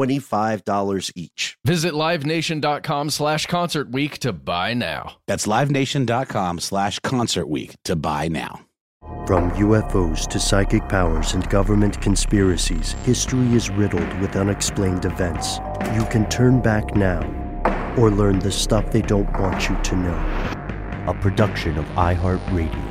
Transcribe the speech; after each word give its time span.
$25 0.00 1.12
each. 1.14 1.56
Visit 1.64 1.92
livenation.com 1.92 3.10
slash 3.10 3.46
concert 3.46 3.90
week 3.90 4.18
to 4.18 4.32
buy 4.32 4.74
now. 4.74 5.16
That's 5.26 5.46
livenation.com 5.46 6.60
slash 6.60 6.98
concert 7.00 7.48
week 7.48 7.74
to 7.84 7.96
buy 7.96 8.28
now. 8.28 8.60
From 9.26 9.50
UFOs 9.52 10.26
to 10.28 10.40
psychic 10.40 10.88
powers 10.88 11.34
and 11.34 11.48
government 11.48 12.00
conspiracies, 12.00 12.92
history 13.04 13.54
is 13.54 13.70
riddled 13.70 14.20
with 14.20 14.36
unexplained 14.36 15.04
events. 15.04 15.58
You 15.94 16.04
can 16.06 16.28
turn 16.28 16.60
back 16.60 16.96
now 16.96 17.20
or 17.96 18.10
learn 18.10 18.38
the 18.38 18.52
stuff 18.52 18.90
they 18.90 19.02
don't 19.02 19.30
want 19.38 19.68
you 19.68 19.76
to 19.82 19.96
know. 19.96 21.04
A 21.06 21.14
production 21.20 21.78
of 21.78 21.84
iHeartRadio. 21.90 22.89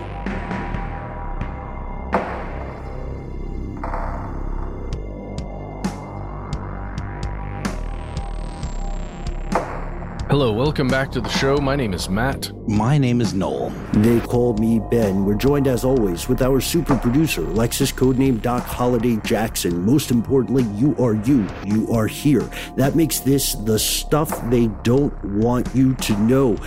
Hello, 10.29 10.53
welcome 10.53 10.87
back 10.87 11.11
to 11.13 11.21
the 11.21 11.29
show. 11.29 11.57
My 11.57 11.75
name 11.75 11.91
is 11.91 12.07
Matt. 12.07 12.51
My 12.67 12.99
name 12.99 13.19
is 13.19 13.33
Noel. 13.33 13.71
They 13.93 14.19
call 14.19 14.53
me 14.57 14.79
Ben. 14.91 15.25
We're 15.25 15.33
joined 15.33 15.67
as 15.67 15.83
always 15.83 16.29
with 16.29 16.43
our 16.43 16.61
super 16.61 16.95
producer, 16.95 17.41
Lexus 17.41 17.91
codename 17.91 18.39
Doc 18.39 18.61
Holliday 18.61 19.17
Jackson. 19.23 19.83
Most 19.83 20.11
importantly, 20.11 20.65
you 20.75 20.95
are 21.03 21.15
you. 21.15 21.47
You 21.65 21.91
are 21.91 22.05
here. 22.05 22.47
That 22.75 22.95
makes 22.95 23.21
this 23.21 23.53
the 23.53 23.79
stuff 23.79 24.47
they 24.51 24.67
don't 24.83 25.11
want 25.23 25.67
you 25.73 25.95
to 25.95 26.15
know. 26.19 26.57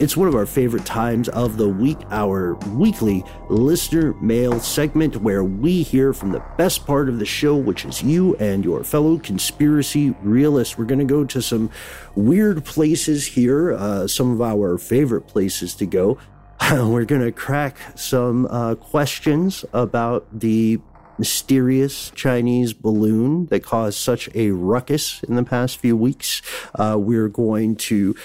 It's 0.00 0.16
one 0.16 0.28
of 0.28 0.34
our 0.34 0.46
favorite 0.46 0.86
times 0.86 1.28
of 1.28 1.58
the 1.58 1.68
week, 1.68 1.98
our 2.10 2.54
weekly 2.70 3.22
listener 3.50 4.14
mail 4.14 4.58
segment 4.58 5.16
where 5.16 5.44
we 5.44 5.82
hear 5.82 6.14
from 6.14 6.32
the 6.32 6.42
best 6.56 6.86
part 6.86 7.10
of 7.10 7.18
the 7.18 7.26
show, 7.26 7.54
which 7.54 7.84
is 7.84 8.02
you 8.02 8.34
and 8.36 8.64
your 8.64 8.82
fellow 8.82 9.18
conspiracy 9.18 10.14
realists. 10.22 10.78
We're 10.78 10.86
going 10.86 11.00
to 11.00 11.04
go 11.04 11.26
to 11.26 11.42
some 11.42 11.68
weird 12.14 12.64
places 12.64 13.26
here, 13.26 13.74
uh, 13.74 14.06
some 14.06 14.32
of 14.32 14.40
our 14.40 14.78
favorite 14.78 15.26
places 15.26 15.74
to 15.74 15.84
go. 15.84 16.16
We're 16.72 17.04
going 17.04 17.20
to 17.20 17.32
crack 17.32 17.76
some 17.94 18.46
uh, 18.46 18.76
questions 18.76 19.66
about 19.74 20.26
the 20.32 20.80
mysterious 21.18 22.10
Chinese 22.14 22.72
balloon 22.72 23.44
that 23.46 23.62
caused 23.62 23.98
such 23.98 24.30
a 24.34 24.50
ruckus 24.52 25.22
in 25.24 25.34
the 25.34 25.44
past 25.44 25.76
few 25.76 25.94
weeks. 25.94 26.40
Uh, 26.74 26.96
we're 26.98 27.28
going 27.28 27.76
to 27.76 28.16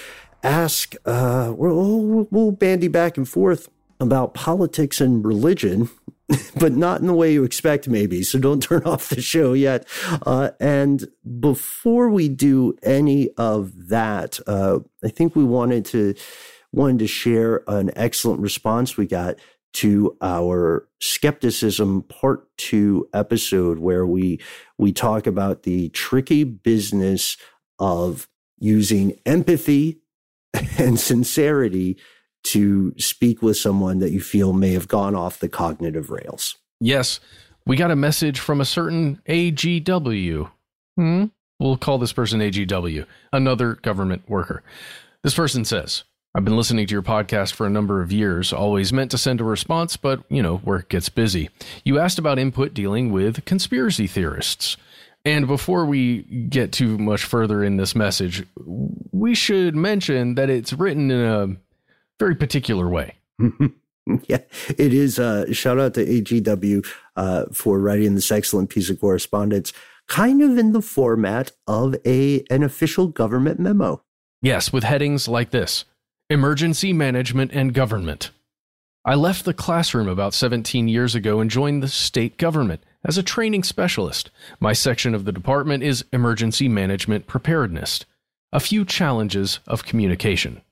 ask, 0.46 0.94
uh, 1.04 1.52
we'll, 1.56 2.28
we'll 2.30 2.52
bandy 2.52 2.88
back 2.88 3.16
and 3.16 3.28
forth 3.28 3.68
about 4.00 4.34
politics 4.34 5.00
and 5.00 5.24
religion, 5.24 5.90
but 6.58 6.72
not 6.72 7.00
in 7.00 7.06
the 7.06 7.14
way 7.14 7.32
you 7.32 7.44
expect, 7.44 7.88
maybe. 7.88 8.22
So 8.22 8.38
don't 8.38 8.62
turn 8.62 8.82
off 8.84 9.08
the 9.08 9.20
show 9.20 9.52
yet. 9.52 9.86
Uh, 10.24 10.50
and 10.60 11.06
before 11.40 12.10
we 12.10 12.28
do 12.28 12.76
any 12.82 13.30
of 13.36 13.88
that, 13.88 14.38
uh, 14.46 14.80
I 15.04 15.08
think 15.08 15.34
we 15.36 15.44
wanted 15.44 15.84
to 15.86 16.14
wanted 16.72 16.98
to 16.98 17.06
share 17.06 17.62
an 17.68 17.90
excellent 17.96 18.40
response 18.40 18.96
we 18.96 19.06
got 19.06 19.36
to 19.72 20.16
our 20.20 20.88
skepticism 21.00 22.02
part 22.02 22.48
two 22.58 23.08
episode 23.14 23.78
where 23.78 24.06
we 24.06 24.40
we 24.76 24.92
talk 24.92 25.26
about 25.26 25.62
the 25.62 25.88
tricky 25.90 26.44
business 26.44 27.36
of 27.78 28.28
using 28.58 29.18
empathy 29.24 30.00
and 30.78 30.98
sincerity 30.98 31.96
to 32.44 32.94
speak 32.98 33.42
with 33.42 33.56
someone 33.56 33.98
that 33.98 34.12
you 34.12 34.20
feel 34.20 34.52
may 34.52 34.72
have 34.72 34.88
gone 34.88 35.14
off 35.14 35.40
the 35.40 35.48
cognitive 35.48 36.10
rails. 36.10 36.56
Yes, 36.80 37.18
we 37.66 37.76
got 37.76 37.90
a 37.90 37.96
message 37.96 38.38
from 38.38 38.60
a 38.60 38.64
certain 38.64 39.20
AGW. 39.28 40.50
Hmm? 40.96 41.24
We'll 41.58 41.76
call 41.76 41.98
this 41.98 42.12
person 42.12 42.40
AGW, 42.40 43.06
another 43.32 43.74
government 43.74 44.28
worker. 44.28 44.62
This 45.22 45.34
person 45.34 45.64
says, 45.64 46.04
I've 46.34 46.44
been 46.44 46.56
listening 46.56 46.86
to 46.86 46.92
your 46.92 47.02
podcast 47.02 47.54
for 47.54 47.66
a 47.66 47.70
number 47.70 48.02
of 48.02 48.12
years, 48.12 48.52
always 48.52 48.92
meant 48.92 49.10
to 49.12 49.18
send 49.18 49.40
a 49.40 49.44
response, 49.44 49.96
but, 49.96 50.22
you 50.28 50.42
know, 50.42 50.56
work 50.56 50.90
gets 50.90 51.08
busy. 51.08 51.48
You 51.82 51.98
asked 51.98 52.18
about 52.18 52.38
input 52.38 52.74
dealing 52.74 53.10
with 53.10 53.44
conspiracy 53.46 54.06
theorists. 54.06 54.76
And 55.24 55.46
before 55.48 55.86
we 55.86 56.22
get 56.22 56.72
too 56.72 56.98
much 56.98 57.24
further 57.24 57.64
in 57.64 57.78
this 57.78 57.96
message, 57.96 58.46
we 59.18 59.34
should 59.34 59.74
mention 59.74 60.34
that 60.34 60.50
it's 60.50 60.72
written 60.72 61.10
in 61.10 61.20
a 61.20 61.56
very 62.18 62.34
particular 62.34 62.88
way. 62.88 63.14
yeah, 64.28 64.38
it 64.78 64.92
is. 64.92 65.18
Uh, 65.18 65.52
shout 65.52 65.78
out 65.78 65.94
to 65.94 66.04
AGW 66.04 66.86
uh, 67.16 67.46
for 67.52 67.78
writing 67.78 68.14
this 68.14 68.30
excellent 68.30 68.70
piece 68.70 68.90
of 68.90 69.00
correspondence, 69.00 69.72
kind 70.06 70.42
of 70.42 70.58
in 70.58 70.72
the 70.72 70.82
format 70.82 71.52
of 71.66 71.96
a 72.04 72.44
an 72.50 72.62
official 72.62 73.08
government 73.08 73.58
memo. 73.58 74.02
Yes, 74.42 74.72
with 74.72 74.84
headings 74.84 75.28
like 75.28 75.50
this 75.50 75.84
Emergency 76.30 76.92
Management 76.92 77.52
and 77.52 77.72
Government. 77.72 78.30
I 79.04 79.14
left 79.14 79.44
the 79.44 79.54
classroom 79.54 80.08
about 80.08 80.34
17 80.34 80.88
years 80.88 81.14
ago 81.14 81.38
and 81.38 81.48
joined 81.48 81.80
the 81.80 81.88
state 81.88 82.38
government 82.38 82.82
as 83.04 83.16
a 83.16 83.22
training 83.22 83.62
specialist. 83.62 84.30
My 84.58 84.72
section 84.72 85.14
of 85.14 85.24
the 85.24 85.30
department 85.30 85.84
is 85.84 86.04
Emergency 86.12 86.68
Management 86.68 87.28
Preparedness. 87.28 88.04
A 88.56 88.60
few 88.60 88.86
challenges 88.86 89.60
of 89.66 89.84
communication. 89.84 90.62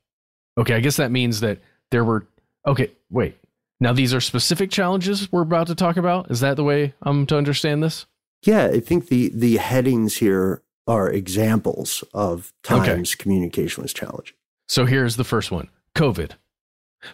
Okay, 0.57 0.73
I 0.73 0.81
guess 0.81 0.97
that 0.97 1.11
means 1.11 1.41
that 1.41 1.59
there 1.91 2.03
were. 2.03 2.27
Okay, 2.67 2.91
wait. 3.11 3.37
Now, 3.79 3.93
these 3.93 4.15
are 4.15 4.23
specific 4.23 4.71
challenges 4.71 5.31
we're 5.31 5.43
about 5.43 5.67
to 5.67 5.75
talk 5.75 5.99
about? 5.99 6.31
Is 6.31 6.41
that 6.41 6.57
the 6.57 6.65
way 6.65 6.95
I'm 7.03 7.27
to 7.27 7.37
understand 7.37 7.83
this? 7.83 8.07
Yeah, 8.43 8.69
I 8.69 8.81
think 8.81 9.09
the 9.09 9.31
the 9.35 9.59
headings 9.59 10.17
here 10.17 10.63
are 10.87 11.11
examples 11.11 12.03
of 12.15 12.55
times 12.63 13.13
okay. 13.13 13.23
communication 13.23 13.83
was 13.83 13.93
challenging. 13.93 14.37
So 14.67 14.87
here's 14.87 15.17
the 15.17 15.25
first 15.25 15.51
one 15.51 15.69
COVID. 15.95 16.33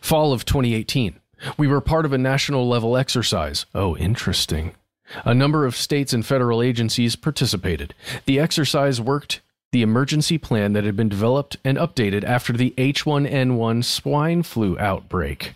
Fall 0.01 0.33
of 0.33 0.45
2018. 0.45 1.19
We 1.59 1.67
were 1.67 1.81
part 1.81 2.05
of 2.05 2.13
a 2.13 2.19
national 2.19 2.69
level 2.69 2.97
exercise. 2.97 3.67
Oh, 3.75 3.97
interesting. 3.97 4.77
A 5.25 5.35
number 5.35 5.67
of 5.67 5.75
states 5.75 6.13
and 6.13 6.25
federal 6.25 6.63
agencies 6.63 7.17
participated. 7.17 7.93
The 8.27 8.39
exercise 8.39 9.01
worked 9.01 9.41
the 9.73 9.83
emergency 9.83 10.39
plan 10.39 10.73
that 10.73 10.85
had 10.85 10.97
been 10.97 11.09
developed 11.09 11.57
and 11.65 11.79
updated 11.79 12.25
after 12.25 12.53
the 12.53 12.75
H1N1 12.77 13.85
swine 13.85 14.43
flu 14.43 14.79
outbreak. 14.79 15.55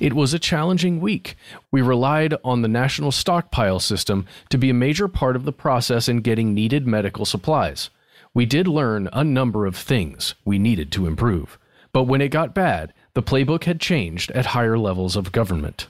It 0.00 0.12
was 0.12 0.32
a 0.32 0.38
challenging 0.38 1.00
week. 1.00 1.36
We 1.70 1.82
relied 1.82 2.34
on 2.44 2.62
the 2.62 2.68
national 2.68 3.12
stockpile 3.12 3.80
system 3.80 4.26
to 4.50 4.58
be 4.58 4.70
a 4.70 4.74
major 4.74 5.08
part 5.08 5.36
of 5.36 5.44
the 5.44 5.52
process 5.52 6.08
in 6.08 6.20
getting 6.20 6.54
needed 6.54 6.86
medical 6.86 7.24
supplies. 7.24 7.90
We 8.34 8.46
did 8.46 8.66
learn 8.68 9.08
a 9.12 9.24
number 9.24 9.66
of 9.66 9.76
things 9.76 10.34
we 10.44 10.58
needed 10.58 10.92
to 10.92 11.06
improve. 11.06 11.58
But 11.92 12.04
when 12.04 12.22
it 12.22 12.28
got 12.28 12.54
bad, 12.54 12.94
the 13.14 13.22
playbook 13.22 13.64
had 13.64 13.80
changed 13.80 14.30
at 14.30 14.46
higher 14.46 14.78
levels 14.78 15.16
of 15.16 15.32
government. 15.32 15.88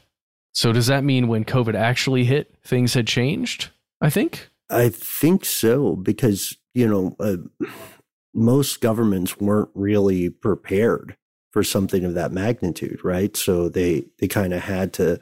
So, 0.53 0.73
does 0.73 0.89
that 0.89 1.05
mean 1.05 1.29
when 1.29 1.45
COVID 1.45 1.75
actually 1.75 2.25
hit, 2.25 2.55
things 2.65 2.95
had 2.95 3.07
changed? 3.07 3.71
I 4.01 4.11
think. 4.11 4.49
I 4.69 4.89
think 4.89 5.45
so, 5.45 5.97
because, 5.97 6.57
you 6.75 6.89
know, 6.89 7.17
uh, 7.21 7.67
most 8.35 8.81
governments 8.81 9.39
weren't 9.39 9.71
really 9.75 10.31
prepared 10.31 11.17
for 11.51 11.63
something 11.63 12.05
of 12.05 12.15
that 12.15 12.33
magnitude, 12.33 13.05
right? 13.05 13.37
So 13.37 13.69
they 13.69 14.05
they 14.19 14.29
kind 14.29 14.53
of 14.55 14.63
had 14.63 14.93
to 14.95 15.21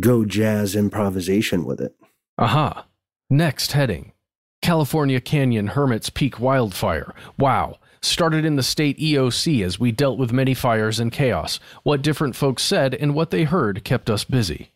go 0.00 0.24
jazz 0.24 0.74
improvisation 0.74 1.64
with 1.64 1.80
it. 1.80 1.94
Aha. 2.38 2.86
Next 3.30 3.72
heading. 3.72 4.12
California 4.60 5.20
Canyon 5.20 5.68
Hermit's 5.68 6.10
Peak 6.10 6.38
wildfire. 6.40 7.14
Wow. 7.38 7.78
Started 8.00 8.44
in 8.44 8.56
the 8.56 8.62
state 8.62 8.98
EOC 8.98 9.64
as 9.64 9.78
we 9.78 9.92
dealt 9.92 10.18
with 10.18 10.32
many 10.32 10.54
fires 10.54 10.98
and 10.98 11.12
chaos. 11.12 11.60
What 11.82 12.02
different 12.02 12.34
folks 12.34 12.62
said 12.62 12.94
and 12.94 13.14
what 13.14 13.30
they 13.30 13.44
heard 13.44 13.84
kept 13.84 14.10
us 14.10 14.24
busy. 14.24 14.70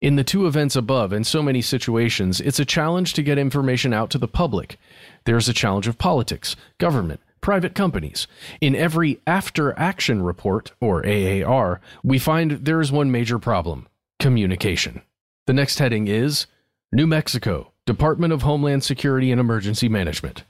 In 0.00 0.14
the 0.14 0.22
two 0.22 0.46
events 0.46 0.76
above 0.76 1.12
and 1.12 1.26
so 1.26 1.42
many 1.42 1.60
situations, 1.60 2.40
it's 2.40 2.60
a 2.60 2.64
challenge 2.64 3.14
to 3.14 3.22
get 3.22 3.36
information 3.36 3.92
out 3.92 4.10
to 4.10 4.18
the 4.18 4.28
public. 4.28 4.78
There's 5.24 5.48
a 5.48 5.52
challenge 5.52 5.88
of 5.88 5.98
politics, 5.98 6.54
government, 6.78 7.20
private 7.40 7.74
companies. 7.74 8.28
In 8.60 8.76
every 8.76 9.20
after 9.26 9.76
action 9.76 10.22
report, 10.22 10.70
or 10.80 11.04
AAR, 11.04 11.80
we 12.04 12.20
find 12.20 12.52
there 12.52 12.80
is 12.80 12.92
one 12.92 13.10
major 13.10 13.40
problem 13.40 13.88
communication. 14.20 15.02
The 15.46 15.52
next 15.52 15.80
heading 15.80 16.06
is 16.06 16.46
New 16.92 17.08
Mexico, 17.08 17.72
Department 17.84 18.32
of 18.32 18.42
Homeland 18.42 18.84
Security 18.84 19.32
and 19.32 19.40
Emergency 19.40 19.88
Management. 19.88 20.44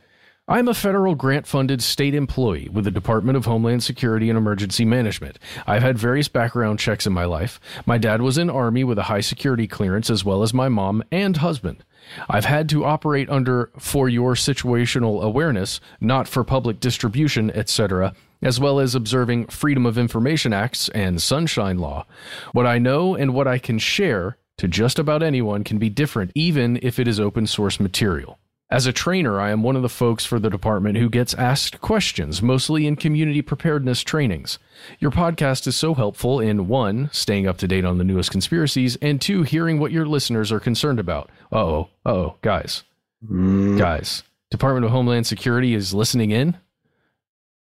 I'm 0.51 0.67
a 0.67 0.73
federal 0.73 1.15
grant 1.15 1.47
funded 1.47 1.83
state 1.83 2.15
employee 2.15 2.71
with 2.73 2.87
the 2.87 2.91
Department 2.91 3.37
of 3.37 3.45
Homeland 3.45 3.83
Security 3.83 4.31
and 4.31 4.39
Emergency 4.39 4.87
Management. 4.87 5.39
I've 5.67 5.83
had 5.83 5.99
various 5.99 6.29
background 6.29 6.79
checks 6.79 7.07
in 7.07 7.13
my 7.13 7.27
life. 7.27 7.61
My 7.85 7.99
dad 7.99 8.23
was 8.23 8.39
in 8.39 8.49
Army 8.49 8.83
with 8.83 8.99
a 8.99 9.03
high 9.03 9.21
security 9.21 9.67
clearance, 9.67 10.09
as 10.09 10.25
well 10.25 10.43
as 10.43 10.55
my 10.55 10.71
mom 10.71 11.05
and 11.13 11.37
husband. 11.37 11.85
I've 12.31 12.47
had 12.47 12.67
to 12.71 12.87
operate 12.87 13.29
under 13.29 13.71
for 13.79 14.09
your 14.09 14.33
situational 14.33 15.23
awareness, 15.23 15.81
not 16.01 16.27
for 16.27 16.43
public 16.45 16.81
distribution, 16.81 17.51
etc., 17.51 18.15
as 18.41 18.59
well 18.59 18.81
as 18.81 18.95
observing 18.95 19.49
Freedom 19.49 19.85
of 19.85 19.99
Information 19.99 20.55
Acts 20.55 20.89
and 20.95 21.21
Sunshine 21.21 21.77
Law. 21.77 22.07
What 22.53 22.65
I 22.65 22.79
know 22.79 23.15
and 23.15 23.35
what 23.35 23.47
I 23.47 23.59
can 23.59 23.79
share 23.79 24.39
to 24.57 24.67
just 24.67 24.99
about 24.99 25.23
anyone 25.23 25.63
can 25.63 25.77
be 25.77 25.91
different, 25.91 26.33
even 26.35 26.79
if 26.81 26.99
it 26.99 27.07
is 27.07 27.21
open 27.21 27.47
source 27.47 27.79
material. 27.79 28.39
As 28.71 28.85
a 28.85 28.93
trainer, 28.93 29.41
I 29.41 29.51
am 29.51 29.63
one 29.63 29.77
of 29.77 29.83
the 29.83 29.89
folks 29.89 30.27
for 30.27 30.39
the 30.39 30.51
department 30.51 30.99
who 30.99 31.09
gets 31.09 31.33
asked 31.33 31.81
questions, 31.81 32.43
mostly 32.43 32.87
in 32.87 32.97
community 32.97 33.41
preparedness 33.41 34.03
trainings. 34.03 34.59
Your 34.99 35.11
podcast 35.11 35.67
is 35.67 35.75
so 35.75 35.95
helpful 35.95 36.39
in 36.39 36.69
one, 36.69 37.09
staying 37.11 37.47
up 37.47 37.57
to 37.59 37.69
date 37.69 37.87
on 37.87 37.97
the 37.97 38.05
newest 38.05 38.31
conspiracies, 38.31 38.97
and 38.97 39.23
two, 39.23 39.43
hearing 39.43 39.79
what 39.79 39.91
your 39.91 40.05
listeners 40.05 40.53
are 40.53 40.61
concerned 40.61 41.01
about. 41.01 41.31
Uh 41.51 41.65
oh, 41.65 41.89
uh 42.05 42.13
oh, 42.13 42.37
guys. 42.43 42.85
Mm. 43.27 43.79
Guys, 43.79 44.23
Department 44.51 44.85
of 44.85 44.91
Homeland 44.91 45.27
Security 45.27 45.75
is 45.75 45.95
listening 45.95 46.31
in 46.31 46.55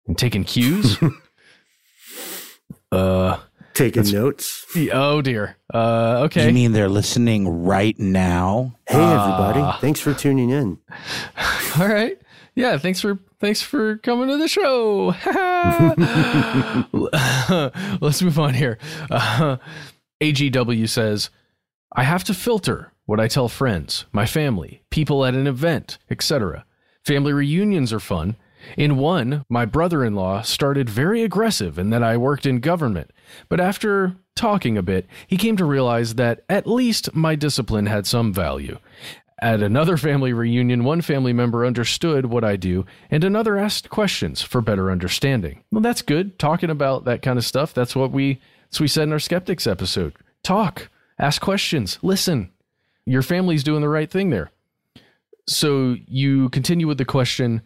and 0.08 0.18
taking 0.18 0.42
cues. 0.42 0.98
uh, 2.90 3.38
taking 3.76 4.10
notes. 4.10 4.66
Oh 4.92 5.22
dear. 5.22 5.56
Uh, 5.72 6.22
okay. 6.24 6.46
You 6.46 6.52
mean 6.52 6.72
they're 6.72 6.88
listening 6.88 7.64
right 7.64 7.98
now? 7.98 8.74
Hey 8.86 9.02
everybody! 9.02 9.60
Uh, 9.60 9.78
thanks 9.78 10.00
for 10.00 10.14
tuning 10.14 10.50
in. 10.50 10.78
All 11.78 11.88
right. 11.88 12.18
Yeah. 12.54 12.78
Thanks 12.78 13.00
for 13.00 13.18
thanks 13.38 13.62
for 13.62 13.98
coming 13.98 14.28
to 14.28 14.38
the 14.38 14.48
show. 14.48 15.14
Let's 18.00 18.22
move 18.22 18.38
on 18.38 18.54
here. 18.54 18.78
Uh, 19.10 19.58
AGW 20.20 20.88
says, 20.88 21.30
I 21.94 22.04
have 22.04 22.24
to 22.24 22.34
filter 22.34 22.92
what 23.04 23.20
I 23.20 23.28
tell 23.28 23.48
friends, 23.48 24.06
my 24.12 24.26
family, 24.26 24.82
people 24.90 25.24
at 25.24 25.34
an 25.34 25.46
event, 25.46 25.98
etc. 26.10 26.64
Family 27.04 27.32
reunions 27.32 27.92
are 27.92 28.00
fun 28.00 28.36
in 28.76 28.96
one, 28.96 29.44
my 29.48 29.64
brother 29.64 30.04
in 30.04 30.14
law 30.14 30.42
started 30.42 30.90
very 30.90 31.22
aggressive 31.22 31.78
in 31.78 31.90
that 31.90 32.02
I 32.02 32.16
worked 32.16 32.46
in 32.46 32.60
government, 32.60 33.10
but 33.48 33.60
after 33.60 34.16
talking 34.34 34.76
a 34.76 34.82
bit, 34.82 35.06
he 35.26 35.36
came 35.36 35.56
to 35.56 35.64
realize 35.64 36.14
that 36.14 36.44
at 36.48 36.66
least 36.66 37.14
my 37.14 37.34
discipline 37.34 37.86
had 37.86 38.06
some 38.06 38.32
value. 38.32 38.78
At 39.40 39.62
another 39.62 39.96
family 39.96 40.32
reunion, 40.32 40.84
one 40.84 41.02
family 41.02 41.32
member 41.32 41.66
understood 41.66 42.26
what 42.26 42.44
I 42.44 42.56
do, 42.56 42.86
and 43.10 43.22
another 43.22 43.58
asked 43.58 43.90
questions 43.90 44.40
for 44.40 44.62
better 44.62 44.90
understanding. 44.90 45.62
Well, 45.70 45.82
that's 45.82 46.02
good. 46.02 46.38
Talking 46.38 46.70
about 46.70 47.04
that 47.04 47.20
kind 47.20 47.38
of 47.38 47.44
stuff. 47.44 47.74
That's 47.74 47.94
what 47.94 48.12
we, 48.12 48.40
that's 48.64 48.80
what 48.80 48.84
we 48.84 48.88
said 48.88 49.04
in 49.04 49.12
our 49.12 49.18
skeptics 49.18 49.66
episode. 49.66 50.14
Talk, 50.42 50.88
ask 51.18 51.42
questions, 51.42 51.98
listen. 52.02 52.50
Your 53.04 53.22
family's 53.22 53.62
doing 53.62 53.82
the 53.82 53.88
right 53.88 54.10
thing 54.10 54.30
there. 54.30 54.50
So 55.48 55.96
you 56.06 56.48
continue 56.48 56.86
with 56.86 56.98
the 56.98 57.04
question 57.04 57.62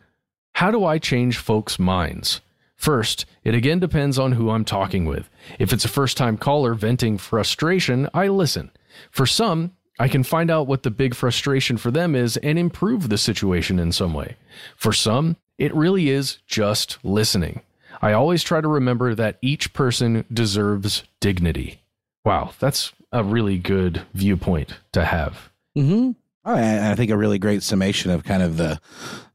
how 0.55 0.71
do 0.71 0.85
I 0.85 0.99
change 0.99 1.39
folks' 1.39 1.79
minds? 1.79 2.41
First, 2.81 3.27
it 3.45 3.55
again 3.55 3.79
depends 3.79 4.19
on 4.19 4.33
who 4.33 4.49
I'm 4.49 4.65
talking 4.65 5.05
with. 5.05 5.29
If 5.59 5.71
it's 5.71 5.85
a 5.85 5.89
first 5.89 6.17
time 6.17 6.39
caller 6.39 6.73
venting 6.73 7.19
frustration, 7.19 8.09
I 8.15 8.29
listen. 8.29 8.71
For 9.11 9.27
some, 9.27 9.73
I 9.99 10.09
can 10.09 10.23
find 10.23 10.51
out 10.51 10.67
what 10.67 10.83
the 10.83 10.91
big 10.91 11.15
frustration 11.15 11.77
for 11.77 11.91
them 11.91 12.15
is 12.15 12.39
and 12.39 12.59
improve 12.59 13.11
the 13.11 13.19
situation 13.19 13.79
in 13.79 13.93
some 13.93 14.15
way. 14.15 14.37
For 14.77 14.95
some, 14.95 15.37
it 15.59 15.75
really 15.75 16.09
is 16.09 16.39
just 16.47 16.97
listening. 17.05 17.61
I 18.01 18.15
always 18.15 18.43
try 18.43 18.63
to 18.63 18.69
remember 18.69 19.15
that 19.15 19.37
each 19.43 19.75
person 19.75 20.25
deserves 20.33 21.05
dignity. 21.21 21.83
Wow, 22.25 22.53
that's 22.59 22.95
a 23.13 23.23
really 23.23 23.59
good 23.59 24.07
viewpoint 24.15 24.79
to 24.93 25.05
have. 25.05 25.51
Mm-hmm. 25.77 26.13
Oh, 26.45 26.55
I 26.55 26.95
think 26.95 27.11
a 27.11 27.19
really 27.19 27.39
great 27.39 27.63
summation 27.63 28.11
of 28.11 28.25
kind 28.25 28.43
of 28.43 28.57
the 28.57 28.81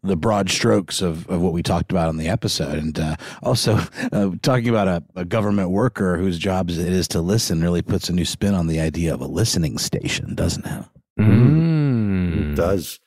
the 0.01 0.15
broad 0.15 0.49
strokes 0.49 1.01
of, 1.01 1.27
of 1.29 1.41
what 1.41 1.53
we 1.53 1.63
talked 1.63 1.91
about 1.91 2.07
on 2.07 2.17
the 2.17 2.27
episode, 2.27 2.77
and 2.77 2.99
uh, 2.99 3.15
also 3.41 3.79
uh, 4.11 4.31
talking 4.41 4.69
about 4.69 4.87
a, 4.87 5.03
a, 5.15 5.25
government 5.25 5.71
worker 5.71 6.17
whose 6.17 6.37
job 6.37 6.69
it 6.69 6.77
is 6.77 7.07
to 7.07 7.21
listen 7.21 7.61
really 7.61 7.81
puts 7.81 8.07
a 8.07 8.13
new 8.13 8.25
spin 8.25 8.53
on 8.53 8.67
the 8.67 8.79
idea 8.79 9.13
of 9.13 9.21
a 9.21 9.25
listening 9.25 9.79
station, 9.79 10.35
doesn't 10.35 10.65
it? 10.65 10.85
Mm. 11.19 12.51
It 12.51 12.55
does. 12.55 12.99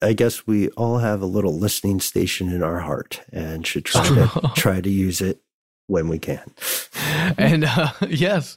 I 0.00 0.12
guess 0.12 0.46
we 0.46 0.68
all 0.70 0.98
have 0.98 1.22
a 1.22 1.26
little 1.26 1.58
listening 1.58 2.00
station 2.00 2.50
in 2.50 2.62
our 2.62 2.80
heart, 2.80 3.22
and 3.32 3.66
should 3.66 3.84
try 3.84 4.06
to 4.06 4.52
try 4.56 4.80
to 4.80 4.90
use 4.90 5.20
it 5.20 5.40
when 5.86 6.08
we 6.08 6.18
can. 6.18 6.52
and 7.36 7.64
uh, 7.64 7.92
yes. 8.08 8.56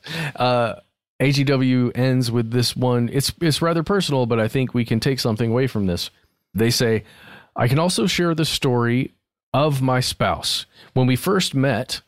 AGW 1.21 1.95
ends 1.95 2.31
with 2.31 2.49
this 2.49 2.75
one. 2.75 3.07
It's 3.13 3.31
it's 3.39 3.61
rather 3.61 3.83
personal, 3.83 4.25
but 4.25 4.39
I 4.39 4.47
think 4.47 4.73
we 4.73 4.83
can 4.83 4.99
take 4.99 5.19
something 5.19 5.51
away 5.51 5.67
from 5.67 5.85
this. 5.85 6.09
They 6.55 6.71
say, 6.71 7.03
I 7.55 7.67
can 7.67 7.77
also 7.77 8.07
share 8.07 8.33
the 8.33 8.43
story 8.43 9.13
of 9.53 9.83
my 9.83 9.99
spouse. 9.99 10.65
When 10.93 11.05
we 11.05 11.15
first 11.15 11.53
met, 11.53 12.01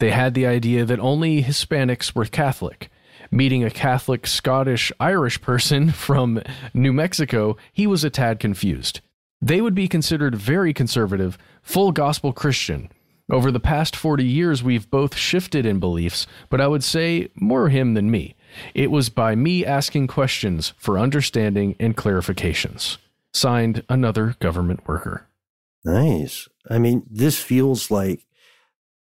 they 0.00 0.10
had 0.10 0.32
the 0.32 0.46
idea 0.46 0.86
that 0.86 0.98
only 1.00 1.42
Hispanics 1.42 2.14
were 2.14 2.24
Catholic. 2.24 2.88
Meeting 3.30 3.62
a 3.62 3.70
Catholic 3.70 4.26
Scottish 4.26 4.90
Irish 4.98 5.42
person 5.42 5.90
from 5.92 6.40
New 6.72 6.94
Mexico, 6.94 7.58
he 7.74 7.86
was 7.86 8.04
a 8.04 8.10
tad 8.10 8.40
confused. 8.40 9.00
They 9.42 9.60
would 9.60 9.74
be 9.74 9.86
considered 9.86 10.34
very 10.34 10.72
conservative, 10.72 11.36
full 11.60 11.92
gospel 11.92 12.32
Christian, 12.32 12.88
over 13.28 13.50
the 13.50 13.58
past 13.58 13.96
40 13.96 14.24
years, 14.24 14.62
we've 14.62 14.88
both 14.88 15.16
shifted 15.16 15.66
in 15.66 15.80
beliefs, 15.80 16.28
but 16.48 16.60
I 16.60 16.68
would 16.68 16.84
say 16.84 17.28
more 17.34 17.68
him 17.68 17.94
than 17.94 18.08
me. 18.08 18.36
It 18.74 18.90
was 18.90 19.08
by 19.08 19.34
me 19.34 19.64
asking 19.64 20.06
questions 20.06 20.74
for 20.76 20.98
understanding 20.98 21.76
and 21.78 21.96
clarifications. 21.96 22.98
Signed, 23.32 23.84
another 23.88 24.36
government 24.40 24.86
worker. 24.88 25.26
Nice. 25.84 26.48
I 26.68 26.78
mean, 26.78 27.04
this 27.10 27.40
feels 27.40 27.90
like 27.90 28.26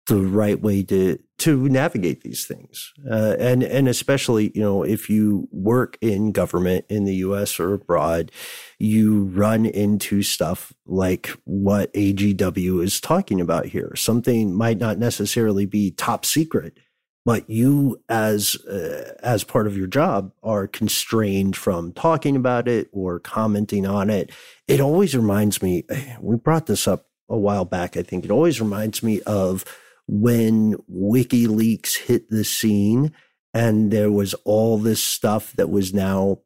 the 0.07 0.17
right 0.17 0.61
way 0.61 0.83
to 0.85 1.19
to 1.39 1.69
navigate 1.69 2.23
these 2.23 2.47
things, 2.47 2.95
uh, 3.11 3.37
and 3.39 3.63
and 3.63 3.89
especially 3.89 4.53
you 4.55 4.63
know 4.63 4.83
if 4.83 5.11
you 5.11 5.49
work 5.51 5.99
in 6.01 6.33
government 6.33 6.85
in 6.89 7.05
the 7.05 7.17
U.S. 7.17 7.59
or 7.59 7.75
abroad, 7.75 8.31
you 8.79 9.25
run 9.25 9.67
into 9.67 10.23
stuff 10.23 10.73
like 10.87 11.31
what 11.45 11.93
AGW 11.93 12.83
is 12.83 13.01
talking 13.01 13.41
about 13.41 13.67
here. 13.67 13.93
Something 13.97 14.55
might 14.55 14.79
not 14.79 14.99
necessarily 14.99 15.67
be 15.67 15.91
top 15.91 16.25
secret, 16.25 16.79
but 17.27 17.51
you 17.51 18.01
as 18.09 18.55
uh, 18.67 19.15
as 19.21 19.43
part 19.43 19.67
of 19.67 19.77
your 19.77 19.89
job 19.89 20.33
are 20.45 20.69
constrained 20.69 21.57
from 21.57 21.93
talking 21.93 22.37
about 22.37 22.69
it 22.69 22.89
or 22.93 23.19
commenting 23.19 23.85
on 23.85 24.09
it. 24.09 24.31
It 24.69 24.81
always 24.81 25.15
reminds 25.15 25.61
me. 25.61 25.85
We 26.21 26.37
brought 26.37 26.67
this 26.67 26.87
up 26.87 27.09
a 27.29 27.37
while 27.37 27.65
back. 27.65 27.97
I 27.97 28.03
think 28.03 28.25
it 28.25 28.31
always 28.31 28.61
reminds 28.61 29.03
me 29.03 29.21
of 29.23 29.65
when 30.07 30.77
WikiLeaks 30.89 31.97
hit 31.99 32.31
the 32.31 32.45
scene 32.45 33.13
and 33.53 33.91
there 33.91 34.13
was 34.13 34.35
all 34.45 34.79
this 34.79 35.03
stuff 35.03 35.53
that 35.55 35.69
was 35.69 35.93
now 35.93 36.39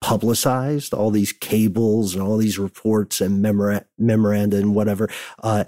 publicized, 0.00 0.94
all 0.94 1.10
these 1.10 1.32
cables 1.32 2.14
and 2.14 2.22
all 2.22 2.36
these 2.36 2.60
reports 2.60 3.20
and 3.20 3.44
memora- 3.44 3.86
memoranda 3.98 4.58
and 4.58 4.72
whatever. 4.72 5.10
Uh, 5.42 5.64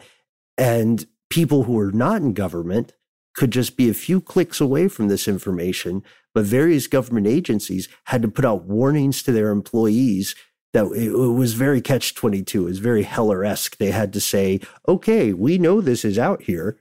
and 0.56 1.06
people 1.28 1.64
who 1.64 1.76
are 1.80 1.90
not 1.90 2.22
in 2.22 2.34
government 2.34 2.92
could 3.34 3.50
just 3.50 3.76
be 3.76 3.88
a 3.88 3.94
few 3.94 4.20
clicks 4.20 4.60
away 4.60 4.88
from 4.88 5.08
this 5.08 5.28
information. 5.28 6.02
But 6.34 6.44
various 6.44 6.86
government 6.86 7.26
agencies 7.26 7.88
had 8.04 8.22
to 8.22 8.28
put 8.28 8.44
out 8.44 8.64
warnings 8.64 9.22
to 9.24 9.32
their 9.32 9.50
employees 9.50 10.34
that 10.72 10.84
it, 10.92 11.10
was 11.10 11.54
very 11.54 11.80
catch 11.80 12.14
22. 12.14 12.62
It 12.62 12.64
was 12.64 12.78
very 12.78 13.02
Heller 13.02 13.44
esque. 13.44 13.76
They 13.78 13.90
had 13.90 14.12
to 14.12 14.20
say, 14.20 14.60
okay, 14.86 15.32
we 15.32 15.58
know 15.58 15.80
this 15.80 16.04
is 16.04 16.18
out 16.18 16.42
here 16.42 16.78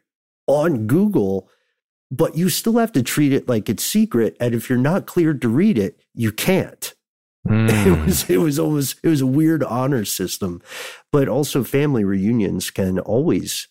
on 0.47 0.87
Google, 0.87 1.49
but 2.11 2.35
you 2.35 2.49
still 2.49 2.77
have 2.77 2.91
to 2.93 3.03
treat 3.03 3.33
it 3.33 3.49
like 3.49 3.69
it's 3.69 3.83
secret. 3.83 4.37
And 4.39 4.53
if 4.53 4.69
you're 4.69 4.77
not 4.77 5.07
cleared 5.07 5.41
to 5.41 5.49
read 5.49 5.77
it, 5.77 5.99
you 6.13 6.31
can't. 6.31 6.93
Mm. 7.47 7.69
It 7.69 7.95
hmm. 7.95 8.05
was 8.05 8.29
it 8.29 8.37
was 8.37 8.59
almost 8.59 8.99
it 9.01 9.07
was 9.07 9.21
a 9.21 9.27
weird 9.27 9.63
honor 9.63 10.03
system, 10.05 10.61
but 11.11 11.29
also 11.29 11.63
family 11.63 12.03
reunions 12.03 12.69
can 12.69 12.99
always 12.99 13.67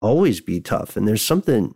always 0.00 0.40
be 0.40 0.60
tough. 0.60 0.96
And 0.96 1.06
there's 1.06 1.22
something 1.22 1.74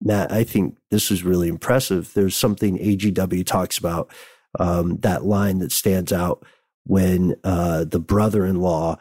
Matt, 0.00 0.30
I 0.30 0.44
think 0.44 0.76
this 0.90 1.10
is 1.10 1.24
really 1.24 1.48
impressive. 1.48 2.12
There's 2.14 2.36
something 2.36 2.78
AGW 2.78 3.46
talks 3.46 3.78
about 3.78 4.10
um, 4.58 4.98
that 4.98 5.24
line 5.24 5.58
that 5.58 5.72
stands 5.72 6.12
out 6.12 6.44
when 6.84 7.36
uh, 7.44 7.84
the 7.84 8.00
brother-in-law 8.00 8.98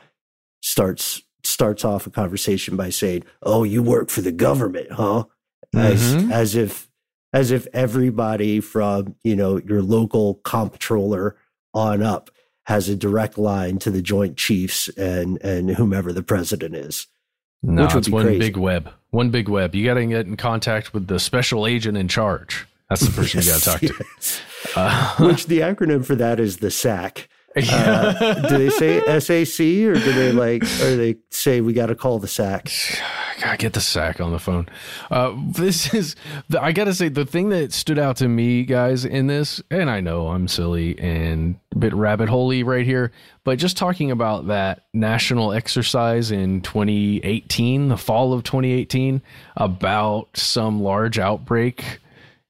starts 0.62 1.22
starts 1.44 1.86
off 1.86 2.08
a 2.08 2.10
conversation 2.10 2.76
by 2.76 2.90
saying, 2.90 3.24
"Oh, 3.44 3.64
you 3.64 3.84
work 3.84 4.10
for 4.10 4.22
the 4.22 4.32
government, 4.32 4.92
huh?" 4.92 5.26
As 5.74 6.16
mm-hmm. 6.16 6.32
as 6.32 6.56
if 6.56 6.90
as 7.34 7.52
if 7.52 7.68
everybody 7.74 8.60
from 8.60 9.16
you 9.24 9.36
know 9.36 9.60
your 9.60 9.82
local 9.82 10.36
comptroller 10.36 11.38
on 11.74 12.02
up 12.02 12.32
has 12.66 12.90
a 12.90 12.96
direct 12.96 13.38
line 13.38 13.78
to 13.80 13.92
the 13.92 14.02
Joint 14.02 14.38
Chiefs 14.38 14.88
and 14.98 15.42
and 15.44 15.72
whomever 15.72 16.12
the 16.12 16.24
president 16.24 16.76
is. 16.76 17.08
No, 17.62 17.86
it's 17.86 18.10
one 18.10 18.26
crazy. 18.26 18.40
big 18.40 18.58
web. 18.58 18.92
One 19.16 19.30
big 19.30 19.48
web. 19.48 19.74
You 19.74 19.86
got 19.86 19.94
to 19.94 20.06
get 20.06 20.26
in 20.26 20.36
contact 20.36 20.94
with 20.94 21.08
the 21.08 21.22
special 21.22 21.66
agent 21.66 21.98
in 21.98 22.10
charge. 22.10 22.68
That's 22.90 23.00
the 23.00 23.14
person 23.14 23.38
yes, 23.44 23.46
you 23.46 23.52
got 23.54 23.80
to 23.80 23.88
talk 23.88 23.98
yes. 24.10 24.42
to. 24.74 24.78
Uh, 24.78 25.16
Which 25.28 25.46
the 25.46 25.60
acronym 25.60 26.06
for 26.06 26.16
that 26.16 26.38
is 26.38 26.58
the 26.58 26.70
SAC. 26.70 27.30
Uh, 27.56 28.34
do 28.48 28.58
they 28.58 28.70
say 28.70 29.20
SAC 29.20 29.66
or 29.88 29.94
do 29.94 30.14
they 30.14 30.32
like, 30.32 30.64
or 30.64 30.96
they 30.96 31.16
say 31.30 31.62
we 31.62 31.74
got 31.74 31.88
to 31.88 31.96
call 31.96 32.20
the 32.20 32.28
SAC? 32.28 32.70
gotta 33.40 33.58
get 33.58 33.74
the 33.74 33.82
sack 33.82 34.20
on 34.20 34.32
the 34.32 34.40
phone. 34.40 34.68
Uh, 35.12 35.36
this 35.52 35.94
is, 35.94 36.16
I 36.60 36.72
gotta 36.72 36.94
say, 36.94 37.10
the 37.10 37.26
thing 37.26 37.50
that 37.50 37.74
stood 37.74 38.00
out 38.00 38.18
to 38.18 38.28
me, 38.28 38.64
guys, 38.64 39.06
in 39.06 39.28
this, 39.28 39.62
and 39.70 39.90
I 39.90 40.02
know 40.02 40.30
I'm 40.30 40.48
silly 40.48 40.98
and 41.00 41.60
a 41.74 41.78
bit 41.78 41.94
rabbit 41.94 42.30
holey 42.30 42.66
right 42.66 42.86
here, 42.86 43.12
but 43.44 43.60
just 43.60 43.78
talking 43.78 44.12
about 44.12 44.48
that 44.48 44.84
national 44.94 45.54
exercise 45.54 46.32
in 46.32 46.62
2018, 46.62 47.90
the 47.90 47.98
fall 47.98 48.34
of 48.34 48.44
2018, 48.44 49.22
about 49.58 50.36
some 50.36 50.82
large 50.82 51.20
outbreak 51.20 52.00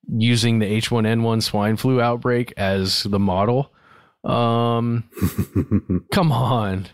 using 0.07 0.59
the 0.59 0.65
H1N1 0.65 1.41
swine 1.41 1.77
flu 1.77 1.99
outbreak 1.99 2.53
as 2.57 3.03
the 3.03 3.19
model. 3.19 3.71
Um, 4.25 5.09
come 6.11 6.31
on. 6.31 6.87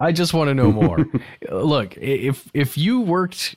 I 0.00 0.12
just 0.12 0.32
want 0.32 0.48
to 0.48 0.54
know 0.54 0.72
more. 0.72 1.04
Look, 1.50 1.96
if 1.98 2.48
if 2.54 2.78
you 2.78 3.00
worked, 3.00 3.56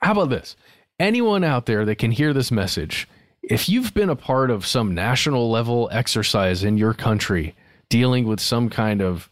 how 0.00 0.12
about 0.12 0.30
this? 0.30 0.56
Anyone 0.98 1.44
out 1.44 1.66
there 1.66 1.84
that 1.84 1.96
can 1.96 2.10
hear 2.10 2.32
this 2.32 2.50
message, 2.50 3.06
if 3.42 3.68
you've 3.68 3.92
been 3.92 4.08
a 4.08 4.16
part 4.16 4.50
of 4.50 4.66
some 4.66 4.94
national 4.94 5.50
level 5.50 5.88
exercise 5.92 6.64
in 6.64 6.78
your 6.78 6.94
country 6.94 7.54
dealing 7.88 8.26
with 8.26 8.40
some 8.40 8.70
kind 8.70 9.02
of 9.02 9.30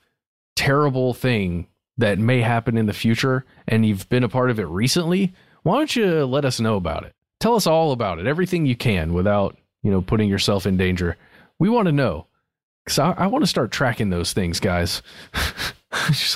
terrible 0.57 1.15
thing 1.15 1.67
that 1.97 2.19
may 2.19 2.41
happen 2.41 2.77
in 2.77 2.87
the 2.87 2.93
future 2.93 3.45
and 3.67 3.87
you've 3.87 4.09
been 4.09 4.25
a 4.25 4.29
part 4.29 4.51
of 4.51 4.59
it 4.59 4.67
recently, 4.67 5.33
why 5.63 5.79
don't 5.79 5.97
you 5.97 6.25
let 6.25 6.45
us 6.45 6.61
know 6.61 6.77
about 6.77 7.05
it? 7.05 7.15
Tell 7.41 7.55
us 7.55 7.67
all 7.67 7.93
about 7.93 8.19
it, 8.19 8.27
everything 8.27 8.67
you 8.67 8.77
can 8.77 9.13
without, 9.13 9.57
you 9.83 9.91
know, 9.91 10.03
putting 10.03 10.29
yourself 10.29 10.67
in 10.67 10.77
danger. 10.77 11.17
We 11.59 11.69
want 11.69 11.87
to 11.87 11.93
know. 11.93 12.27
Cuz 12.87 12.99
I, 12.99 13.13
I 13.13 13.27
want 13.27 13.43
to 13.43 13.49
start 13.49 13.71
tracking 13.71 14.11
those 14.11 14.33
things, 14.33 14.61
guys. 14.61 15.03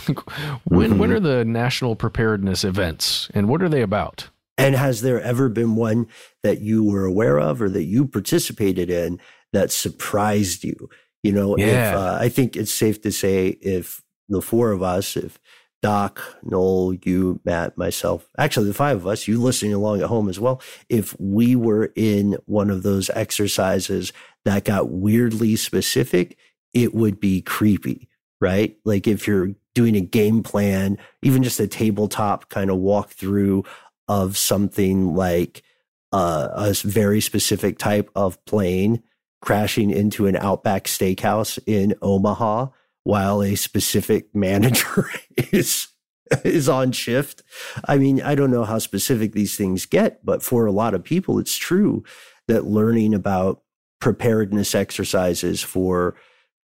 like, 0.09 0.19
when 0.65 0.91
mm-hmm. 0.91 0.99
when 0.99 1.13
are 1.13 1.21
the 1.21 1.45
national 1.45 1.97
preparedness 1.97 2.65
events 2.65 3.29
and 3.35 3.49
what 3.49 3.63
are 3.63 3.69
they 3.69 3.83
about? 3.83 4.29
And 4.57 4.75
has 4.75 5.03
there 5.03 5.21
ever 5.21 5.49
been 5.49 5.77
one 5.77 6.09
that 6.43 6.61
you 6.61 6.83
were 6.83 7.05
aware 7.05 7.39
of 7.39 7.63
or 7.63 7.69
that 7.69 7.85
you 7.85 8.07
participated 8.07 8.91
in 8.91 9.21
that 9.53 9.71
surprised 9.71 10.65
you? 10.65 10.91
You 11.23 11.33
know, 11.33 11.57
yeah. 11.57 11.91
if, 11.91 11.97
uh, 11.97 12.19
I 12.21 12.29
think 12.29 12.57
it's 12.57 12.73
safe 12.73 13.01
to 13.03 13.13
say 13.13 13.49
if 13.61 14.03
the 14.29 14.43
four 14.43 14.73
of 14.73 14.83
us, 14.83 15.17
if 15.17 15.39
Doc, 15.81 16.39
Noel, 16.43 16.95
you, 17.05 17.41
Matt, 17.45 17.79
myself, 17.79 18.29
actually 18.37 18.67
the 18.67 18.75
five 18.75 18.97
of 18.97 19.07
us, 19.07 19.29
you 19.29 19.41
listening 19.41 19.75
along 19.75 20.01
at 20.01 20.09
home 20.09 20.29
as 20.29 20.41
well, 20.41 20.61
if 20.89 21.19
we 21.21 21.55
were 21.55 21.93
in 21.95 22.37
one 22.47 22.71
of 22.71 22.83
those 22.83 23.11
exercises 23.11 24.13
that 24.49 24.65
got 24.65 24.91
weirdly 24.91 25.57
specific, 25.57 26.37
it 26.75 26.95
would 26.95 27.21
be 27.21 27.41
creepy 27.41 28.09
right? 28.41 28.77
Like 28.85 29.07
if 29.07 29.27
you're 29.27 29.55
doing 29.75 29.97
a 29.97 30.01
game 30.01 30.43
plan, 30.43 30.99
even 31.23 31.43
just 31.43 31.61
a 31.61 31.67
tabletop 31.67 32.49
kind 32.49 32.71
of 32.71 32.79
walkthrough 32.79 33.67
of 34.07 34.37
something 34.37 35.15
like 35.15 35.63
uh, 36.13 36.49
a 36.53 36.73
very 36.73 37.21
specific 37.21 37.79
type 37.79 38.11
of 38.15 38.43
plane 38.45 39.03
crashing 39.41 39.91
into 39.91 40.27
an 40.27 40.37
Outback 40.37 40.85
steakhouse 40.85 41.59
in 41.67 41.95
Omaha 42.03 42.69
while 43.05 43.43
a 43.43 43.55
specific 43.55 44.29
manager 44.35 45.11
is 45.53 45.89
is 46.45 46.69
on 46.69 46.93
shift. 46.93 47.43
I 47.87 47.97
mean, 47.97 48.21
I 48.21 48.35
don't 48.35 48.51
know 48.51 48.65
how 48.65 48.79
specific 48.79 49.33
these 49.33 49.57
things 49.57 49.87
get, 49.87 50.23
but 50.25 50.43
for 50.43 50.67
a 50.67 50.73
lot 50.73 50.93
of 50.93 51.03
people, 51.03 51.39
it's 51.39 51.57
true 51.57 52.05
that 52.49 52.67
learning 52.67 53.15
about 53.15 53.63
preparedness 54.01 54.75
exercises 54.75 55.63
for 55.63 56.15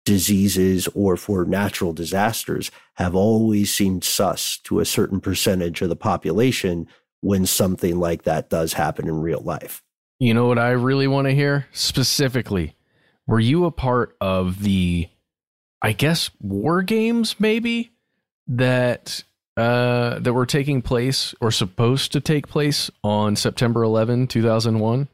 diseases 0.05 0.89
or 0.95 1.17
for 1.17 1.45
natural 1.45 1.93
disasters 1.93 2.71
have 2.95 3.15
always 3.15 3.73
seemed 3.73 4.05
sus 4.05 4.59
to 4.59 4.81
a 4.81 4.85
certain 4.85 5.21
percentage 5.21 5.81
of 5.81 5.89
the 5.89 5.97
population 5.97 6.87
when 7.21 7.47
something 7.47 7.99
like 7.99 8.25
that 8.25 8.51
does 8.51 8.73
happen 8.73 9.09
in 9.09 9.21
real 9.21 9.41
life. 9.41 9.83
You 10.19 10.35
know 10.35 10.47
what 10.47 10.59
I 10.59 10.71
really 10.71 11.07
want 11.07 11.27
to 11.27 11.35
hear 11.35 11.67
specifically? 11.73 12.77
Were 13.27 13.41
you 13.41 13.65
a 13.65 13.71
part 13.71 14.17
of 14.21 14.63
the, 14.63 15.09
I 15.81 15.93
guess, 15.93 16.31
war 16.41 16.83
games 16.83 17.37
maybe 17.39 17.93
that 18.49 19.23
uh, 19.57 20.19
that 20.19 20.33
were 20.33 20.47
taking 20.47 20.83
place 20.83 21.35
or 21.41 21.51
supposed 21.51 22.13
to 22.13 22.21
take 22.21 22.49
place 22.49 22.91
on 23.05 23.37
September 23.37 23.83
11, 23.83 24.27
2001? 24.27 25.09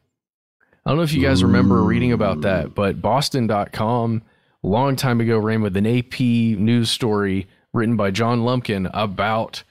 I 0.89 0.91
don't 0.91 0.97
know 0.97 1.03
if 1.03 1.13
you 1.13 1.21
guys 1.21 1.43
remember 1.43 1.83
reading 1.83 2.13
about 2.13 2.41
that, 2.41 2.73
but 2.73 2.99
Boston.com 2.99 4.23
a 4.63 4.67
long 4.67 4.95
time 4.95 5.21
ago 5.21 5.37
ran 5.37 5.61
with 5.61 5.77
an 5.77 5.85
AP 5.85 6.19
news 6.19 6.89
story 6.89 7.47
written 7.71 7.95
by 7.95 8.09
John 8.09 8.43
Lumpkin 8.43 8.89
about 8.91 9.61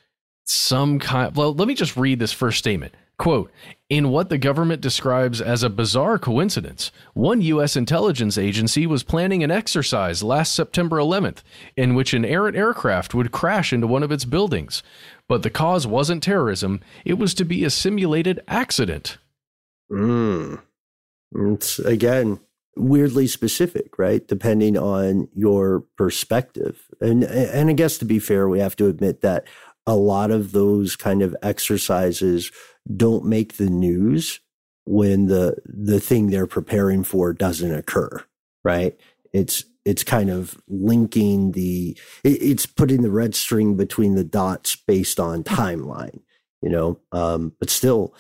some 0.45 1.01
kind. 1.01 1.35
Well, 1.35 1.55
let 1.55 1.67
me 1.67 1.75
just 1.75 1.97
read 1.97 2.21
this 2.21 2.31
first 2.31 2.61
statement. 2.61 2.95
Quote, 3.19 3.51
in 3.89 4.11
what 4.11 4.29
the 4.29 4.39
government 4.39 4.81
describes 4.81 5.41
as 5.41 5.65
a 5.65 5.71
bizarre 5.71 6.21
coincidence, 6.21 6.93
one 7.15 7.43
U.S. 7.43 7.75
intelligence 7.75 8.39
agency 8.39 8.87
was 8.87 9.03
planning 9.03 9.43
an 9.43 9.51
exercise 9.51 10.23
last 10.23 10.55
September 10.55 10.99
11th 10.99 11.43
in 11.77 11.97
which 11.97 12.15
an 12.15 12.25
errant 12.25 12.57
aircraft 12.57 13.13
would 13.13 13.33
crash 13.33 13.73
into 13.73 13.89
one 13.89 14.05
of 14.05 14.13
its 14.13 14.25
buildings. 14.25 14.85
But 15.27 15.43
the 15.43 15.51
cause 15.51 15.85
wasn't 15.85 16.23
terrorism, 16.23 16.81
it 17.05 17.19
was 17.19 17.35
to 17.35 17.45
be 17.45 17.65
a 17.65 17.71
simulated 17.71 18.39
accident. 18.47 19.19
Mm. 19.91 20.61
It's, 21.35 21.79
again, 21.79 22.41
weirdly 22.79 23.27
specific, 23.27 23.99
right? 23.99 24.27
Depending 24.27 24.77
on 24.77 25.29
your 25.35 25.81
perspective. 25.97 26.89
And 27.01 27.25
and 27.25 27.69
I 27.69 27.73
guess 27.73 27.99
to 27.99 28.05
be 28.05 28.19
fair, 28.19 28.49
we 28.49 28.61
have 28.61 28.77
to 28.77 28.87
admit 28.87 29.21
that 29.23 29.47
a 29.87 29.97
lot 29.97 30.31
of 30.31 30.53
those 30.53 30.97
kind 30.97 31.23
of 31.23 31.37
exercises 31.43 32.53
don't 32.97 33.25
make 33.25 33.57
the 33.57 33.71
news 33.71 34.41
when 34.85 35.27
the 35.27 35.57
the 35.67 36.01
thing 36.01 36.31
they're 36.31 36.47
preparing 36.47 37.05
for 37.05 37.33
doesn't 37.33 37.75
occur, 37.75 38.23
right? 38.65 38.99
It's 39.33 39.65
it's 39.85 40.05
kind 40.05 40.31
of 40.31 40.59
linking 40.69 41.53
the 41.53 41.99
it's 42.25 42.67
putting 42.67 43.03
the 43.03 43.11
red 43.11 43.35
string 43.35 43.77
between 43.77 44.15
the 44.15 44.25
dots 44.25 44.77
based 44.77 45.19
on 45.19 45.45
timeline, 45.45 46.21
you 46.63 46.69
know. 46.69 47.01
Um, 47.13 47.53
but 47.59 47.71
still, 47.71 48.15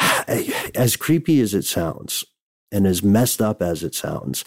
as 0.74 0.96
creepy 0.96 1.40
as 1.40 1.54
it 1.54 1.64
sounds, 1.64 2.24
and 2.72 2.86
as 2.86 3.02
messed 3.02 3.40
up 3.40 3.62
as 3.62 3.82
it 3.82 3.94
sounds, 3.94 4.44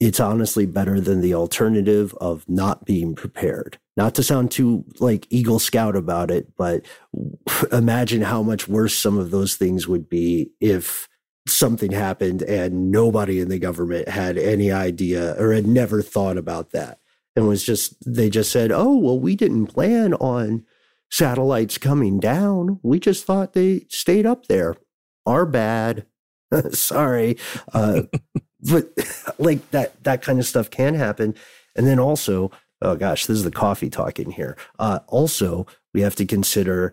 it's 0.00 0.20
honestly 0.20 0.66
better 0.66 1.00
than 1.00 1.20
the 1.20 1.34
alternative 1.34 2.14
of 2.20 2.48
not 2.48 2.84
being 2.84 3.14
prepared. 3.14 3.78
Not 3.96 4.14
to 4.16 4.22
sound 4.22 4.50
too 4.50 4.84
like 4.98 5.26
Eagle 5.30 5.58
Scout 5.58 5.96
about 5.96 6.30
it, 6.30 6.56
but 6.56 6.84
imagine 7.72 8.22
how 8.22 8.42
much 8.42 8.68
worse 8.68 8.96
some 8.96 9.18
of 9.18 9.30
those 9.30 9.56
things 9.56 9.86
would 9.86 10.08
be 10.08 10.50
if 10.60 11.08
something 11.46 11.92
happened 11.92 12.42
and 12.42 12.90
nobody 12.90 13.40
in 13.40 13.48
the 13.48 13.58
government 13.58 14.08
had 14.08 14.38
any 14.38 14.72
idea 14.72 15.34
or 15.38 15.52
had 15.52 15.66
never 15.66 16.00
thought 16.00 16.38
about 16.38 16.70
that 16.70 16.98
and 17.36 17.46
was 17.46 17.64
just 17.64 17.94
they 18.06 18.30
just 18.30 18.50
said 18.50 18.72
oh 18.72 18.96
well 18.96 19.18
we 19.18 19.36
didn't 19.36 19.66
plan 19.66 20.14
on 20.14 20.64
satellites 21.10 21.78
coming 21.78 22.20
down. 22.20 22.80
We 22.82 22.98
just 22.98 23.24
thought 23.24 23.52
they 23.52 23.86
stayed 23.88 24.26
up 24.26 24.46
there. 24.46 24.76
Our 25.26 25.46
bad. 25.46 26.06
Sorry. 26.72 27.36
Uh, 27.72 28.02
but 28.60 28.92
like 29.38 29.70
that 29.70 30.02
that 30.04 30.22
kind 30.22 30.38
of 30.38 30.46
stuff 30.46 30.70
can 30.70 30.94
happen. 30.94 31.34
And 31.76 31.86
then 31.86 31.98
also 31.98 32.50
oh 32.82 32.96
gosh 32.96 33.26
this 33.26 33.38
is 33.38 33.44
the 33.44 33.50
coffee 33.50 33.90
talking 33.90 34.30
here. 34.32 34.56
Uh, 34.78 35.00
also 35.06 35.66
we 35.92 36.00
have 36.00 36.16
to 36.16 36.26
consider 36.26 36.92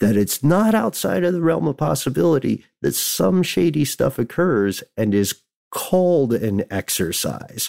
that 0.00 0.16
it's 0.16 0.42
not 0.44 0.74
outside 0.74 1.24
of 1.24 1.32
the 1.32 1.40
realm 1.40 1.66
of 1.66 1.76
possibility 1.76 2.64
that 2.82 2.94
some 2.94 3.42
shady 3.42 3.84
stuff 3.84 4.18
occurs 4.18 4.82
and 4.96 5.14
is 5.14 5.42
called 5.70 6.32
an 6.32 6.64
exercise. 6.70 7.68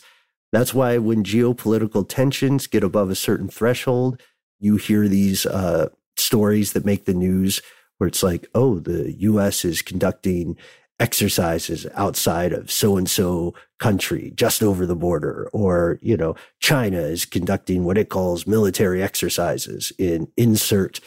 That's 0.52 0.74
why 0.74 0.98
when 0.98 1.24
geopolitical 1.24 2.08
tensions 2.08 2.68
get 2.68 2.84
above 2.84 3.10
a 3.10 3.16
certain 3.16 3.50
threshold, 3.50 4.22
you 4.60 4.78
hear 4.78 5.08
these 5.08 5.46
uh, 5.46 5.90
stories 6.18 6.74
that 6.74 6.86
make 6.86 7.06
the 7.06 7.14
news 7.14 7.62
where 7.98 8.08
it's 8.08 8.24
like, 8.24 8.48
oh, 8.56 8.80
the 8.80 9.14
US 9.20 9.66
is 9.66 9.82
conducting 9.82 10.58
exercises 11.00 11.88
outside 11.96 12.52
of 12.52 12.70
so 12.70 12.98
and 12.98 13.10
so 13.10 13.54
country 13.80 14.34
just 14.36 14.62
over 14.62 14.86
the 14.86 14.98
border 14.98 15.50
or 15.54 15.98
you 16.02 16.18
know 16.18 16.36
china 16.60 17.00
is 17.00 17.24
conducting 17.24 17.86
what 17.86 17.98
it 17.98 18.10
calls 18.10 18.46
military 18.46 19.02
exercises 19.02 19.94
in 19.98 20.28
insert 20.36 21.00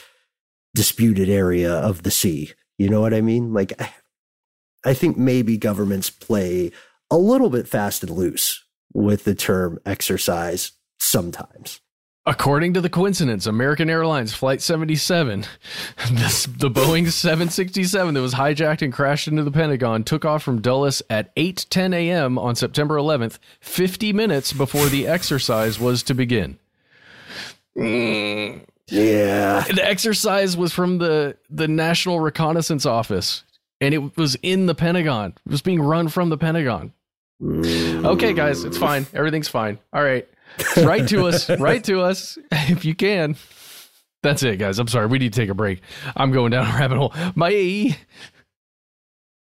disputed 0.75 1.29
area 1.29 1.73
of 1.73 2.03
the 2.03 2.11
sea. 2.11 2.53
You 2.79 2.89
know 2.89 3.01
what 3.01 3.15
I 3.15 3.21
mean? 3.21 3.53
Like, 3.53 3.81
I 4.85 4.95
think 4.95 5.17
maybe 5.17 5.57
governments 5.57 6.11
play 6.11 6.73
a 7.11 7.19
little 7.19 7.51
bit 7.51 7.69
fast 7.69 8.03
and 8.03 8.11
loose 8.11 8.65
with 8.93 9.25
the 9.25 9.35
term 9.35 9.79
exercise 9.87 10.73
sometimes. 10.99 11.81
According 12.25 12.75
to 12.75 12.81
the 12.81 12.89
coincidence, 12.89 13.47
American 13.47 13.91
Airlines 13.91 14.33
Flight 14.33 14.63
77, 14.63 15.45
this, 16.13 16.47
the 16.47 16.71
Boeing 16.71 17.11
767 17.11 18.15
that 18.15 18.21
was 18.21 18.35
hijacked 18.35 18.81
and 18.81 18.93
crashed 18.93 19.27
into 19.27 19.43
the 19.43 19.51
Pentagon, 19.51 20.05
took 20.05 20.25
off 20.25 20.43
from 20.43 20.61
Dulles 20.61 21.03
at 21.11 21.35
8:10 21.35 21.93
a.m. 21.95 22.39
on 22.39 22.55
September 22.55 22.97
11th, 22.97 23.39
50 23.61 24.13
minutes 24.13 24.53
before 24.53 24.87
the 24.87 25.09
exercise 25.09 25.81
was 25.81 26.05
to 26.05 26.15
begin. 26.15 26.59
Mm. 27.77 28.67
Yeah. 28.89 29.63
The 29.63 29.85
exercise 29.85 30.57
was 30.57 30.73
from 30.73 30.99
the 30.99 31.37
the 31.51 31.67
National 31.67 32.21
Reconnaissance 32.21 32.87
Office 32.87 33.43
and 33.83 33.93
it 33.93 34.17
was 34.17 34.37
in 34.43 34.67
the 34.67 34.77
Pentagon. 34.77 35.35
It 35.45 35.51
was 35.51 35.61
being 35.61 35.83
run 35.83 36.07
from 36.07 36.29
the 36.29 36.39
Pentagon. 36.39 36.93
Okay, 37.43 38.33
guys, 38.33 38.63
it's 38.63 38.79
fine. 38.79 39.07
Everything's 39.13 39.49
fine. 39.49 39.81
All 39.93 40.05
right. 40.05 40.29
Write 40.79 41.09
to 41.09 41.27
us. 41.27 41.49
Write 41.51 41.85
to 41.85 42.01
us 42.01 42.39
if 42.53 42.85
you 42.85 42.95
can. 42.95 43.37
That's 44.23 44.43
it, 44.45 44.59
guys. 44.59 44.79
I'm 44.79 44.87
sorry. 44.87 45.07
We 45.07 45.19
need 45.19 45.33
to 45.33 45.41
take 45.41 45.49
a 45.51 45.55
break. 45.55 45.81
I'm 46.17 46.31
going 46.31 46.53
down 46.53 46.67
a 46.67 46.79
rabbit 46.79 46.97
hole. 46.97 47.13
Bye. 47.37 47.97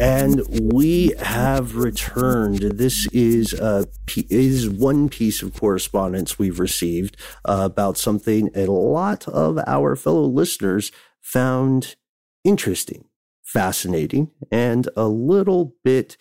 And 0.00 0.42
we 0.72 1.14
have 1.20 1.76
returned. 1.76 2.58
This 2.58 3.06
is 3.12 3.52
a 3.52 3.86
is 4.16 4.68
one 4.68 5.08
piece 5.08 5.42
of 5.42 5.54
correspondence 5.54 6.38
we've 6.38 6.58
received 6.58 7.16
uh, 7.44 7.60
about 7.62 7.96
something 7.96 8.50
a 8.54 8.66
lot 8.66 9.26
of 9.28 9.58
our 9.66 9.96
fellow 9.96 10.24
listeners 10.24 10.90
found 11.20 11.96
interesting, 12.44 13.04
fascinating, 13.42 14.30
and 14.50 14.88
a 14.96 15.08
little 15.08 15.74
bit 15.84 16.16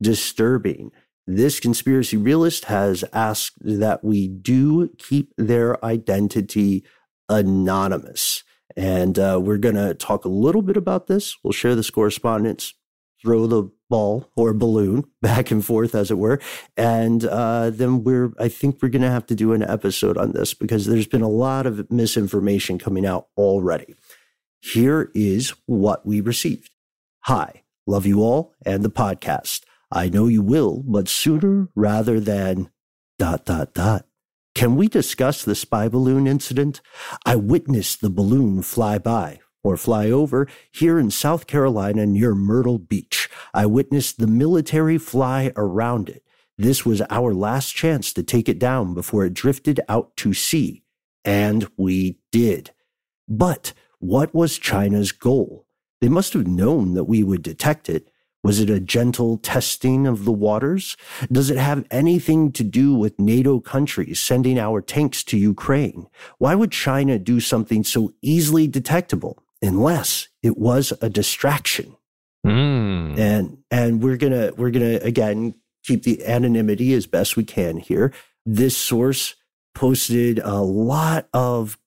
disturbing. 0.00 0.90
This 1.26 1.60
conspiracy 1.60 2.16
realist 2.16 2.66
has 2.66 3.04
asked 3.12 3.56
that 3.60 4.02
we 4.02 4.28
do 4.28 4.88
keep 4.96 5.34
their 5.36 5.84
identity 5.84 6.84
anonymous. 7.28 8.44
And 8.76 9.18
uh, 9.18 9.40
we're 9.42 9.58
going 9.58 9.74
to 9.74 9.94
talk 9.94 10.24
a 10.24 10.30
little 10.30 10.62
bit 10.62 10.76
about 10.76 11.06
this. 11.06 11.36
We'll 11.42 11.52
share 11.52 11.74
this 11.74 11.90
correspondence, 11.90 12.74
throw 13.22 13.46
the 13.46 13.70
ball 13.90 14.30
or 14.36 14.52
balloon 14.52 15.04
back 15.22 15.50
and 15.50 15.64
forth, 15.64 15.94
as 15.94 16.10
it 16.10 16.18
were. 16.18 16.40
And 16.76 17.24
uh, 17.24 17.70
then 17.70 18.04
we're, 18.04 18.32
I 18.38 18.48
think 18.48 18.78
we're 18.82 18.88
going 18.88 19.02
to 19.02 19.10
have 19.10 19.26
to 19.26 19.34
do 19.34 19.52
an 19.52 19.62
episode 19.62 20.16
on 20.16 20.32
this 20.32 20.54
because 20.54 20.86
there's 20.86 21.06
been 21.06 21.22
a 21.22 21.28
lot 21.28 21.66
of 21.66 21.90
misinformation 21.90 22.78
coming 22.78 23.06
out 23.06 23.28
already. 23.36 23.94
Here 24.60 25.10
is 25.14 25.54
what 25.66 26.04
we 26.06 26.20
received. 26.20 26.70
Hi, 27.22 27.62
love 27.86 28.06
you 28.06 28.22
all 28.22 28.54
and 28.64 28.82
the 28.82 28.90
podcast. 28.90 29.62
I 29.90 30.08
know 30.08 30.26
you 30.26 30.42
will, 30.42 30.82
but 30.86 31.08
sooner 31.08 31.68
rather 31.74 32.20
than 32.20 32.70
dot, 33.18 33.46
dot, 33.46 33.72
dot 33.74 34.06
Can 34.54 34.76
we 34.76 34.88
discuss 34.88 35.44
the 35.44 35.54
spy 35.54 35.88
balloon 35.88 36.26
incident? 36.26 36.80
I 37.24 37.36
witnessed 37.36 38.00
the 38.00 38.10
balloon 38.10 38.62
fly 38.62 38.98
by 38.98 39.40
or 39.68 39.76
fly 39.76 40.10
over 40.10 40.48
here 40.72 40.98
in 40.98 41.10
South 41.10 41.46
Carolina 41.46 42.06
near 42.06 42.34
Myrtle 42.34 42.78
Beach. 42.78 43.28
I 43.52 43.66
witnessed 43.66 44.18
the 44.18 44.26
military 44.26 44.98
fly 44.98 45.52
around 45.56 46.08
it. 46.08 46.24
This 46.56 46.84
was 46.86 47.02
our 47.10 47.34
last 47.34 47.74
chance 47.74 48.12
to 48.14 48.22
take 48.22 48.48
it 48.48 48.58
down 48.58 48.94
before 48.94 49.24
it 49.24 49.34
drifted 49.34 49.80
out 49.88 50.16
to 50.16 50.32
sea. 50.32 50.82
And 51.24 51.68
we 51.76 52.18
did. 52.32 52.70
But 53.28 53.74
what 53.98 54.34
was 54.34 54.58
China's 54.58 55.12
goal? 55.12 55.66
They 56.00 56.08
must 56.08 56.32
have 56.32 56.46
known 56.46 56.94
that 56.94 57.04
we 57.04 57.22
would 57.22 57.42
detect 57.42 57.88
it. 57.88 58.10
Was 58.42 58.60
it 58.60 58.70
a 58.70 58.80
gentle 58.80 59.36
testing 59.36 60.06
of 60.06 60.24
the 60.24 60.32
waters? 60.32 60.96
Does 61.30 61.50
it 61.50 61.58
have 61.58 61.84
anything 61.90 62.52
to 62.52 62.64
do 62.64 62.94
with 62.94 63.18
NATO 63.18 63.60
countries 63.60 64.20
sending 64.20 64.58
our 64.58 64.80
tanks 64.80 65.22
to 65.24 65.36
Ukraine? 65.36 66.06
Why 66.38 66.54
would 66.54 66.70
China 66.70 67.18
do 67.18 67.40
something 67.40 67.84
so 67.84 68.14
easily 68.22 68.68
detectable 68.68 69.42
unless 69.62 70.28
it 70.42 70.58
was 70.58 70.92
a 71.00 71.08
distraction? 71.08 71.96
Mm. 72.46 73.18
And 73.18 73.58
and 73.70 74.02
we're 74.02 74.16
gonna 74.16 74.52
we're 74.56 74.70
gonna 74.70 74.98
again 75.02 75.54
keep 75.84 76.02
the 76.02 76.24
anonymity 76.24 76.92
as 76.94 77.06
best 77.06 77.36
we 77.36 77.44
can 77.44 77.78
here. 77.78 78.12
This 78.46 78.76
source 78.76 79.34
posted 79.74 80.38
a 80.40 80.60
lot 80.60 81.28
of 81.32 81.78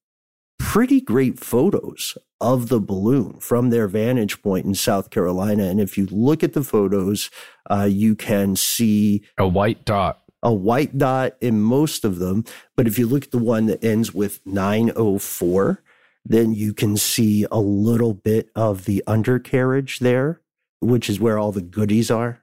pretty 0.60 1.02
great 1.02 1.40
photos 1.40 2.18
of 2.40 2.70
the 2.70 2.80
balloon 2.80 3.40
from 3.40 3.70
their 3.70 3.88
vantage 3.88 4.42
point 4.42 4.66
in 4.66 4.76
South 4.76 5.10
Carolina. 5.10 5.64
And 5.66 5.80
if 5.82 5.98
you 5.98 6.08
look 6.12 6.44
at 6.44 6.54
the 6.54 6.64
photos, 6.64 7.30
uh, 7.70 7.88
you 7.90 8.16
can 8.16 8.56
see 8.56 9.24
a 9.38 9.48
white 9.48 9.86
dot. 9.86 10.22
A 10.44 10.54
white 10.54 10.98
dot 10.98 11.34
in 11.42 11.62
most 11.62 12.04
of 12.04 12.20
them. 12.20 12.46
But 12.76 12.88
if 12.88 12.98
you 12.98 13.06
look 13.08 13.26
at 13.26 13.32
the 13.32 13.38
one 13.38 13.68
that 13.68 13.84
ends 13.84 14.14
with 14.14 14.40
904, 14.46 15.84
then 16.26 16.54
you 16.54 16.74
can 16.74 16.98
see 16.98 17.46
a 17.52 17.60
little 17.60 18.14
bit 18.14 18.50
of 18.56 18.86
the 18.86 19.04
undercarriage 19.08 20.00
there, 20.00 20.42
which 20.80 21.10
is 21.10 21.20
where 21.20 21.38
all 21.38 21.52
the 21.52 21.62
goodies 21.62 22.12
are, 22.12 22.42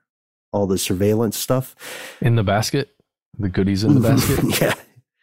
all 0.52 0.66
the 0.66 0.78
surveillance 0.78 1.36
stuff. 1.36 1.74
In 2.20 2.36
the 2.36 2.44
basket? 2.44 2.94
The 3.38 3.48
goodies 3.48 3.84
in 3.84 3.94
the 3.94 4.00
basket? 4.08 4.60
yeah. 4.60 4.74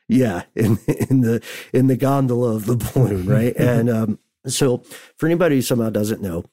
Yeah, 0.07 0.43
in 0.55 0.77
in 1.09 1.21
the 1.21 1.43
in 1.73 1.87
the 1.87 1.97
gondola 1.97 2.55
of 2.55 2.67
the 2.67 2.75
balloon, 2.75 3.25
right? 3.27 3.55
and 3.57 3.89
um, 3.89 4.19
so, 4.45 4.83
for 5.17 5.25
anybody 5.25 5.55
who 5.55 5.61
somehow 5.63 5.89
doesn't 5.89 6.21
know, 6.21 6.45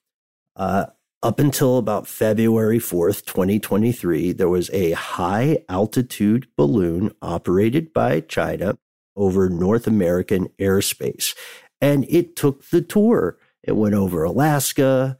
uh, 0.56 0.86
up 1.22 1.38
until 1.38 1.78
about 1.78 2.06
February 2.06 2.78
4th, 2.78 3.24
2023, 3.26 4.32
there 4.32 4.48
was 4.48 4.70
a 4.70 4.92
high 4.92 5.62
altitude 5.68 6.48
balloon 6.56 7.14
operated 7.20 7.92
by 7.92 8.20
China 8.20 8.78
over 9.14 9.48
North 9.48 9.86
American 9.86 10.48
airspace. 10.58 11.34
And 11.82 12.06
it 12.08 12.34
took 12.34 12.70
the 12.70 12.80
tour. 12.80 13.36
It 13.62 13.72
went 13.72 13.94
over 13.94 14.24
Alaska, 14.24 15.18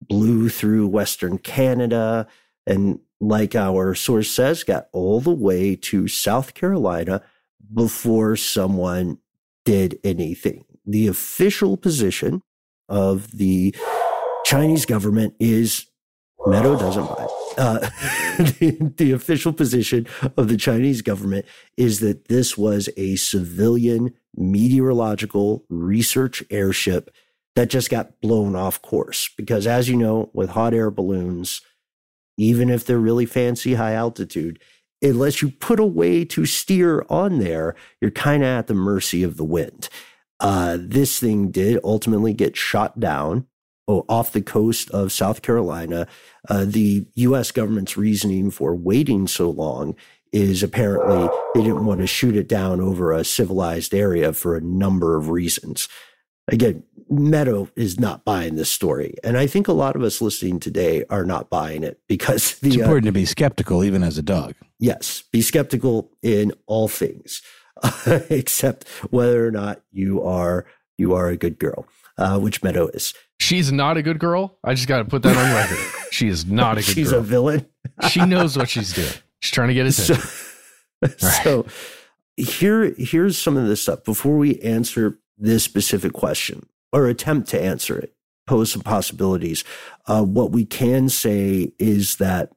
blew 0.00 0.48
through 0.48 0.86
Western 0.86 1.36
Canada, 1.36 2.26
and 2.66 3.00
like 3.20 3.54
our 3.54 3.94
source 3.94 4.30
says, 4.30 4.64
got 4.64 4.88
all 4.92 5.20
the 5.20 5.30
way 5.30 5.76
to 5.76 6.08
South 6.08 6.54
Carolina 6.54 7.20
before 7.74 8.36
someone 8.36 9.18
did 9.66 9.98
anything 10.02 10.64
the 10.86 11.06
official 11.06 11.76
position 11.76 12.42
of 12.88 13.30
the 13.32 13.74
Chinese 14.44 14.86
government 14.86 15.34
is 15.40 15.86
Meadow 16.46 16.78
doesn't 16.78 17.06
buy. 17.06 17.43
Uh, 17.56 17.78
the, 18.58 18.92
the, 18.96 19.12
official 19.12 19.52
position 19.52 20.06
of 20.36 20.48
the 20.48 20.56
Chinese 20.56 21.02
government 21.02 21.46
is 21.76 22.00
that 22.00 22.28
this 22.28 22.58
was 22.58 22.88
a 22.96 23.16
civilian 23.16 24.12
meteorological 24.36 25.64
research 25.68 26.42
airship 26.50 27.10
that 27.54 27.70
just 27.70 27.90
got 27.90 28.20
blown 28.20 28.56
off 28.56 28.82
course. 28.82 29.30
Because 29.36 29.66
as 29.66 29.88
you 29.88 29.96
know, 29.96 30.30
with 30.32 30.50
hot 30.50 30.74
air 30.74 30.90
balloons, 30.90 31.60
even 32.36 32.68
if 32.70 32.84
they're 32.84 32.98
really 32.98 33.26
fancy 33.26 33.74
high 33.74 33.94
altitude, 33.94 34.58
unless 35.00 35.42
you 35.42 35.50
put 35.50 35.78
a 35.78 35.84
way 35.84 36.24
to 36.24 36.46
steer 36.46 37.04
on 37.08 37.38
there, 37.38 37.76
you're 38.00 38.10
kind 38.10 38.42
of 38.42 38.48
at 38.48 38.66
the 38.66 38.74
mercy 38.74 39.22
of 39.22 39.36
the 39.36 39.44
wind. 39.44 39.88
Uh, 40.40 40.76
this 40.80 41.20
thing 41.20 41.50
did 41.50 41.78
ultimately 41.84 42.32
get 42.32 42.56
shot 42.56 42.98
down 42.98 43.46
oh, 43.88 44.04
off 44.08 44.32
the 44.32 44.42
coast 44.42 44.90
of 44.90 45.12
South 45.12 45.42
Carolina. 45.42 46.06
Uh, 46.48 46.64
the 46.66 47.06
U.S. 47.14 47.50
government's 47.50 47.96
reasoning 47.96 48.50
for 48.50 48.74
waiting 48.74 49.26
so 49.26 49.50
long 49.50 49.94
is 50.32 50.62
apparently 50.62 51.28
they 51.54 51.62
didn't 51.62 51.86
want 51.86 52.00
to 52.00 52.06
shoot 52.06 52.36
it 52.36 52.48
down 52.48 52.80
over 52.80 53.12
a 53.12 53.24
civilized 53.24 53.94
area 53.94 54.32
for 54.32 54.56
a 54.56 54.60
number 54.60 55.16
of 55.16 55.28
reasons. 55.28 55.88
Again, 56.48 56.82
Meadow 57.08 57.68
is 57.76 58.00
not 58.00 58.24
buying 58.24 58.56
this 58.56 58.70
story. 58.70 59.14
And 59.22 59.38
I 59.38 59.46
think 59.46 59.68
a 59.68 59.72
lot 59.72 59.94
of 59.94 60.02
us 60.02 60.20
listening 60.20 60.58
today 60.58 61.04
are 61.08 61.24
not 61.24 61.50
buying 61.50 61.84
it 61.84 62.00
because 62.08 62.58
the, 62.58 62.68
it's 62.68 62.76
uh, 62.78 62.80
important 62.80 63.06
uh, 63.06 63.08
to 63.08 63.12
be 63.12 63.24
skeptical, 63.24 63.84
even 63.84 64.02
as 64.02 64.18
a 64.18 64.22
dog. 64.22 64.54
Yes, 64.80 65.22
be 65.30 65.40
skeptical 65.40 66.10
in 66.22 66.52
all 66.66 66.88
things. 66.88 67.40
except 68.30 68.88
whether 69.10 69.46
or 69.46 69.50
not 69.50 69.82
you 69.92 70.22
are 70.22 70.66
you 70.96 71.14
are 71.14 71.28
a 71.28 71.36
good 71.36 71.58
girl, 71.58 71.86
uh, 72.18 72.38
which 72.38 72.62
Meadow 72.62 72.88
is. 72.88 73.14
She's 73.44 73.70
not 73.70 73.96
a 73.98 74.02
good 74.02 74.18
girl. 74.18 74.56
I 74.64 74.72
just 74.72 74.88
got 74.88 74.98
to 74.98 75.04
put 75.04 75.22
that 75.22 75.36
on 75.36 75.54
record. 75.54 75.78
She 76.14 76.28
is 76.28 76.46
not 76.46 76.78
a 76.78 76.80
good 76.80 76.86
girl. 76.86 76.94
she's 76.94 77.10
girl. 77.10 77.18
a 77.18 77.22
villain. 77.22 77.66
she 78.08 78.24
knows 78.24 78.56
what 78.56 78.68
she's 78.68 78.92
doing. 78.92 79.10
She's 79.40 79.50
trying 79.50 79.66
to 79.68 79.74
get 79.74 79.86
attention. 79.98 80.16
So, 81.18 81.18
so 81.18 81.66
here, 82.36 82.94
here's 82.96 83.36
some 83.36 83.56
of 83.56 83.66
this 83.66 83.82
stuff 83.82 84.04
before 84.04 84.36
we 84.38 84.58
answer 84.60 85.18
this 85.36 85.64
specific 85.64 86.12
question 86.14 86.66
or 86.92 87.08
attempt 87.08 87.48
to 87.50 87.60
answer 87.60 87.98
it. 87.98 88.14
Pose 88.46 88.72
some 88.72 88.80
possibilities. 88.82 89.64
Uh, 90.06 90.22
what 90.22 90.50
we 90.52 90.64
can 90.64 91.08
say 91.10 91.72
is 91.78 92.16
that 92.16 92.52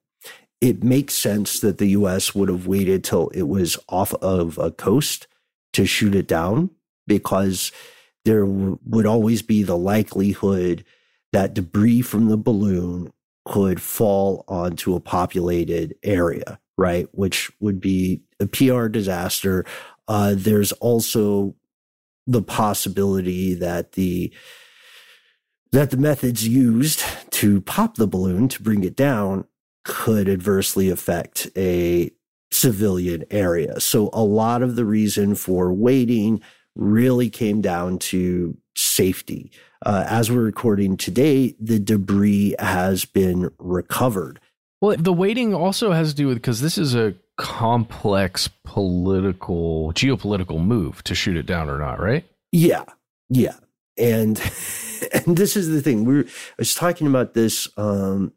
it 0.61 0.83
makes 0.83 1.13
sense 1.15 1.59
that 1.59 1.77
the 1.79 1.87
US 1.87 2.33
would 2.35 2.47
have 2.47 2.67
waited 2.67 3.03
till 3.03 3.29
it 3.29 3.47
was 3.47 3.77
off 3.89 4.13
of 4.15 4.57
a 4.59 4.71
coast 4.71 5.27
to 5.73 5.85
shoot 5.85 6.15
it 6.15 6.27
down 6.27 6.69
because 7.07 7.71
there 8.27 8.45
would 8.45 9.05
always 9.05 9.41
be 9.41 9.63
the 9.63 9.77
likelihood 9.77 10.83
that 11.31 11.53
debris 11.53 12.01
from 12.01 12.27
the 12.27 12.35
balloon 12.35 13.13
could 13.45 13.81
fall 13.81 14.43
onto 14.49 14.95
a 14.95 14.99
populated 14.99 15.95
area, 16.03 16.59
right? 16.77 17.07
Which 17.13 17.49
would 17.61 17.79
be 17.79 18.21
a 18.41 18.45
PR 18.45 18.87
disaster. 18.87 19.65
Uh, 20.09 20.35
there's 20.35 20.73
also 20.73 21.55
the 22.25 22.41
possibility 22.41 23.53
that 23.53 23.93
the 23.93 24.33
that 25.71 25.91
the 25.91 25.97
methods 25.97 26.45
used 26.45 27.03
to 27.31 27.61
pop 27.61 27.95
the 27.95 28.07
balloon 28.07 28.49
to 28.49 28.61
bring 28.61 28.83
it 28.83 28.95
down 28.95 29.45
could 29.85 30.27
adversely 30.27 30.89
affect 30.89 31.49
a 31.55 32.11
civilian 32.51 33.23
area. 33.31 33.79
So 33.79 34.09
a 34.11 34.23
lot 34.23 34.61
of 34.61 34.75
the 34.75 34.85
reason 34.85 35.35
for 35.35 35.71
waiting 35.73 36.41
really 36.77 37.29
came 37.29 37.61
down 37.61 37.99
to 37.99 38.55
safety. 38.75 39.51
Uh, 39.85 40.05
as 40.07 40.31
we're 40.31 40.41
recording 40.41 40.97
today, 40.97 41.55
the 41.59 41.79
debris 41.79 42.55
has 42.59 43.05
been 43.05 43.51
recovered. 43.57 44.39
Well, 44.81 44.95
the 44.97 45.13
waiting 45.13 45.53
also 45.53 45.91
has 45.91 46.11
to 46.11 46.15
do 46.15 46.27
with 46.27 46.37
because 46.37 46.61
this 46.61 46.77
is 46.77 46.95
a 46.95 47.15
complex 47.37 48.47
political, 48.63 49.91
geopolitical 49.93 50.63
move 50.63 51.03
to 51.03 51.15
shoot 51.15 51.35
it 51.35 51.45
down 51.45 51.69
or 51.69 51.79
not, 51.79 51.99
right? 51.99 52.25
Yeah, 52.51 52.85
yeah, 53.29 53.55
and 53.97 54.39
and 55.13 55.37
this 55.37 55.55
is 55.55 55.69
the 55.69 55.81
thing. 55.81 56.05
We're 56.05 56.23
I 56.23 56.59
was 56.59 56.75
talking 56.75 57.07
about 57.07 57.33
this 57.33 57.67
um, 57.77 58.33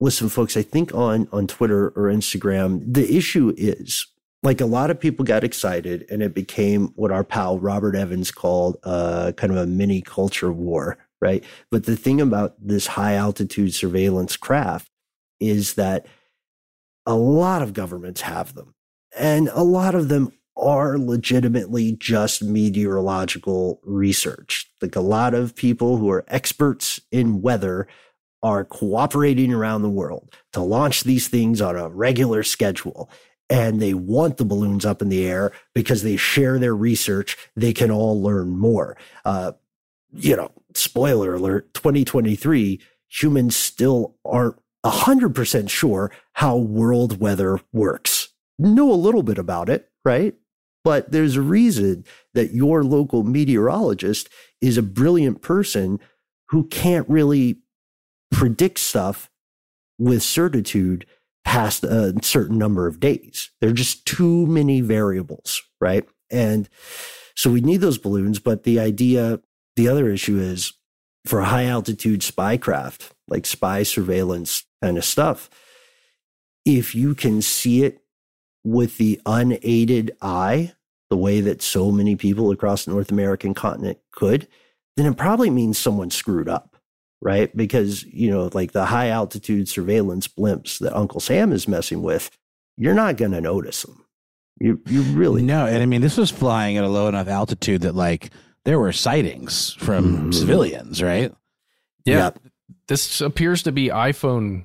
with 0.00 0.14
some 0.14 0.28
folks, 0.28 0.56
I 0.56 0.62
think 0.62 0.94
on 0.94 1.28
on 1.32 1.46
Twitter 1.46 1.88
or 1.88 2.04
Instagram. 2.04 2.82
The 2.86 3.16
issue 3.16 3.54
is 3.56 4.06
like 4.42 4.60
a 4.60 4.66
lot 4.66 4.90
of 4.90 5.00
people 5.00 5.24
got 5.24 5.44
excited 5.44 6.06
and 6.10 6.22
it 6.22 6.34
became 6.34 6.88
what 6.94 7.10
our 7.10 7.24
pal 7.24 7.58
Robert 7.58 7.96
Evans 7.96 8.30
called 8.30 8.76
uh, 8.84 9.32
kind 9.36 9.52
of 9.52 9.58
a 9.58 9.66
mini 9.66 10.00
culture 10.00 10.52
war, 10.52 10.96
right? 11.20 11.42
But 11.70 11.84
the 11.84 11.96
thing 11.96 12.20
about 12.20 12.54
this 12.60 12.86
high 12.86 13.14
altitude 13.14 13.74
surveillance 13.74 14.36
craft 14.36 14.90
is 15.40 15.74
that 15.74 16.06
a 17.06 17.14
lot 17.14 17.62
of 17.62 17.72
governments 17.72 18.20
have 18.20 18.54
them, 18.54 18.74
and 19.16 19.48
a 19.48 19.62
lot 19.62 19.94
of 19.94 20.08
them 20.08 20.32
are 20.56 20.98
legitimately 20.98 21.92
just 21.92 22.42
meteorological 22.42 23.80
research. 23.84 24.70
Like 24.82 24.96
a 24.96 25.00
lot 25.00 25.32
of 25.32 25.54
people 25.54 25.96
who 25.96 26.10
are 26.10 26.24
experts 26.28 27.00
in 27.10 27.40
weather 27.40 27.86
are 28.42 28.64
cooperating 28.64 29.52
around 29.52 29.82
the 29.82 29.88
world 29.88 30.32
to 30.52 30.60
launch 30.60 31.04
these 31.04 31.28
things 31.28 31.60
on 31.60 31.76
a 31.76 31.88
regular 31.88 32.42
schedule. 32.42 33.10
And 33.50 33.80
they 33.80 33.94
want 33.94 34.36
the 34.36 34.44
balloons 34.44 34.84
up 34.84 35.00
in 35.00 35.08
the 35.08 35.26
air 35.26 35.52
because 35.74 36.02
they 36.02 36.16
share 36.16 36.58
their 36.58 36.76
research. 36.76 37.36
They 37.56 37.72
can 37.72 37.90
all 37.90 38.20
learn 38.20 38.58
more. 38.58 38.96
Uh, 39.24 39.52
you 40.12 40.36
know, 40.36 40.50
spoiler 40.74 41.34
alert 41.34 41.72
2023, 41.74 42.80
humans 43.08 43.56
still 43.56 44.16
aren't 44.24 44.56
100% 44.84 45.70
sure 45.70 46.10
how 46.34 46.56
world 46.56 47.20
weather 47.20 47.60
works. 47.72 48.28
Know 48.58 48.92
a 48.92 48.94
little 48.94 49.22
bit 49.22 49.38
about 49.38 49.68
it, 49.68 49.90
right? 50.04 50.34
But 50.84 51.10
there's 51.10 51.36
a 51.36 51.42
reason 51.42 52.04
that 52.34 52.54
your 52.54 52.84
local 52.84 53.22
meteorologist 53.22 54.28
is 54.60 54.78
a 54.78 54.82
brilliant 54.82 55.42
person 55.42 56.00
who 56.48 56.66
can't 56.68 57.08
really 57.08 57.58
predict 58.30 58.78
stuff 58.78 59.30
with 59.98 60.22
certitude 60.22 61.06
past 61.44 61.84
a 61.84 62.14
certain 62.22 62.58
number 62.58 62.86
of 62.86 63.00
days. 63.00 63.50
There 63.60 63.70
are 63.70 63.74
just 63.74 64.06
too 64.06 64.46
many 64.46 64.80
variables, 64.80 65.62
right? 65.80 66.06
And 66.30 66.68
so 67.34 67.50
we 67.50 67.60
need 67.60 67.80
those 67.80 67.98
balloons. 67.98 68.38
But 68.38 68.64
the 68.64 68.80
idea, 68.80 69.40
the 69.76 69.88
other 69.88 70.10
issue 70.10 70.38
is 70.38 70.72
for 71.24 71.42
high 71.42 71.66
altitude 71.66 72.22
spy 72.22 72.56
craft, 72.56 73.12
like 73.28 73.46
spy 73.46 73.82
surveillance 73.82 74.64
kind 74.82 74.96
of 74.96 75.04
stuff, 75.04 75.50
if 76.64 76.94
you 76.94 77.14
can 77.14 77.42
see 77.42 77.84
it 77.84 78.00
with 78.64 78.98
the 78.98 79.20
unaided 79.24 80.16
eye, 80.20 80.72
the 81.10 81.16
way 81.16 81.40
that 81.40 81.62
so 81.62 81.90
many 81.90 82.16
people 82.16 82.50
across 82.50 82.84
the 82.84 82.90
North 82.90 83.10
American 83.10 83.54
continent 83.54 83.98
could, 84.12 84.46
then 84.96 85.06
it 85.06 85.16
probably 85.16 85.48
means 85.48 85.78
someone 85.78 86.10
screwed 86.10 86.48
up, 86.48 86.76
right? 87.20 87.54
Because, 87.56 88.04
you 88.04 88.30
know, 88.30 88.50
like 88.52 88.72
the 88.72 88.86
high 88.86 89.08
altitude 89.08 89.68
surveillance 89.68 90.28
blimps 90.28 90.78
that 90.78 90.96
Uncle 90.96 91.20
Sam 91.20 91.52
is 91.52 91.68
messing 91.68 92.02
with, 92.02 92.30
you're 92.76 92.94
not 92.94 93.16
going 93.16 93.32
to 93.32 93.40
notice 93.40 93.82
them. 93.82 94.04
You, 94.60 94.80
you 94.86 95.02
really 95.02 95.42
no. 95.42 95.66
And 95.66 95.82
I 95.82 95.86
mean, 95.86 96.00
this 96.00 96.16
was 96.16 96.30
flying 96.30 96.76
at 96.76 96.84
a 96.84 96.88
low 96.88 97.08
enough 97.08 97.28
altitude 97.28 97.82
that 97.82 97.94
like 97.94 98.30
there 98.64 98.78
were 98.78 98.92
sightings 98.92 99.74
from 99.74 100.30
mm. 100.30 100.34
civilians, 100.34 101.02
right? 101.02 101.32
Yeah. 102.04 102.16
yeah. 102.16 102.30
This 102.88 103.20
appears 103.20 103.62
to 103.64 103.72
be 103.72 103.88
iPhone 103.88 104.64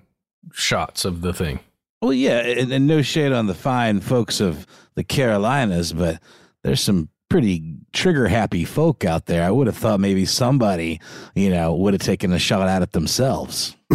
shots 0.51 1.05
of 1.05 1.21
the 1.21 1.33
thing. 1.33 1.59
Well, 2.01 2.13
yeah, 2.13 2.39
and, 2.39 2.71
and, 2.71 2.85
no 2.85 3.01
shade 3.01 3.31
on 3.31 3.47
the 3.47 3.53
fine 3.53 4.01
folks 4.01 4.41
of 4.41 4.67
the 4.95 5.05
Carolinas, 5.05 5.93
but 5.93 6.19
there's 6.61 6.81
some 6.81 7.07
pretty 7.33 7.79
trigger 7.93 8.27
happy 8.27 8.63
folk 8.63 9.03
out 9.03 9.25
there. 9.25 9.43
I 9.43 9.49
would 9.49 9.65
have 9.65 9.75
thought 9.75 9.99
maybe 9.99 10.23
somebody, 10.23 11.01
you 11.33 11.49
know, 11.49 11.73
would 11.73 11.95
have 11.95 12.01
taken 12.03 12.31
a 12.31 12.37
shot 12.37 12.69
at 12.69 12.83
it 12.83 12.91
themselves. 12.91 13.75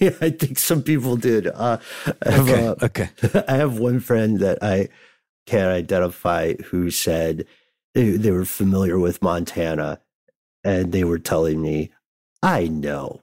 yeah, 0.00 0.10
I 0.20 0.30
think 0.30 0.58
some 0.58 0.82
people 0.82 1.14
did. 1.14 1.46
Uh, 1.46 1.78
I 2.26 2.32
have, 2.32 2.48
okay, 2.48 2.66
uh, 2.66 2.74
okay. 2.82 3.08
I 3.46 3.54
have 3.54 3.78
one 3.78 4.00
friend 4.00 4.40
that 4.40 4.64
I 4.64 4.88
can't 5.46 5.70
identify 5.70 6.54
who 6.54 6.90
said 6.90 7.46
they, 7.94 8.10
they 8.16 8.32
were 8.32 8.44
familiar 8.44 8.98
with 8.98 9.22
Montana, 9.22 10.00
and 10.64 10.90
they 10.90 11.04
were 11.04 11.20
telling 11.20 11.62
me, 11.62 11.92
"I 12.42 12.66
know 12.66 13.20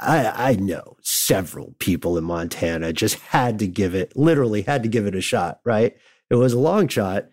I, 0.00 0.52
I 0.52 0.54
know 0.54 0.96
several 1.02 1.74
people 1.80 2.16
in 2.16 2.24
Montana 2.24 2.94
just 2.94 3.16
had 3.16 3.58
to 3.58 3.66
give 3.66 3.94
it, 3.94 4.16
literally 4.16 4.62
had 4.62 4.82
to 4.84 4.88
give 4.88 5.04
it 5.04 5.14
a 5.14 5.20
shot, 5.20 5.60
right? 5.66 5.94
It 6.30 6.36
was 6.36 6.54
a 6.54 6.58
long 6.58 6.88
shot, 6.88 7.26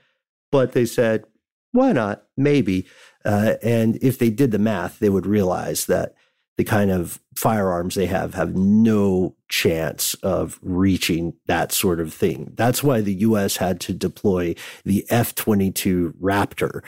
but 0.52 0.74
they 0.74 0.86
said, 0.86 1.24
why 1.72 1.92
not? 1.92 2.24
Maybe. 2.36 2.88
Uh, 3.26 3.56
and 3.62 3.98
if 4.02 4.20
they 4.20 4.30
did 4.30 4.52
the 4.52 4.60
math, 4.60 5.00
they 5.00 5.10
would 5.10 5.26
realize 5.26 5.86
that 5.86 6.14
the 6.58 6.64
kind 6.64 6.90
of 6.90 7.22
firearms 7.36 7.96
they 7.96 8.08
have 8.08 8.34
have 8.34 8.56
no 8.56 9.36
chance 9.48 10.16
of 10.16 10.60
reaching 10.62 11.34
that 11.46 11.72
sort 11.72 12.00
of 12.00 12.14
thing. 12.14 12.52
That's 12.56 12.84
why 12.84 13.02
the 13.02 13.14
US 13.14 13.58
had 13.58 13.80
to 13.82 13.94
deploy 13.94 14.56
the 14.84 15.06
F 15.10 15.36
22 15.36 16.16
Raptor 16.20 16.84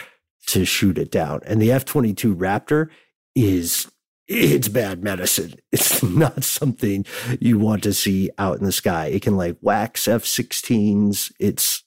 to 0.48 0.66
shoot 0.66 0.98
it 0.98 1.12
down. 1.12 1.42
And 1.46 1.62
the 1.62 1.72
F 1.72 1.86
22 1.86 2.36
Raptor 2.36 2.90
is 3.36 3.88
it's 4.28 4.68
bad 4.68 5.04
medicine. 5.04 5.56
It's 5.72 6.02
not 6.04 6.44
something 6.44 7.06
you 7.40 7.60
want 7.60 7.84
to 7.84 7.94
see 7.94 8.30
out 8.38 8.58
in 8.58 8.66
the 8.66 8.72
sky. 8.72 9.08
It 9.08 9.22
can 9.22 9.38
like 9.38 9.58
wax 9.62 10.08
F-16s. 10.08 11.32
It's 11.40 11.84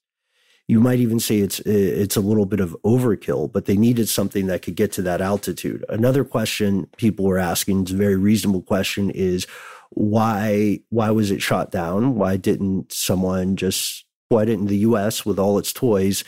you 0.73 0.81
might 0.81 1.01
even 1.01 1.21
say 1.21 1.41
it's 1.41 1.61
it's 1.61 2.17
a 2.17 2.21
little 2.21 2.47
bit 2.47 2.61
of 2.61 2.75
overkill, 2.83 3.53
but 3.53 3.67
they 3.67 3.77
needed 3.77 4.09
something 4.09 4.47
that 4.47 4.63
could 4.63 4.75
get 4.75 4.91
to 4.93 5.03
that 5.03 5.21
altitude. 5.21 5.85
Another 5.89 6.25
question 6.25 6.89
people 6.97 7.27
were 7.27 7.39
asking, 7.39 7.83
it's 7.83 7.91
a 7.91 7.97
very 7.97 8.17
reasonable 8.17 8.63
question, 8.63 9.11
is 9.11 9.47
why 9.91 10.81
why 10.89 11.11
was 11.11 11.31
it 11.31 11.43
shot 11.43 11.71
down? 11.71 12.15
Why 12.15 12.39
didn't 12.39 12.91
someone 12.91 13.57
just 13.57 14.07
why 14.31 14.47
didn't 14.47 14.69
the 14.69 14.79
US 14.79 15.27
with 15.27 15.39
all 15.39 15.59
its 15.59 15.75
toys 15.75 16.25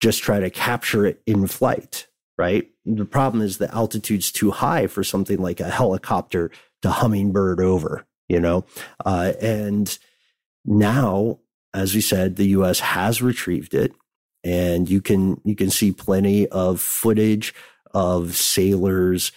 just 0.00 0.22
try 0.22 0.38
to 0.38 0.50
capture 0.50 1.06
it 1.06 1.22
in 1.26 1.46
flight? 1.46 2.06
right? 2.38 2.68
The 2.84 3.04
problem 3.04 3.42
is 3.42 3.58
the 3.58 3.72
altitude's 3.72 4.32
too 4.32 4.50
high 4.50 4.88
for 4.88 5.04
something 5.04 5.38
like 5.38 5.60
a 5.60 5.70
helicopter 5.70 6.50
to 6.82 6.90
hummingbird 6.90 7.60
over, 7.60 8.04
you 8.28 8.40
know? 8.40 8.64
Uh, 9.04 9.34
and 9.40 9.96
now, 10.64 11.38
as 11.74 11.94
we 11.94 12.00
said, 12.00 12.36
the 12.36 12.48
US 12.48 12.80
has 12.80 13.22
retrieved 13.22 13.74
it 13.74 13.92
and 14.44 14.88
you 14.88 15.00
can, 15.00 15.40
you 15.44 15.54
can 15.54 15.70
see 15.70 15.92
plenty 15.92 16.48
of 16.48 16.80
footage 16.80 17.54
of 17.92 18.36
sailors 18.36 19.32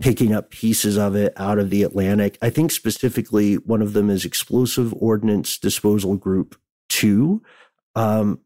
picking 0.00 0.34
up 0.34 0.50
pieces 0.50 0.96
of 0.96 1.14
it 1.16 1.32
out 1.36 1.58
of 1.58 1.70
the 1.70 1.82
Atlantic. 1.82 2.36
I 2.42 2.50
think 2.50 2.70
specifically 2.70 3.54
one 3.54 3.82
of 3.82 3.92
them 3.92 4.10
is 4.10 4.24
Explosive 4.24 4.92
Ordnance 4.94 5.56
Disposal 5.58 6.16
Group 6.16 6.56
2. 6.90 7.42
Um, 7.94 8.40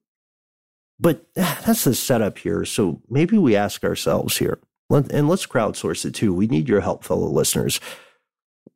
but 1.00 1.26
that's 1.34 1.84
the 1.84 1.94
setup 1.94 2.38
here. 2.38 2.64
So 2.64 3.02
maybe 3.08 3.38
we 3.38 3.56
ask 3.56 3.84
ourselves 3.84 4.38
here, 4.38 4.58
and 4.90 5.28
let's 5.28 5.46
crowdsource 5.46 6.04
it 6.04 6.14
too. 6.14 6.32
We 6.32 6.46
need 6.46 6.68
your 6.68 6.80
help, 6.80 7.04
fellow 7.04 7.28
listeners. 7.28 7.80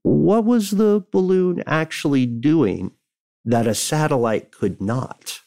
What 0.03 0.45
was 0.45 0.73
the 0.73 1.05
balloon 1.13 1.63
actually 1.67 2.27
doing 2.27 2.93
that 3.45 3.67
a 3.67 3.75
satellite 3.75 4.53
could 4.53 4.81
not? 4.81 5.41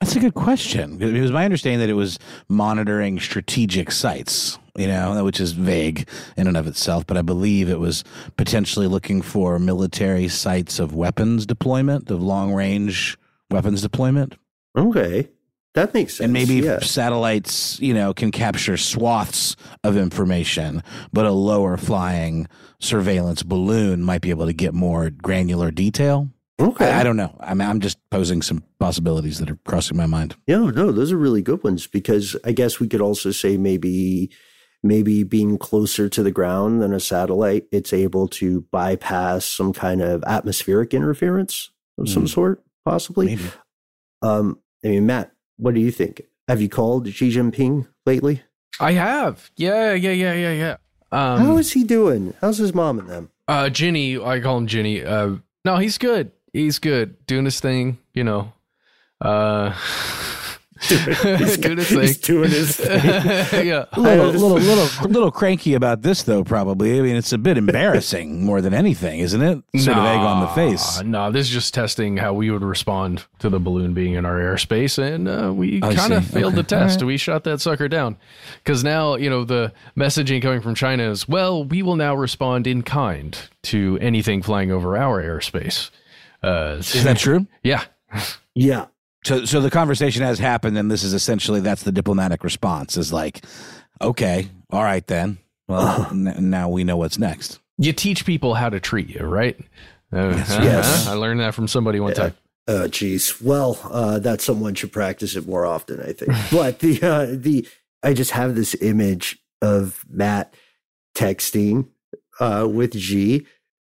That's 0.00 0.14
a 0.14 0.20
good 0.20 0.34
question. 0.34 1.02
It 1.02 1.20
was 1.20 1.32
my 1.32 1.44
understanding 1.44 1.80
that 1.80 1.88
it 1.88 1.94
was 1.94 2.18
monitoring 2.48 3.18
strategic 3.18 3.90
sites, 3.90 4.58
you 4.76 4.86
know, 4.86 5.24
which 5.24 5.40
is 5.40 5.52
vague 5.52 6.06
in 6.36 6.46
and 6.46 6.56
of 6.56 6.66
itself, 6.66 7.06
but 7.06 7.16
I 7.16 7.22
believe 7.22 7.70
it 7.70 7.80
was 7.80 8.04
potentially 8.36 8.88
looking 8.88 9.22
for 9.22 9.58
military 9.58 10.28
sites 10.28 10.78
of 10.78 10.94
weapons 10.94 11.46
deployment, 11.46 12.10
of 12.10 12.22
long 12.22 12.52
range 12.52 13.16
weapons 13.50 13.80
deployment. 13.80 14.36
Okay. 14.76 15.30
That 15.72 15.94
makes 15.94 16.14
sense. 16.14 16.24
And 16.24 16.32
maybe 16.32 16.66
yeah. 16.66 16.80
satellites, 16.80 17.80
you 17.80 17.94
know, 17.94 18.12
can 18.12 18.30
capture 18.30 18.76
swaths 18.76 19.56
of 19.82 19.96
information, 19.96 20.82
but 21.12 21.26
a 21.26 21.32
lower 21.32 21.76
flying 21.76 22.48
surveillance 22.80 23.42
balloon 23.42 24.02
might 24.02 24.20
be 24.20 24.30
able 24.30 24.46
to 24.46 24.52
get 24.52 24.74
more 24.74 25.08
granular 25.10 25.70
detail. 25.70 26.30
Okay. 26.58 26.90
I, 26.90 27.00
I 27.00 27.02
don't 27.04 27.16
know. 27.16 27.36
I'm, 27.40 27.60
I'm 27.60 27.80
just 27.80 27.98
posing 28.10 28.42
some 28.42 28.64
possibilities 28.78 29.38
that 29.38 29.50
are 29.50 29.58
crossing 29.66 29.96
my 29.96 30.06
mind. 30.06 30.36
Yeah, 30.46 30.70
no, 30.70 30.90
those 30.90 31.12
are 31.12 31.18
really 31.18 31.42
good 31.42 31.62
ones 31.62 31.86
because 31.86 32.36
I 32.44 32.52
guess 32.52 32.80
we 32.80 32.88
could 32.88 33.00
also 33.00 33.30
say 33.30 33.56
maybe 33.56 34.30
maybe 34.82 35.22
being 35.22 35.58
closer 35.58 36.08
to 36.08 36.22
the 36.22 36.30
ground 36.30 36.80
than 36.80 36.92
a 36.92 37.00
satellite, 37.00 37.66
it's 37.72 37.92
able 37.92 38.28
to 38.28 38.62
bypass 38.70 39.44
some 39.44 39.72
kind 39.72 40.00
of 40.00 40.22
atmospheric 40.24 40.94
interference 40.94 41.70
of 41.98 42.06
mm. 42.06 42.08
some 42.08 42.22
hmm. 42.22 42.28
sort, 42.28 42.62
possibly. 42.84 43.26
Maybe. 43.26 43.50
Um, 44.22 44.60
I 44.84 44.88
mean, 44.88 45.06
Matt, 45.06 45.32
what 45.56 45.74
do 45.74 45.80
you 45.80 45.90
think? 45.90 46.22
Have 46.48 46.60
you 46.60 46.68
called 46.68 47.08
Xi 47.08 47.30
Jinping 47.30 47.88
lately? 48.04 48.42
I 48.78 48.92
have. 48.92 49.50
Yeah, 49.56 49.94
yeah, 49.94 50.12
yeah, 50.12 50.34
yeah, 50.34 50.52
yeah. 50.52 50.76
Um, 51.10 51.40
How 51.40 51.56
is 51.56 51.72
he 51.72 51.84
doing? 51.84 52.34
How's 52.40 52.58
his 52.58 52.74
mom 52.74 52.98
and 52.98 53.08
them? 53.08 53.30
Uh, 53.48 53.70
Ginny, 53.70 54.18
I 54.18 54.40
call 54.40 54.58
him 54.58 54.66
Ginny. 54.66 55.04
Uh, 55.04 55.36
no, 55.64 55.78
he's 55.78 55.98
good. 55.98 56.30
He's 56.56 56.78
good, 56.78 57.26
doing 57.26 57.44
his 57.44 57.60
thing. 57.60 57.98
You 58.14 58.24
know. 58.24 58.52
Uh, 59.20 59.74
he's, 60.80 61.56
doing 61.58 61.76
his 61.78 61.88
thing. 61.88 62.00
He's 62.00 62.18
doing 62.18 62.50
his 62.50 62.76
thing. 62.80 63.66
yeah. 63.66 63.84
A 63.92 64.00
little, 64.00 64.30
little, 64.30 64.58
little, 64.58 65.08
little 65.08 65.30
cranky 65.30 65.74
about 65.74 66.02
this, 66.02 66.22
though. 66.22 66.44
Probably. 66.44 66.98
I 66.98 67.02
mean, 67.02 67.16
it's 67.16 67.32
a 67.32 67.38
bit 67.38 67.58
embarrassing 67.58 68.44
more 68.44 68.60
than 68.60 68.74
anything, 68.74 69.20
isn't 69.20 69.42
it? 69.42 69.62
Sort 69.76 69.96
nah, 69.96 70.02
of 70.02 70.16
egg 70.16 70.18
on 70.18 70.40
the 70.40 70.48
face. 70.48 71.02
No, 71.02 71.08
nah, 71.08 71.30
this 71.30 71.46
is 71.46 71.52
just 71.52 71.74
testing 71.74 72.16
how 72.16 72.32
we 72.32 72.50
would 72.50 72.62
respond 72.62 73.24
to 73.40 73.48
the 73.48 73.60
balloon 73.60 73.94
being 73.94 74.14
in 74.14 74.24
our 74.24 74.38
airspace, 74.38 74.98
and 74.98 75.28
uh, 75.28 75.52
we 75.52 75.80
kind 75.80 76.12
of 76.12 76.26
failed 76.26 76.54
okay. 76.54 76.62
the 76.62 76.68
test. 76.68 77.00
Right. 77.00 77.06
We 77.06 77.16
shot 77.16 77.44
that 77.44 77.60
sucker 77.60 77.88
down 77.88 78.16
because 78.64 78.82
now 78.82 79.16
you 79.16 79.30
know 79.30 79.44
the 79.44 79.72
messaging 79.96 80.40
coming 80.40 80.60
from 80.60 80.74
China 80.74 81.10
is, 81.10 81.28
well, 81.28 81.64
we 81.64 81.82
will 81.82 81.96
now 81.96 82.14
respond 82.14 82.66
in 82.66 82.82
kind 82.82 83.38
to 83.64 83.98
anything 84.00 84.42
flying 84.42 84.70
over 84.70 84.96
our 84.96 85.22
airspace. 85.22 85.90
Uh, 86.42 86.76
is 86.78 87.04
that 87.04 87.18
true? 87.18 87.46
Yeah. 87.62 87.84
Yeah. 88.54 88.86
So, 89.24 89.44
so 89.44 89.60
the 89.60 89.70
conversation 89.70 90.22
has 90.22 90.38
happened, 90.38 90.78
and 90.78 90.90
this 90.90 91.02
is 91.02 91.12
essentially 91.12 91.60
that's 91.60 91.82
the 91.82 91.92
diplomatic 91.92 92.44
response. 92.44 92.96
Is 92.96 93.12
like, 93.12 93.44
okay, 94.00 94.48
all 94.70 94.84
right 94.84 95.06
then. 95.06 95.38
Well, 95.68 96.06
n- 96.10 96.36
now 96.50 96.68
we 96.68 96.84
know 96.84 96.96
what's 96.96 97.18
next. 97.18 97.58
You 97.78 97.92
teach 97.92 98.24
people 98.24 98.54
how 98.54 98.68
to 98.68 98.78
treat 98.80 99.08
you, 99.08 99.24
right? 99.26 99.58
Uh, 100.12 100.28
yes, 100.36 100.50
uh, 100.52 100.60
yes. 100.62 101.06
I 101.08 101.14
learned 101.14 101.40
that 101.40 101.54
from 101.54 101.66
somebody 101.68 101.98
one 102.00 102.14
time. 102.14 102.34
Oh, 102.68 102.88
geez. 102.88 103.40
Well, 103.40 103.78
uh, 103.84 104.18
that 104.20 104.40
someone 104.40 104.74
should 104.74 104.92
practice 104.92 105.36
it 105.36 105.46
more 105.46 105.66
often, 105.66 106.00
I 106.00 106.12
think. 106.12 106.32
but 106.50 106.78
the 106.78 107.02
uh, 107.02 107.26
the 107.30 107.66
I 108.02 108.14
just 108.14 108.30
have 108.30 108.54
this 108.54 108.74
image 108.80 109.38
of 109.60 110.04
Matt 110.08 110.54
texting 111.16 111.88
uh, 112.40 112.66
with 112.70 112.92
G 112.92 113.44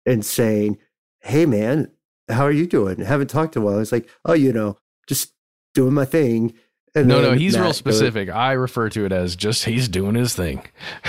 and 0.07 0.25
saying, 0.25 0.79
"Hey, 1.21 1.47
man, 1.47 1.91
how 2.33 2.45
are 2.45 2.53
you 2.53 2.67
doing? 2.67 3.03
I 3.03 3.07
haven't 3.07 3.29
talked 3.29 3.57
in 3.57 3.63
a 3.63 3.65
while." 3.65 3.79
It's 3.79 3.93
like, 3.93 4.09
"Oh, 4.25 4.33
you 4.35 4.53
know, 4.53 4.79
just 5.07 5.33
doing 5.75 5.95
my 5.95 6.05
thing. 6.05 6.55
And 6.95 7.09
no, 7.09 7.23
no, 7.23 7.33
he's 7.33 7.55
Matt 7.55 7.61
real 7.63 7.69
goes- 7.71 7.77
specific. 7.79 8.29
I 8.29 8.53
refer 8.53 8.91
to 8.91 9.07
it 9.07 9.13
as 9.13 9.35
just 9.35 9.65
he's 9.65 9.89
doing 9.89 10.15
his 10.15 10.35
thing. 10.35 10.63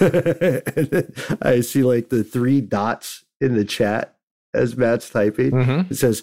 I 0.00 1.60
see 1.62 1.82
like 1.82 2.08
the 2.10 2.24
three 2.24 2.60
dots 2.60 3.24
in 3.40 3.54
the 3.54 3.64
chat 3.64 4.16
as 4.52 4.76
Matt's 4.76 5.08
typing. 5.10 5.50
Mhm. 5.52 5.90
It 5.90 5.94
says 5.94 6.22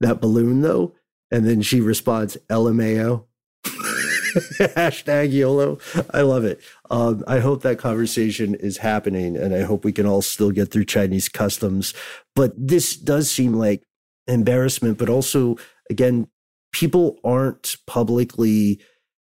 that 0.00 0.20
balloon 0.20 0.62
though, 0.62 0.94
and 1.30 1.46
then 1.46 1.60
she 1.62 1.80
responds 1.80 2.36
LMAO. 2.48 3.24
Hashtag 4.58 5.32
YOLO. 5.32 5.78
I 6.12 6.22
love 6.22 6.44
it. 6.44 6.60
Um, 6.90 7.24
I 7.26 7.38
hope 7.40 7.62
that 7.62 7.78
conversation 7.78 8.54
is 8.54 8.78
happening, 8.78 9.36
and 9.36 9.54
I 9.54 9.62
hope 9.62 9.84
we 9.84 9.92
can 9.92 10.06
all 10.06 10.22
still 10.22 10.50
get 10.50 10.70
through 10.70 10.84
Chinese 10.84 11.28
customs. 11.28 11.94
But 12.34 12.52
this 12.56 12.96
does 12.96 13.30
seem 13.30 13.54
like 13.54 13.82
embarrassment, 14.26 14.98
but 14.98 15.08
also, 15.08 15.56
again, 15.90 16.28
people 16.72 17.18
aren't 17.24 17.76
publicly 17.86 18.80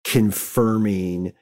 confirming 0.03 1.33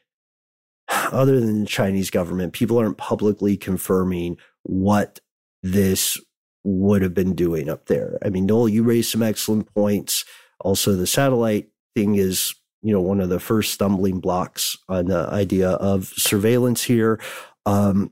other 0.89 1.39
than 1.39 1.61
the 1.61 1.67
Chinese 1.67 2.09
government, 2.09 2.53
people 2.53 2.77
aren't 2.77 2.97
publicly 2.97 3.57
confirming 3.57 4.37
what 4.63 5.19
this 5.63 6.19
would 6.63 7.01
have 7.01 7.13
been 7.13 7.33
doing 7.33 7.69
up 7.69 7.85
there. 7.85 8.17
I 8.23 8.29
mean, 8.29 8.45
Noel, 8.45 8.69
you 8.69 8.83
raised 8.83 9.11
some 9.11 9.23
excellent 9.23 9.73
points. 9.73 10.25
Also, 10.59 10.93
the 10.93 11.07
satellite 11.07 11.69
thing 11.95 12.15
is, 12.15 12.55
you 12.85 12.93
know, 12.93 13.01
one 13.01 13.19
of 13.19 13.29
the 13.29 13.39
first 13.39 13.73
stumbling 13.73 14.19
blocks 14.19 14.77
on 14.87 15.07
the 15.07 15.27
idea 15.31 15.71
of 15.71 16.05
surveillance 16.09 16.83
here. 16.83 17.19
Um, 17.65 18.11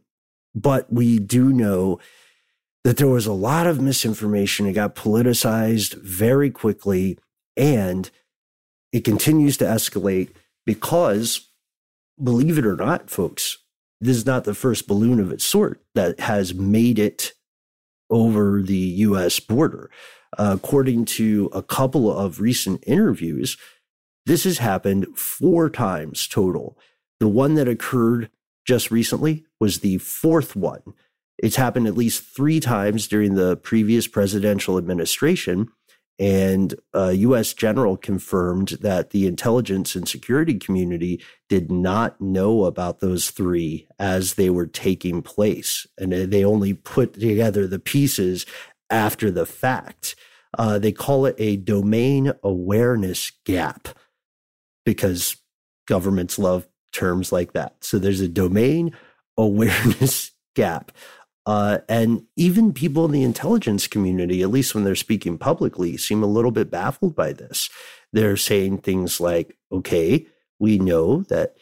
but 0.55 0.91
we 0.91 1.19
do 1.19 1.53
know 1.53 1.99
that 2.83 2.97
there 2.97 3.07
was 3.07 3.27
a 3.27 3.33
lot 3.33 3.67
of 3.67 3.79
misinformation. 3.79 4.65
It 4.65 4.73
got 4.73 4.95
politicized 4.95 6.01
very 6.01 6.49
quickly, 6.49 7.19
and 7.55 8.09
it 8.91 9.03
continues 9.03 9.57
to 9.57 9.65
escalate 9.65 10.29
because 10.65 11.49
believe 12.21 12.57
it 12.57 12.65
or 12.65 12.75
not, 12.75 13.11
folks, 13.11 13.59
this 14.01 14.17
is 14.17 14.25
not 14.25 14.43
the 14.43 14.55
first 14.55 14.87
balloon 14.87 15.19
of 15.19 15.31
its 15.31 15.45
sort 15.45 15.83
that 15.93 16.19
has 16.19 16.55
made 16.55 16.97
it 16.97 17.33
over 18.09 18.63
the 18.63 18.75
US 18.75 19.39
border. 19.39 19.91
Uh, 20.35 20.53
according 20.55 21.05
to 21.05 21.51
a 21.53 21.61
couple 21.61 22.11
of 22.11 22.39
recent 22.39 22.83
interviews, 22.87 23.55
this 24.25 24.43
has 24.45 24.59
happened 24.59 25.17
four 25.17 25.69
times 25.69 26.27
total. 26.27 26.77
The 27.19 27.27
one 27.27 27.55
that 27.55 27.67
occurred 27.67 28.29
just 28.65 28.91
recently 28.91 29.45
was 29.59 29.79
the 29.79 29.97
fourth 29.97 30.55
one. 30.55 30.81
It's 31.37 31.57
happened 31.57 31.87
at 31.87 31.97
least 31.97 32.23
three 32.23 32.59
times 32.59 33.07
during 33.07 33.35
the 33.35 33.57
previous 33.57 34.07
presidential 34.07 34.77
administration. 34.77 35.67
And 36.19 36.75
a 36.93 37.13
U.S. 37.13 37.53
general 37.53 37.97
confirmed 37.97 38.69
that 38.81 39.09
the 39.09 39.25
intelligence 39.25 39.95
and 39.95 40.07
security 40.07 40.59
community 40.59 41.21
did 41.49 41.71
not 41.71 42.21
know 42.21 42.65
about 42.65 42.99
those 42.99 43.31
three 43.31 43.87
as 43.97 44.35
they 44.35 44.49
were 44.49 44.67
taking 44.67 45.23
place. 45.23 45.87
And 45.97 46.11
they 46.13 46.45
only 46.45 46.73
put 46.73 47.13
together 47.13 47.65
the 47.65 47.79
pieces 47.79 48.45
after 48.91 49.31
the 49.31 49.47
fact. 49.47 50.15
Uh, 50.55 50.77
they 50.77 50.91
call 50.91 51.25
it 51.25 51.35
a 51.39 51.57
domain 51.57 52.31
awareness 52.43 53.31
gap 53.43 53.89
because 54.85 55.37
governments 55.87 56.39
love 56.39 56.67
terms 56.91 57.31
like 57.31 57.53
that. 57.53 57.75
So 57.81 57.99
there's 57.99 58.21
a 58.21 58.27
domain 58.27 58.95
awareness 59.37 60.31
gap. 60.55 60.91
Uh, 61.45 61.79
and 61.89 62.23
even 62.37 62.71
people 62.71 63.03
in 63.03 63.11
the 63.11 63.23
intelligence 63.23 63.85
community, 63.87 64.41
at 64.41 64.49
least 64.49 64.73
when 64.73 64.85
they're 64.85 64.95
speaking 64.95 65.37
publicly, 65.37 65.97
seem 65.97 66.23
a 66.23 66.27
little 66.27 66.51
bit 66.51 66.71
baffled 66.71 67.15
by 67.15 67.33
this. 67.33 67.69
They're 68.13 68.37
saying 68.37 68.77
things 68.79 69.19
like, 69.19 69.57
okay, 69.71 70.27
we 70.59 70.79
know 70.79 71.23
that 71.23 71.57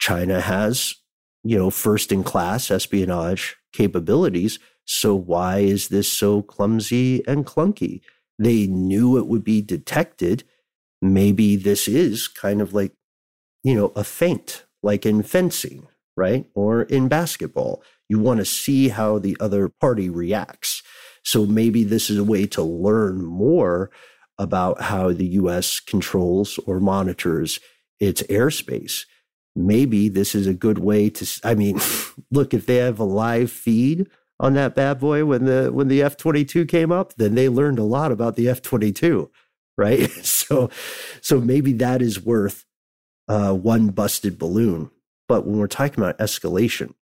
China 0.00 0.40
has, 0.40 0.96
you 1.44 1.56
know, 1.56 1.70
first 1.70 2.10
in 2.10 2.24
class 2.24 2.70
espionage 2.70 3.56
capabilities. 3.72 4.58
So 4.84 5.14
why 5.14 5.58
is 5.58 5.88
this 5.88 6.10
so 6.10 6.42
clumsy 6.42 7.24
and 7.28 7.46
clunky? 7.46 8.00
They 8.38 8.66
knew 8.66 9.18
it 9.18 9.26
would 9.26 9.44
be 9.44 9.62
detected. 9.62 10.42
Maybe 11.02 11.56
this 11.56 11.88
is 11.88 12.28
kind 12.28 12.60
of 12.60 12.74
like, 12.74 12.92
you 13.62 13.74
know, 13.74 13.92
a 13.96 14.04
feint, 14.04 14.64
like 14.82 15.06
in 15.06 15.22
fencing, 15.22 15.86
right? 16.16 16.46
Or 16.54 16.82
in 16.82 17.08
basketball. 17.08 17.82
You 18.08 18.18
want 18.18 18.38
to 18.38 18.44
see 18.44 18.88
how 18.88 19.18
the 19.18 19.36
other 19.40 19.68
party 19.68 20.10
reacts. 20.10 20.82
So 21.24 21.46
maybe 21.46 21.84
this 21.84 22.10
is 22.10 22.18
a 22.18 22.24
way 22.24 22.46
to 22.48 22.62
learn 22.62 23.24
more 23.24 23.90
about 24.38 24.80
how 24.80 25.12
the 25.12 25.26
US 25.26 25.80
controls 25.80 26.58
or 26.66 26.80
monitors 26.80 27.60
its 28.00 28.22
airspace. 28.24 29.04
Maybe 29.54 30.08
this 30.08 30.34
is 30.34 30.46
a 30.46 30.54
good 30.54 30.78
way 30.78 31.10
to, 31.10 31.40
I 31.44 31.54
mean, 31.54 31.78
look, 32.30 32.54
if 32.54 32.66
they 32.66 32.76
have 32.76 32.98
a 32.98 33.04
live 33.04 33.50
feed 33.50 34.08
on 34.40 34.54
that 34.54 34.74
bad 34.74 34.98
boy 34.98 35.26
when 35.26 35.44
the 35.44 35.70
when 35.70 35.88
the 35.88 36.00
F22 36.00 36.66
came 36.66 36.90
up, 36.90 37.14
then 37.16 37.34
they 37.34 37.48
learned 37.48 37.78
a 37.78 37.84
lot 37.84 38.10
about 38.10 38.36
the 38.36 38.46
F22, 38.46 39.28
right? 39.80 40.08
So 40.22 40.68
so 41.20 41.40
maybe 41.40 41.72
that 41.74 42.02
is 42.02 42.24
worth 42.24 42.64
uh, 43.28 43.54
one 43.54 43.88
busted 43.88 44.38
balloon. 44.38 44.90
But 45.28 45.46
when 45.46 45.58
we're 45.58 45.68
talking 45.68 46.02
about 46.02 46.18
escalation, 46.18 46.94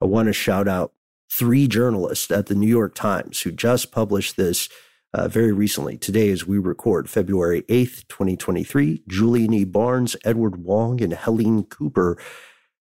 I 0.00 0.06
want 0.06 0.28
to 0.28 0.32
shout 0.32 0.66
out 0.66 0.92
three 1.30 1.68
journalists 1.68 2.30
at 2.30 2.46
the 2.46 2.54
New 2.54 2.68
York 2.68 2.94
Times 2.94 3.42
who 3.42 3.52
just 3.52 3.92
published 3.92 4.36
this 4.36 4.70
uh, 5.12 5.28
very 5.28 5.52
recently. 5.52 5.98
Today, 5.98 6.30
as 6.30 6.46
we 6.46 6.58
record, 6.58 7.10
February 7.10 7.62
8th, 7.62 8.08
2023, 8.08 9.02
Julian 9.06 9.52
E. 9.52 9.64
Barnes, 9.64 10.16
Edward 10.24 10.64
Wong, 10.64 11.02
and 11.02 11.12
Helene 11.12 11.64
Cooper, 11.64 12.18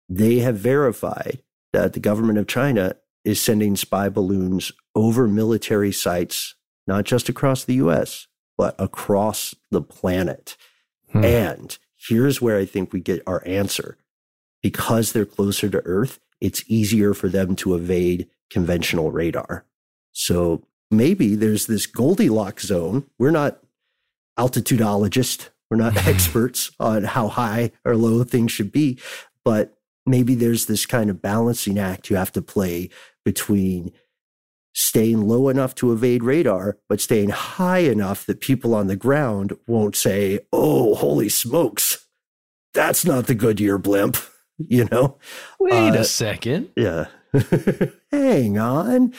they 0.10 0.40
have 0.40 0.58
verified 0.58 1.42
that 1.72 1.94
the 1.94 2.00
government 2.00 2.40
of 2.40 2.48
China 2.48 2.96
is 3.24 3.42
sending 3.42 3.76
spy 3.76 4.10
balloons 4.10 4.72
over 4.96 5.28
military 5.28 5.92
sites, 5.92 6.56
not 6.88 7.06
just 7.06 7.30
across 7.30 7.64
the 7.64 7.76
US, 7.76 8.28
but 8.60 8.76
across 8.78 9.56
the 9.72 9.82
planet. 9.82 10.58
Hmm. 11.14 11.24
And 11.24 11.78
here's 11.96 12.42
where 12.42 12.58
I 12.58 12.66
think 12.66 12.92
we 12.92 13.00
get 13.00 13.24
our 13.26 13.42
answer. 13.48 13.98
Because 14.62 15.14
they're 15.14 15.26
closer 15.26 15.70
to 15.70 15.82
Earth, 15.86 16.20
it's 16.42 16.66
easier 16.68 17.14
for 17.14 17.30
them 17.30 17.56
to 17.56 17.74
evade 17.74 18.28
conventional 18.50 19.12
radar. 19.12 19.64
So 20.12 20.66
maybe 20.92 21.36
there's 21.36 21.68
this 21.68 21.86
Goldilocks 21.86 22.66
zone. 22.66 23.06
We're 23.18 23.32
not 23.32 23.60
altitudologists, 24.38 25.52
we're 25.72 25.78
not 25.78 25.96
experts 26.06 26.70
on 26.82 27.06
how 27.06 27.30
high 27.30 27.72
or 27.86 27.96
low 27.96 28.26
things 28.26 28.52
should 28.52 28.74
be, 28.74 29.00
but 29.46 29.78
maybe 30.06 30.36
there's 30.36 30.66
this 30.66 30.86
kind 30.86 31.10
of 31.10 31.22
balancing 31.22 31.80
act 31.80 32.10
you 32.10 32.18
have 32.18 32.34
to 32.34 32.42
play 32.42 32.90
between 33.24 33.94
staying 34.74 35.28
low 35.28 35.50
enough 35.50 35.76
to 35.76 35.92
evade 35.92 36.24
radar, 36.24 36.78
but 36.88 37.02
staying 37.02 37.30
high 37.30 37.80
enough 37.80 38.26
that 38.26 38.42
people 38.42 38.74
on 38.76 38.88
the 38.88 38.96
ground 38.96 39.58
won't 39.68 39.96
say, 39.96 40.40
oh, 40.54 40.96
holy 40.96 41.30
smokes, 41.30 42.08
that's 42.74 43.04
not 43.06 43.28
the 43.28 43.36
Goodyear 43.36 43.78
blimp, 43.78 44.18
you 44.58 44.86
know? 44.92 45.18
Wait 45.60 45.96
Uh, 45.96 46.00
a 46.00 46.04
second. 46.04 46.70
Yeah. 46.76 47.06
Hang 48.12 48.58
on. 48.58 49.14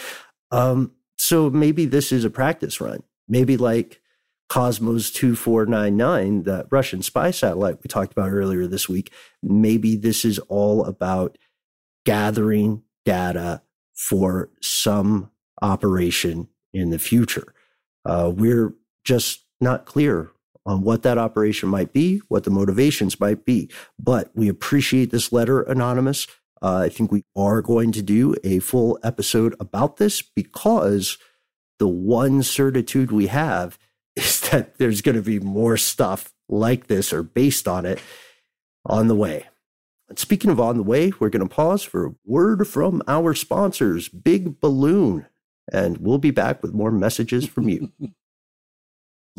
Um, 0.51 0.93
so 1.17 1.51
maybe 1.51 1.85
this 1.87 2.13
is 2.13 2.25
a 2.25 2.31
practice 2.31 2.81
run. 2.81 3.03
Maybe 3.29 3.57
like 3.57 4.01
Cosmos 4.49 5.11
2499, 5.13 6.43
that 6.45 6.67
Russian 6.71 7.03
spy 7.03 7.31
satellite 7.31 7.79
we 7.83 7.89
talked 7.89 8.13
about 8.13 8.33
earlier 8.33 8.67
this 8.67 8.89
week. 8.89 9.13
Maybe 9.43 9.97
this 9.97 10.25
is 10.25 10.39
all 10.49 10.85
about 10.85 11.39
gathering 12.05 12.83
data 13.05 13.63
for 13.95 14.51
some 14.61 15.31
operation 15.63 16.49
in 16.73 16.91
the 16.91 16.99
future. 16.99 17.55
Uh, 18.05 18.31
we're 18.35 18.75
just 19.05 19.45
not 19.61 19.87
clear 19.87 20.31
on 20.67 20.83
what 20.83 21.03
that 21.03 21.19
operation 21.19 21.69
might 21.69 21.93
be, 21.93 22.19
what 22.29 22.45
the 22.45 22.51
motivations 22.51 23.19
might 23.19 23.45
be. 23.45 23.71
But 23.99 24.31
we 24.35 24.49
appreciate 24.49 25.11
this 25.11 25.33
letter, 25.33 25.63
Anonymous. 25.63 26.27
Uh, 26.63 26.83
I 26.85 26.89
think 26.89 27.11
we 27.11 27.25
are 27.35 27.63
going 27.63 27.93
to 27.93 28.03
do 28.03 28.35
a 28.45 28.59
full 28.59 28.99
episode 29.03 29.55
about 29.59 29.97
this 29.97 30.21
because 30.23 31.17
the 31.79 31.89
one 31.89 32.43
certitude 32.43 33.11
we 33.11 33.29
have 33.29 33.79
is 34.17 34.41
that 34.51 34.79
there's 34.79 35.01
going 35.01 35.17
to 35.17 35.23
be 35.23 35.41
more 35.41 35.77
stuff 35.77 36.33
like 36.49 36.89
this 36.89 37.13
or 37.13 37.23
based 37.23 37.67
on 37.67 37.87
it 37.87 38.03
on 38.85 39.09
the 39.09 39.15
way. 39.15 39.47
And 40.09 40.19
speaking 40.19 40.51
of 40.51 40.61
on 40.61 40.77
the 40.77 40.83
way, 40.83 41.13
we're 41.19 41.31
going 41.31 41.49
to 41.49 41.55
pause 41.55 41.83
for 41.83 42.07
a 42.07 42.15
word 42.25 42.67
from 42.67 43.03
our 43.07 43.33
sponsors, 43.33 44.09
Big 44.09 44.61
Balloon, 44.61 45.27
and 45.73 45.99
we'll 45.99 46.19
be 46.19 46.31
back 46.31 46.63
with 46.63 46.73
more 46.75 46.91
messages 46.91 47.47
from 47.47 47.69
you. 47.69 47.93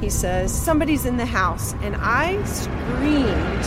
He 0.00 0.10
says, 0.10 0.52
Somebody's 0.52 1.06
in 1.06 1.16
the 1.16 1.26
house. 1.26 1.74
And 1.82 1.96
I 1.98 2.42
screamed. 2.44 3.64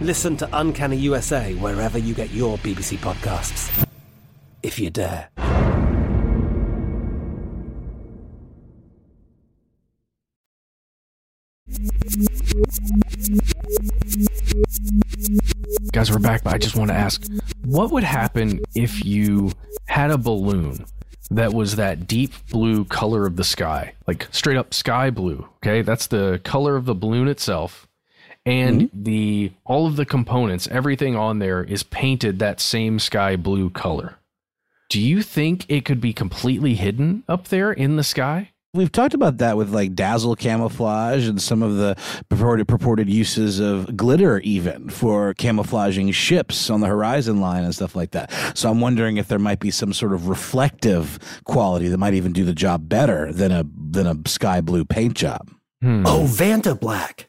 Listen 0.00 0.36
to 0.38 0.48
Uncanny 0.52 0.96
USA 0.96 1.54
wherever 1.54 1.98
you 1.98 2.14
get 2.14 2.30
your 2.30 2.58
BBC 2.58 2.96
podcasts, 2.98 3.86
if 4.62 4.78
you 4.78 4.90
dare. 4.90 5.28
Guys, 15.92 16.10
we're 16.10 16.18
back, 16.18 16.42
but 16.42 16.54
I 16.54 16.58
just 16.58 16.76
want 16.76 16.90
to 16.90 16.94
ask 16.94 17.24
what 17.64 17.92
would 17.92 18.04
happen 18.04 18.60
if 18.74 19.04
you 19.04 19.52
had 19.86 20.10
a 20.10 20.18
balloon 20.18 20.84
that 21.30 21.52
was 21.52 21.76
that 21.76 22.06
deep 22.06 22.32
blue 22.50 22.84
color 22.84 23.26
of 23.26 23.36
the 23.36 23.44
sky, 23.44 23.94
like 24.06 24.28
straight 24.32 24.56
up 24.56 24.74
sky 24.74 25.10
blue? 25.10 25.48
Okay, 25.58 25.82
that's 25.82 26.06
the 26.06 26.40
color 26.44 26.76
of 26.76 26.84
the 26.84 26.94
balloon 26.94 27.28
itself. 27.28 27.86
And 28.46 28.82
mm-hmm. 28.82 29.02
the 29.02 29.52
all 29.64 29.86
of 29.86 29.96
the 29.96 30.06
components, 30.06 30.66
everything 30.68 31.14
on 31.14 31.38
there 31.38 31.62
is 31.62 31.82
painted 31.82 32.38
that 32.38 32.60
same 32.60 32.98
sky 32.98 33.36
blue 33.36 33.70
color. 33.70 34.16
Do 34.88 35.00
you 35.00 35.22
think 35.22 35.66
it 35.68 35.84
could 35.84 36.00
be 36.00 36.12
completely 36.12 36.74
hidden 36.74 37.22
up 37.28 37.48
there 37.48 37.70
in 37.70 37.96
the 37.96 38.02
sky? 38.02 38.50
We've 38.72 38.92
talked 38.92 39.14
about 39.14 39.38
that 39.38 39.56
with 39.56 39.70
like 39.74 39.96
dazzle 39.96 40.36
camouflage 40.36 41.26
and 41.26 41.42
some 41.42 41.60
of 41.60 41.74
the 41.76 41.96
purported 42.28 42.68
purported 42.68 43.10
uses 43.10 43.58
of 43.58 43.96
glitter, 43.96 44.38
even 44.40 44.88
for 44.90 45.34
camouflaging 45.34 46.12
ships 46.12 46.70
on 46.70 46.80
the 46.80 46.86
horizon 46.86 47.40
line 47.40 47.64
and 47.64 47.74
stuff 47.74 47.96
like 47.96 48.12
that. 48.12 48.30
So 48.56 48.70
I'm 48.70 48.80
wondering 48.80 49.16
if 49.16 49.26
there 49.26 49.40
might 49.40 49.58
be 49.58 49.72
some 49.72 49.92
sort 49.92 50.12
of 50.12 50.28
reflective 50.28 51.18
quality 51.44 51.88
that 51.88 51.98
might 51.98 52.14
even 52.14 52.32
do 52.32 52.44
the 52.44 52.54
job 52.54 52.88
better 52.88 53.32
than 53.32 53.50
a 53.50 53.64
than 53.76 54.06
a 54.06 54.28
sky 54.28 54.60
blue 54.60 54.84
paint 54.84 55.14
job. 55.14 55.50
Hmm. 55.82 56.06
Oh, 56.06 56.24
Vanta 56.28 56.78
Black. 56.78 57.26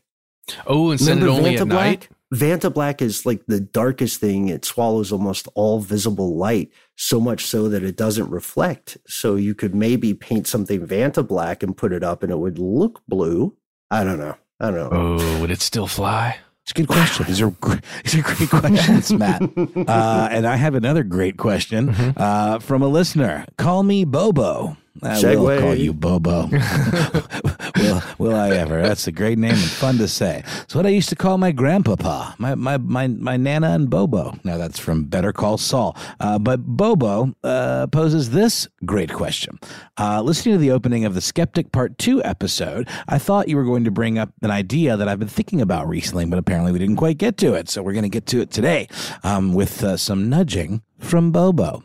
Oh, 0.68 0.92
and 0.92 1.00
send 1.00 1.22
it 1.22 1.24
Remember 1.24 1.40
only 1.40 1.56
Vanta 1.58 1.62
at 1.62 1.70
Black? 1.70 2.00
night. 2.02 2.10
Vanta 2.34 2.74
Black 2.74 3.02
is 3.02 3.26
like 3.26 3.46
the 3.48 3.60
darkest 3.60 4.20
thing. 4.20 4.48
It 4.48 4.64
swallows 4.64 5.12
almost 5.12 5.48
all 5.54 5.80
visible 5.80 6.38
light, 6.38 6.72
so 6.96 7.20
much 7.20 7.46
so 7.46 7.68
that 7.70 7.84
it 7.84 7.98
doesn't 7.98 8.30
reflect. 8.30 8.98
So 9.08 9.36
you 9.36 9.54
could 9.54 9.76
maybe 9.76 10.14
paint 10.14 10.48
something 10.48 10.86
Vanta 10.88 11.28
Black 11.28 11.62
and 11.62 11.76
put 11.76 11.92
it 11.92 12.04
up 12.04 12.24
and 12.24 12.32
it 12.32 12.38
would 12.40 12.58
look 12.58 13.02
blue. 13.08 13.56
I 13.90 14.04
don't 14.04 14.20
know. 14.20 14.36
I 14.60 14.72
don't 14.72 14.76
know. 14.76 14.90
Oh, 14.92 15.42
would 15.42 15.52
it 15.52 15.62
still 15.62 15.88
fly? 15.88 16.38
It's 16.64 16.72
a 16.72 16.74
good 16.76 16.88
question. 16.88 17.26
These 17.26 17.42
are 17.42 17.50
gr- 17.50 17.80
these 18.04 18.16
are 18.16 18.22
great 18.22 18.50
questions, 18.50 19.12
Matt. 19.12 19.42
Uh, 19.76 20.28
and 20.32 20.46
I 20.48 20.56
have 20.56 20.76
another 20.76 21.04
great 21.04 21.38
question 21.38 21.90
uh, 22.16 22.60
from 22.60 22.82
a 22.82 22.88
listener. 22.88 23.46
Call 23.58 23.84
me 23.84 24.06
Bobo. 24.06 24.78
I 25.02 25.36
will 25.36 25.60
call 25.60 25.76
you 25.76 25.94
Bobo. 25.94 26.48
will, 27.78 28.02
will 28.18 28.36
I 28.36 28.50
ever? 28.52 28.82
That's 28.82 29.08
a 29.08 29.12
great 29.12 29.38
name 29.38 29.52
and 29.52 29.60
fun 29.60 29.98
to 29.98 30.08
say. 30.08 30.44
It's 30.62 30.76
what 30.76 30.86
I 30.86 30.90
used 30.90 31.10
to 31.10 31.16
call 31.16 31.38
my 31.38 31.52
grandpapa, 31.52 32.36
my 32.38 32.56
my 32.56 32.78
my, 32.78 33.08
my 33.08 33.38
Nana 33.38 33.72
and 33.72 33.90
Bobo. 33.90 34.38
Now 34.44 34.58
that's 34.58 34.80
from 34.80 35.06
Better 35.06 35.34
Call 35.34 35.58
Saul. 35.58 35.96
Uh, 36.20 36.40
but 36.40 36.66
Bobo 36.66 37.34
uh, 37.44 37.88
poses 37.88 38.32
this 38.32 38.68
great 38.86 39.14
question. 39.14 39.60
Uh, 39.98 40.22
listening 40.22 40.56
to 40.56 40.60
the 40.60 40.72
opening 40.72 41.06
of 41.06 41.14
the 41.14 41.22
Skeptic 41.22 41.72
Part 41.72 41.98
Two 41.98 42.24
episode, 42.24 42.88
I 43.08 43.18
thought 43.18 43.48
you 43.48 43.58
were 43.58 43.66
going 43.66 43.84
to 43.84 43.92
bring 43.92 44.18
up 44.18 44.32
an 44.42 44.52
idea 44.52 44.98
that 44.98 45.08
I've 45.08 45.20
been 45.20 45.28
thinking 45.28 45.62
about 45.62 45.88
recently, 45.88 46.26
but 46.26 46.40
apparently 46.40 46.72
we 46.72 46.80
didn't 46.80 46.98
quite 46.98 47.18
get 47.18 47.38
to 47.38 47.54
it. 47.54 47.70
So 47.70 47.84
we're 47.84 47.94
going 47.94 48.04
to 48.04 48.10
get 48.10 48.26
to 48.28 48.42
it 48.42 48.52
today 48.52 48.88
um, 49.24 49.54
with 49.54 49.84
uh, 49.84 49.98
some 49.98 50.30
nudging 50.30 50.82
from 51.00 51.32
Bobo. 51.32 51.84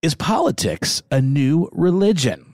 Is 0.00 0.14
politics 0.14 1.02
a 1.10 1.20
new 1.20 1.68
religion? 1.72 2.47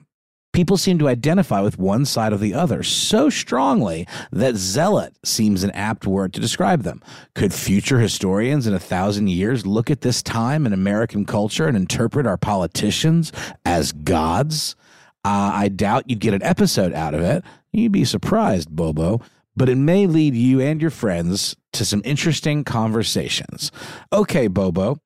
People 0.54 0.76
seem 0.76 1.00
to 1.00 1.08
identify 1.08 1.60
with 1.60 1.80
one 1.80 2.04
side 2.04 2.32
or 2.32 2.36
the 2.36 2.54
other 2.54 2.84
so 2.84 3.28
strongly 3.28 4.06
that 4.30 4.54
zealot 4.54 5.16
seems 5.24 5.64
an 5.64 5.72
apt 5.72 6.06
word 6.06 6.32
to 6.32 6.40
describe 6.40 6.84
them. 6.84 7.02
Could 7.34 7.52
future 7.52 7.98
historians 7.98 8.68
in 8.68 8.72
a 8.72 8.78
thousand 8.78 9.30
years 9.30 9.66
look 9.66 9.90
at 9.90 10.02
this 10.02 10.22
time 10.22 10.64
in 10.64 10.72
American 10.72 11.24
culture 11.24 11.66
and 11.66 11.76
interpret 11.76 12.24
our 12.24 12.36
politicians 12.36 13.32
as 13.64 13.90
gods? 13.90 14.76
Uh, 15.24 15.50
I 15.54 15.68
doubt 15.70 16.08
you'd 16.08 16.20
get 16.20 16.34
an 16.34 16.42
episode 16.44 16.92
out 16.92 17.14
of 17.14 17.20
it. 17.22 17.42
You'd 17.72 17.90
be 17.90 18.04
surprised, 18.04 18.70
Bobo. 18.70 19.20
But 19.56 19.68
it 19.68 19.76
may 19.76 20.06
lead 20.06 20.36
you 20.36 20.60
and 20.60 20.80
your 20.80 20.90
friends 20.92 21.56
to 21.72 21.84
some 21.84 22.02
interesting 22.04 22.62
conversations. 22.62 23.72
Okay, 24.12 24.46
Bobo, 24.46 24.98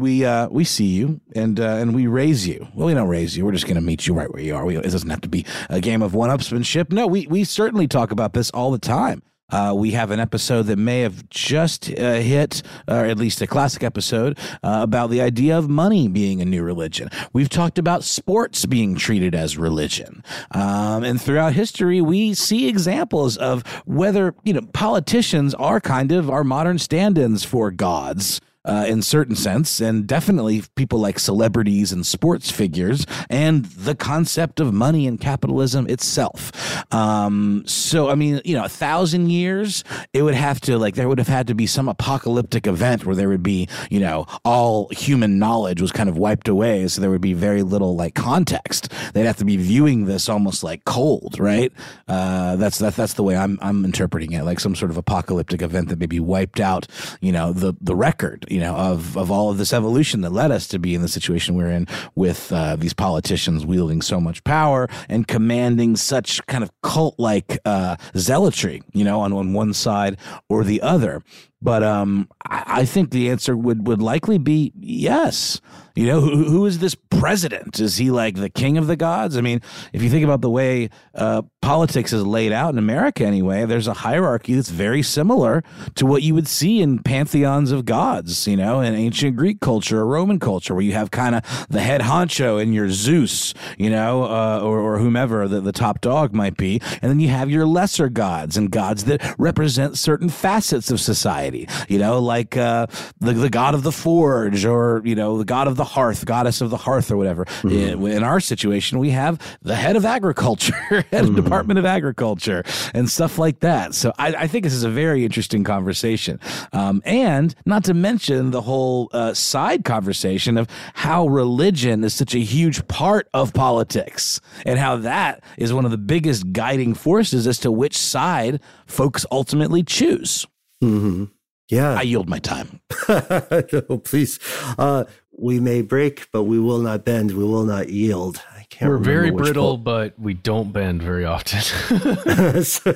we 0.00 0.24
uh 0.24 0.48
we 0.48 0.64
see 0.64 0.86
you 0.86 1.20
and 1.34 1.60
uh, 1.60 1.76
and 1.76 1.94
we 1.94 2.06
raise 2.06 2.46
you. 2.46 2.66
Well, 2.74 2.86
we 2.86 2.94
don't 2.94 3.08
raise 3.08 3.36
you. 3.36 3.44
We're 3.44 3.52
just 3.52 3.66
going 3.66 3.76
to 3.76 3.80
meet 3.80 4.06
you 4.06 4.14
right 4.14 4.32
where 4.32 4.42
you 4.42 4.54
are. 4.54 4.64
We, 4.64 4.76
it 4.76 4.82
doesn't 4.82 5.10
have 5.10 5.20
to 5.22 5.28
be 5.28 5.44
a 5.68 5.80
game 5.80 6.02
of 6.02 6.14
one-upsmanship. 6.14 6.90
No, 6.90 7.06
we 7.06 7.26
we 7.26 7.44
certainly 7.44 7.86
talk 7.86 8.10
about 8.10 8.32
this 8.32 8.50
all 8.50 8.70
the 8.70 8.78
time. 8.78 9.22
Uh, 9.50 9.74
we 9.76 9.90
have 9.92 10.10
an 10.10 10.20
episode 10.20 10.62
that 10.66 10.76
may 10.76 11.00
have 11.00 11.28
just 11.28 11.90
uh, 11.90 12.14
hit, 12.14 12.62
or 12.86 13.04
at 13.04 13.18
least 13.18 13.42
a 13.42 13.46
classic 13.46 13.82
episode, 13.82 14.38
uh, 14.62 14.78
about 14.82 15.10
the 15.10 15.20
idea 15.20 15.58
of 15.58 15.68
money 15.68 16.08
being 16.08 16.40
a 16.40 16.44
new 16.44 16.62
religion. 16.62 17.10
We've 17.32 17.48
talked 17.48 17.78
about 17.78 18.04
sports 18.04 18.64
being 18.66 18.94
treated 18.94 19.34
as 19.34 19.58
religion. 19.58 20.22
Um, 20.52 21.02
and 21.02 21.20
throughout 21.20 21.54
history, 21.54 22.00
we 22.00 22.34
see 22.34 22.68
examples 22.68 23.36
of 23.36 23.66
whether, 23.86 24.34
you 24.44 24.52
know, 24.52 24.62
politicians 24.72 25.54
are 25.54 25.80
kind 25.80 26.12
of 26.12 26.30
our 26.30 26.44
modern 26.44 26.78
stand 26.78 27.18
ins 27.18 27.44
for 27.44 27.70
gods 27.70 28.40
uh, 28.64 28.84
in 28.88 29.02
certain 29.02 29.36
sense, 29.36 29.80
and 29.80 30.06
definitely 30.06 30.62
people 30.76 30.98
like 30.98 31.18
celebrities 31.18 31.92
and 31.92 32.04
sports 32.04 32.50
figures, 32.50 33.06
and 33.28 33.64
the 33.66 33.94
concept 33.94 34.60
of 34.60 34.72
money 34.72 35.06
and 35.06 35.20
capitalism 35.20 35.88
itself. 35.88 36.52
Um, 36.92 37.62
so, 37.66 38.10
I 38.10 38.14
mean, 38.14 38.40
you 38.44 38.54
know, 38.54 38.64
a 38.64 38.68
thousand 38.68 39.30
years, 39.30 39.84
it 40.12 40.22
would 40.22 40.34
have 40.34 40.60
to 40.62 40.78
like 40.78 40.94
there 40.94 41.08
would 41.08 41.18
have 41.18 41.28
had 41.28 41.46
to 41.46 41.54
be 41.54 41.66
some 41.66 41.88
apocalyptic 41.88 42.66
event 42.66 43.06
where 43.06 43.16
there 43.16 43.28
would 43.28 43.42
be, 43.42 43.68
you 43.90 44.00
know, 44.00 44.26
all 44.44 44.88
human 44.90 45.38
knowledge 45.38 45.80
was 45.80 45.92
kind 45.92 46.08
of 46.08 46.18
wiped 46.18 46.48
away, 46.48 46.86
so 46.88 47.00
there 47.00 47.10
would 47.10 47.20
be 47.20 47.32
very 47.32 47.62
little 47.62 47.96
like 47.96 48.14
context. 48.14 48.92
They'd 49.14 49.26
have 49.26 49.38
to 49.38 49.44
be 49.44 49.56
viewing 49.56 50.04
this 50.04 50.28
almost 50.28 50.62
like 50.62 50.84
cold, 50.84 51.38
right? 51.38 51.72
Uh, 52.08 52.56
that's 52.56 52.78
that, 52.78 52.94
that's 52.94 53.14
the 53.14 53.22
way 53.22 53.36
I'm 53.36 53.58
I'm 53.62 53.84
interpreting 53.84 54.32
it, 54.32 54.44
like 54.44 54.60
some 54.60 54.74
sort 54.74 54.90
of 54.90 54.96
apocalyptic 54.96 55.62
event 55.62 55.88
that 55.88 55.98
maybe 55.98 56.20
wiped 56.20 56.60
out, 56.60 56.86
you 57.20 57.32
know, 57.32 57.52
the 57.52 57.74
the 57.80 57.94
record 57.94 58.44
you 58.50 58.60
know, 58.60 58.74
of, 58.74 59.16
of 59.16 59.30
all 59.30 59.50
of 59.50 59.58
this 59.58 59.72
evolution 59.72 60.22
that 60.22 60.30
led 60.30 60.50
us 60.50 60.66
to 60.68 60.78
be 60.78 60.94
in 60.94 61.02
the 61.02 61.08
situation 61.08 61.54
we're 61.54 61.70
in 61.70 61.86
with 62.14 62.52
uh, 62.52 62.76
these 62.76 62.92
politicians 62.92 63.64
wielding 63.64 64.02
so 64.02 64.20
much 64.20 64.42
power 64.44 64.88
and 65.08 65.28
commanding 65.28 65.96
such 65.96 66.44
kind 66.46 66.64
of 66.64 66.70
cult 66.82 67.14
like 67.18 67.58
uh, 67.64 67.96
zealotry, 68.16 68.82
you 68.92 69.04
know, 69.04 69.20
on, 69.20 69.32
on 69.32 69.52
one 69.52 69.72
side 69.72 70.18
or 70.48 70.64
the 70.64 70.82
other. 70.82 71.22
But 71.62 71.82
um, 71.82 72.28
I, 72.44 72.64
I 72.66 72.84
think 72.84 73.10
the 73.10 73.30
answer 73.30 73.56
would, 73.56 73.86
would 73.86 74.02
likely 74.02 74.38
be 74.38 74.72
yes. 74.78 75.60
You 75.94 76.06
know, 76.06 76.20
who, 76.20 76.44
who 76.44 76.66
is 76.66 76.78
this 76.78 76.94
president? 76.94 77.80
Is 77.80 77.96
he 77.96 78.10
like 78.10 78.36
the 78.36 78.50
king 78.50 78.78
of 78.78 78.86
the 78.86 78.96
gods? 78.96 79.36
I 79.36 79.40
mean, 79.40 79.60
if 79.92 80.02
you 80.02 80.10
think 80.10 80.24
about 80.24 80.40
the 80.40 80.50
way 80.50 80.90
uh, 81.14 81.42
politics 81.60 82.12
is 82.12 82.24
laid 82.24 82.52
out 82.52 82.72
in 82.72 82.78
America, 82.78 83.24
anyway, 83.24 83.66
there's 83.66 83.88
a 83.88 83.94
hierarchy 83.94 84.54
that's 84.54 84.70
very 84.70 85.02
similar 85.02 85.62
to 85.96 86.06
what 86.06 86.22
you 86.22 86.34
would 86.34 86.48
see 86.48 86.80
in 86.80 87.00
pantheons 87.00 87.72
of 87.72 87.84
gods, 87.84 88.46
you 88.46 88.56
know, 88.56 88.80
in 88.80 88.94
ancient 88.94 89.36
Greek 89.36 89.60
culture 89.60 90.00
or 90.00 90.06
Roman 90.06 90.38
culture, 90.38 90.74
where 90.74 90.84
you 90.84 90.92
have 90.92 91.10
kind 91.10 91.34
of 91.34 91.66
the 91.68 91.80
head 91.80 92.00
honcho 92.00 92.62
and 92.62 92.74
your 92.74 92.88
Zeus, 92.90 93.52
you 93.76 93.90
know, 93.90 94.24
uh, 94.24 94.60
or, 94.62 94.78
or 94.78 94.98
whomever 94.98 95.48
the, 95.48 95.60
the 95.60 95.72
top 95.72 96.00
dog 96.00 96.32
might 96.32 96.56
be. 96.56 96.80
And 97.02 97.10
then 97.10 97.20
you 97.20 97.28
have 97.28 97.50
your 97.50 97.66
lesser 97.66 98.08
gods 98.08 98.56
and 98.56 98.70
gods 98.70 99.04
that 99.04 99.34
represent 99.38 99.98
certain 99.98 100.28
facets 100.28 100.90
of 100.90 101.00
society, 101.00 101.68
you 101.88 101.98
know, 101.98 102.18
like 102.18 102.56
uh, 102.56 102.86
the, 103.18 103.32
the 103.32 103.50
god 103.50 103.74
of 103.74 103.82
the 103.82 103.92
forge 103.92 104.64
or, 104.64 105.02
you 105.04 105.14
know, 105.14 105.36
the 105.36 105.44
god 105.44 105.66
of 105.66 105.76
the 105.80 105.84
hearth, 105.84 106.26
goddess 106.26 106.60
of 106.60 106.68
the 106.68 106.76
hearth, 106.76 107.10
or 107.10 107.16
whatever. 107.16 107.46
Mm-hmm. 107.46 108.04
In, 108.04 108.12
in, 108.12 108.22
our 108.22 108.38
situation, 108.38 108.98
we 108.98 109.08
have 109.10 109.40
the 109.62 109.74
head 109.74 109.96
of 109.96 110.04
agriculture, 110.04 110.74
head 110.90 111.06
mm-hmm. 111.10 111.38
of 111.38 111.42
Department 111.42 111.78
of 111.78 111.86
Agriculture, 111.86 112.62
and 112.92 113.08
stuff 113.08 113.38
like 113.38 113.60
that. 113.60 113.94
So 113.94 114.12
I, 114.18 114.34
I 114.34 114.46
think 114.46 114.64
this 114.64 114.74
is 114.74 114.84
a 114.84 114.90
very 114.90 115.24
interesting 115.24 115.64
conversation. 115.64 116.38
Um, 116.74 117.00
and 117.06 117.54
not 117.64 117.84
to 117.84 117.94
mention 117.94 118.50
the 118.50 118.60
whole 118.60 119.08
uh, 119.14 119.32
side 119.32 119.86
conversation 119.86 120.58
of 120.58 120.68
how 120.92 121.26
religion 121.28 122.04
is 122.04 122.12
such 122.12 122.34
a 122.34 122.40
huge 122.40 122.86
part 122.86 123.26
of 123.32 123.54
politics 123.54 124.38
and 124.66 124.78
how 124.78 124.96
that 124.96 125.42
is 125.56 125.72
one 125.72 125.86
of 125.86 125.92
the 125.92 125.98
biggest 125.98 126.52
guiding 126.52 126.92
forces 126.92 127.46
as 127.46 127.58
to 127.60 127.72
which 127.72 127.96
side 127.96 128.60
folks 128.86 129.24
ultimately 129.32 129.82
choose. 129.82 130.46
Mm-hmm. 130.84 131.24
Yeah. 131.70 131.94
I 131.94 132.02
yield 132.02 132.28
my 132.28 132.38
time. 132.38 132.80
no, 133.08 134.00
please. 134.04 134.38
Uh, 134.76 135.04
we 135.40 135.58
may 135.58 135.80
break, 135.80 136.28
but 136.32 136.44
we 136.44 136.58
will 136.58 136.78
not 136.78 137.04
bend. 137.04 137.32
We 137.32 137.44
will 137.44 137.64
not 137.64 137.88
yield. 137.88 138.42
I 138.54 138.64
can't. 138.68 138.90
We're 138.90 138.98
very 138.98 139.30
brittle, 139.30 139.78
but 139.78 140.18
we 140.18 140.34
don't 140.34 140.72
bend 140.72 141.02
very 141.02 141.24
often. 141.24 141.60
so, 142.62 142.94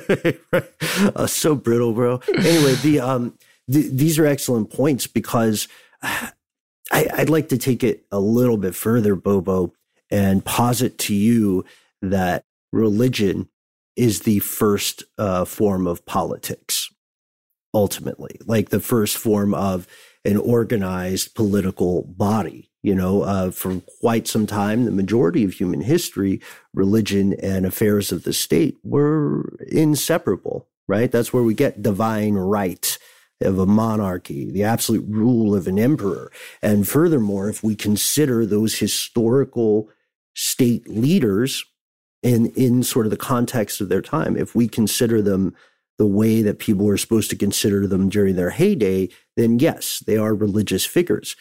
uh, 1.15 1.27
so, 1.27 1.55
brittle, 1.55 1.93
bro. 1.93 2.21
Anyway, 2.37 2.75
the 2.75 2.99
um, 2.99 3.37
th- 3.71 3.91
these 3.91 4.19
are 4.19 4.25
excellent 4.25 4.71
points 4.71 5.07
because 5.07 5.67
I, 6.03 6.31
I'd 6.91 7.29
like 7.29 7.49
to 7.49 7.57
take 7.57 7.83
it 7.83 8.05
a 8.11 8.19
little 8.19 8.57
bit 8.57 8.75
further, 8.75 9.15
Bobo, 9.15 9.73
and 10.11 10.45
posit 10.45 10.97
to 10.99 11.15
you 11.15 11.65
that 12.01 12.43
religion 12.71 13.49
is 13.95 14.21
the 14.21 14.39
first 14.39 15.03
uh, 15.17 15.45
form 15.45 15.87
of 15.87 16.05
politics. 16.05 16.91
Ultimately, 17.73 18.39
like 18.45 18.69
the 18.69 18.79
first 18.79 19.17
form 19.17 19.53
of 19.53 19.87
an 20.25 20.37
organized 20.37 21.35
political 21.35 22.03
body. 22.03 22.71
You 22.81 22.93
know, 22.93 23.23
uh, 23.23 23.49
for 23.49 23.81
quite 23.99 24.27
some 24.27 24.45
time, 24.45 24.85
the 24.85 24.91
majority 24.91 25.43
of 25.43 25.53
human 25.53 25.81
history, 25.81 26.39
religion 26.73 27.33
and 27.41 27.65
affairs 27.65 28.11
of 28.11 28.23
the 28.23 28.33
state 28.33 28.77
were 28.83 29.57
inseparable, 29.67 30.67
right? 30.87 31.11
That's 31.11 31.33
where 31.33 31.41
we 31.41 31.55
get 31.55 31.81
divine 31.81 32.35
right 32.35 32.97
of 33.41 33.57
a 33.57 33.65
monarchy, 33.65 34.51
the 34.51 34.63
absolute 34.63 35.05
rule 35.09 35.55
of 35.55 35.67
an 35.67 35.79
emperor. 35.79 36.31
And 36.61 36.87
furthermore, 36.87 37.49
if 37.49 37.63
we 37.63 37.75
consider 37.75 38.45
those 38.45 38.77
historical 38.77 39.89
state 40.35 40.87
leaders 40.87 41.65
in, 42.21 42.47
in 42.51 42.83
sort 42.83 43.07
of 43.07 43.09
the 43.09 43.17
context 43.17 43.81
of 43.81 43.89
their 43.89 44.01
time, 44.01 44.37
if 44.37 44.55
we 44.55 44.67
consider 44.67 45.21
them 45.21 45.55
the 45.97 46.05
way 46.05 46.41
that 46.41 46.59
people 46.59 46.85
were 46.85 46.97
supposed 46.97 47.29
to 47.29 47.35
consider 47.35 47.87
them 47.87 48.09
during 48.09 48.35
their 48.35 48.49
heyday, 48.49 49.09
then 49.37 49.59
yes, 49.59 50.03
they 50.05 50.17
are 50.17 50.35
religious 50.35 50.85
figures. 50.85 51.35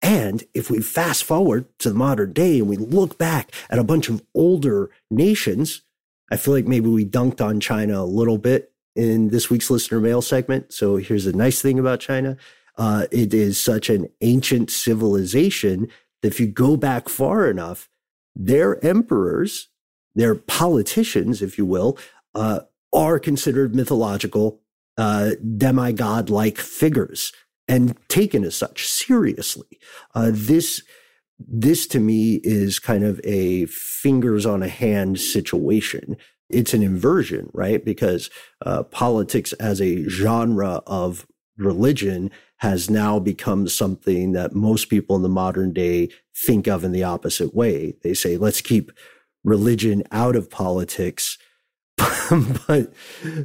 And 0.00 0.44
if 0.54 0.70
we 0.70 0.80
fast 0.80 1.24
forward 1.24 1.66
to 1.80 1.88
the 1.88 1.94
modern 1.94 2.32
day 2.32 2.60
and 2.60 2.68
we 2.68 2.76
look 2.76 3.18
back 3.18 3.52
at 3.68 3.78
a 3.78 3.84
bunch 3.84 4.08
of 4.08 4.22
older 4.34 4.90
nations, 5.10 5.82
I 6.30 6.36
feel 6.36 6.54
like 6.54 6.66
maybe 6.66 6.88
we 6.88 7.04
dunked 7.04 7.44
on 7.44 7.58
China 7.58 8.02
a 8.02 8.04
little 8.04 8.38
bit 8.38 8.72
in 8.94 9.28
this 9.28 9.50
week's 9.50 9.70
listener 9.70 10.00
mail 10.00 10.22
segment. 10.22 10.72
So 10.72 10.96
here's 10.96 11.24
the 11.24 11.32
nice 11.32 11.60
thing 11.60 11.78
about 11.78 12.00
China. 12.00 12.36
Uh, 12.76 13.06
it 13.10 13.34
is 13.34 13.60
such 13.60 13.90
an 13.90 14.08
ancient 14.20 14.70
civilization 14.70 15.88
that 16.22 16.28
if 16.28 16.38
you 16.38 16.46
go 16.46 16.76
back 16.76 17.08
far 17.08 17.50
enough, 17.50 17.88
their 18.36 18.84
emperors, 18.84 19.68
their 20.14 20.36
politicians, 20.36 21.42
if 21.42 21.58
you 21.58 21.64
will, 21.64 21.98
uh, 22.34 22.60
are 22.92 23.18
considered 23.18 23.74
mythological, 23.74 24.60
uh, 24.96 25.32
demigod 25.56 26.30
like 26.30 26.58
figures 26.58 27.32
and 27.66 27.96
taken 28.08 28.44
as 28.44 28.56
such 28.56 28.86
seriously. 28.86 29.78
Uh, 30.14 30.30
this, 30.32 30.82
this 31.38 31.86
to 31.86 32.00
me 32.00 32.40
is 32.42 32.78
kind 32.78 33.04
of 33.04 33.20
a 33.24 33.66
fingers 33.66 34.46
on 34.46 34.62
a 34.62 34.68
hand 34.68 35.20
situation. 35.20 36.16
It's 36.48 36.72
an 36.72 36.82
inversion, 36.82 37.50
right? 37.52 37.84
Because 37.84 38.30
uh, 38.64 38.84
politics 38.84 39.52
as 39.54 39.80
a 39.80 40.08
genre 40.08 40.82
of 40.86 41.26
religion 41.58 42.30
has 42.58 42.88
now 42.88 43.18
become 43.18 43.68
something 43.68 44.32
that 44.32 44.54
most 44.54 44.88
people 44.88 45.14
in 45.16 45.22
the 45.22 45.28
modern 45.28 45.72
day 45.72 46.08
think 46.46 46.66
of 46.66 46.84
in 46.84 46.92
the 46.92 47.04
opposite 47.04 47.54
way. 47.54 47.94
They 48.02 48.14
say, 48.14 48.36
let's 48.36 48.60
keep 48.60 48.90
religion 49.44 50.02
out 50.10 50.34
of 50.36 50.50
politics 50.50 51.38
but 52.66 52.92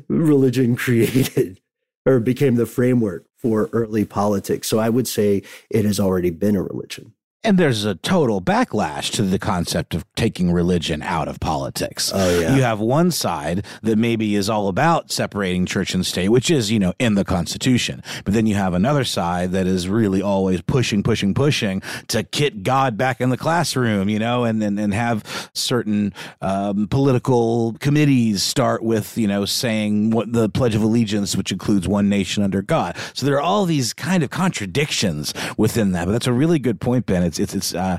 religion 0.08 0.76
created 0.76 1.60
or 2.06 2.20
became 2.20 2.56
the 2.56 2.66
framework 2.66 3.26
for 3.38 3.70
early 3.74 4.06
politics. 4.06 4.68
So 4.68 4.80
I 4.80 4.90
would 4.90 5.08
say 5.08 5.44
it 5.70 5.86
has 5.86 6.00
already 6.00 6.30
been 6.30 6.56
a 6.56 6.62
religion. 6.62 7.14
And 7.46 7.58
there's 7.58 7.84
a 7.84 7.96
total 7.96 8.42
backlash 8.42 9.12
to 9.12 9.22
the 9.22 9.38
concept 9.38 9.94
of 9.94 10.06
taking 10.16 10.52
religion 10.52 11.02
out 11.02 11.28
of 11.28 11.42
politics. 11.42 12.10
Oh, 12.16 12.40
yeah. 12.40 12.56
You 12.56 12.62
have 12.62 12.80
one 12.80 13.12
side 13.12 13.66
that 13.82 13.98
maybe 13.98 14.36
is 14.36 14.50
all 14.50 14.70
about 14.70 15.12
separating 15.12 15.66
church 15.66 15.94
and 15.94 16.06
state, 16.06 16.30
which 16.30 16.50
is, 16.50 16.72
you 16.72 16.80
know, 16.80 16.94
in 17.00 17.16
the 17.16 17.26
Constitution. 17.26 18.02
But 18.24 18.34
then 18.34 18.46
you 18.46 18.56
have 18.56 18.74
another 18.74 19.04
side 19.04 19.52
that 19.52 19.68
is 19.68 19.90
really 19.90 20.22
always 20.22 20.62
pushing, 20.62 21.04
pushing, 21.04 21.34
pushing 21.34 21.82
to 22.08 22.24
get 22.24 22.64
God 22.64 22.98
back 22.98 23.20
in 23.20 23.30
the 23.30 23.38
classroom, 23.38 24.08
you 24.08 24.20
know, 24.20 24.46
and 24.46 24.64
and, 24.64 24.80
and 24.80 24.94
have 24.94 25.50
certain 25.54 26.14
um, 26.42 26.88
political 26.88 27.76
committees 27.80 28.42
start 28.42 28.84
with, 28.84 29.18
you 29.18 29.28
know, 29.28 29.44
saying 29.44 30.12
what 30.12 30.32
the 30.32 30.48
Pledge 30.48 30.76
of 30.76 30.82
Allegiance, 30.82 31.36
which 31.36 31.52
includes 31.52 31.90
one 31.90 32.08
nation 32.08 32.42
under 32.42 32.62
God. 32.62 32.96
So 33.14 33.26
there 33.26 33.36
are 33.36 33.42
all 33.42 33.66
these 33.66 33.92
kind 33.94 34.24
of 34.24 34.30
contradictions 34.30 35.34
within 35.58 35.92
that. 35.92 36.06
But 36.06 36.14
that's 36.14 36.28
a 36.28 36.34
really 36.34 36.60
good 36.60 36.80
point, 36.80 37.06
Ben. 37.06 37.24
It's 37.24 37.33
it's 37.40 37.54
it's 37.54 37.74
it's 37.74 37.76
uh, 37.76 37.98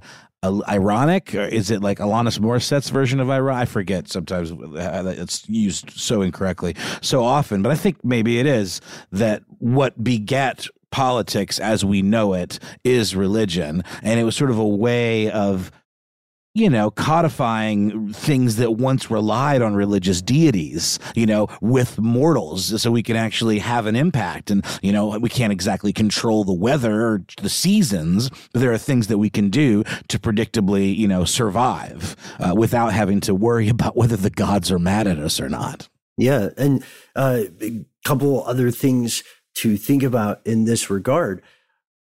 ironic, 0.69 1.35
or 1.35 1.45
is 1.45 1.71
it 1.71 1.83
like 1.83 1.99
Alanis 1.99 2.39
Morissette's 2.39 2.91
version 2.91 3.21
of 3.21 3.31
ironic? 3.31 3.63
I 3.63 3.65
forget 3.65 4.09
sometimes 4.09 4.53
it's 4.53 5.49
used 5.49 5.91
so 5.91 6.23
incorrectly 6.23 6.77
so 7.01 7.25
often, 7.25 7.63
but 7.63 7.73
I 7.73 7.77
think 7.77 8.05
maybe 8.05 8.39
it 8.39 8.47
is 8.47 8.81
that 9.13 9.43
what 9.59 10.03
begat 10.03 10.67
politics 10.91 11.59
as 11.59 11.85
we 11.85 12.03
know 12.03 12.35
it 12.35 12.59
is 12.85 13.17
religion, 13.17 13.83
and 14.03 14.21
it 14.21 14.25
was 14.25 14.37
sort 14.37 14.51
of 14.51 14.59
a 14.59 14.67
way 14.67 15.31
of 15.31 15.71
you 16.55 16.71
know, 16.71 16.91
codifying 16.91 18.13
things 18.13 18.57
that 18.57 18.73
once 18.73 19.11
relied 19.11 19.61
on 19.61 19.75
religious 19.75 20.23
deities, 20.23 21.01
you 21.17 21.27
know, 21.27 21.49
with 21.61 21.99
mortals 21.99 22.81
so 22.81 22.93
we 22.93 23.03
can 23.03 23.17
actually 23.17 23.59
have 23.59 23.87
an 23.87 23.97
impact. 23.97 24.53
And, 24.53 24.65
you 24.81 24.93
know, 24.93 25.19
we 25.19 25.29
can't 25.29 25.53
exactly 25.53 25.93
control 25.93 26.45
the 26.45 26.55
weather 26.55 27.07
or 27.09 27.25
the 27.43 27.49
seasons, 27.49 28.31
but 28.53 28.61
there 28.61 28.73
are 28.73 28.79
things 28.79 29.09
that 29.09 29.19
we 29.19 29.31
can 29.31 29.51
do 29.51 29.83
to 30.09 30.19
predictably, 30.19 30.97
you 30.97 31.09
know, 31.09 31.25
survive 31.25 32.15
uh, 32.39 32.55
without 32.57 32.93
having 32.93 33.21
to 33.23 33.35
worry 33.35 33.69
about 33.75 33.97
whether 33.97 34.17
the 34.17 34.31
gods 34.31 34.71
are 34.71 34.79
mad 34.79 35.09
at 35.09 35.19
us 35.19 35.41
or 35.41 35.49
not. 35.49 35.89
Yeah. 36.17 36.51
And 36.57 36.85
uh, 37.17 37.43
a 37.61 37.85
couple 38.05 38.45
other 38.45 38.71
things 38.71 39.25
to 39.57 39.77
think 39.77 40.05
about 40.05 40.41
in 40.47 40.65
this 40.65 40.89
regard. 40.89 41.43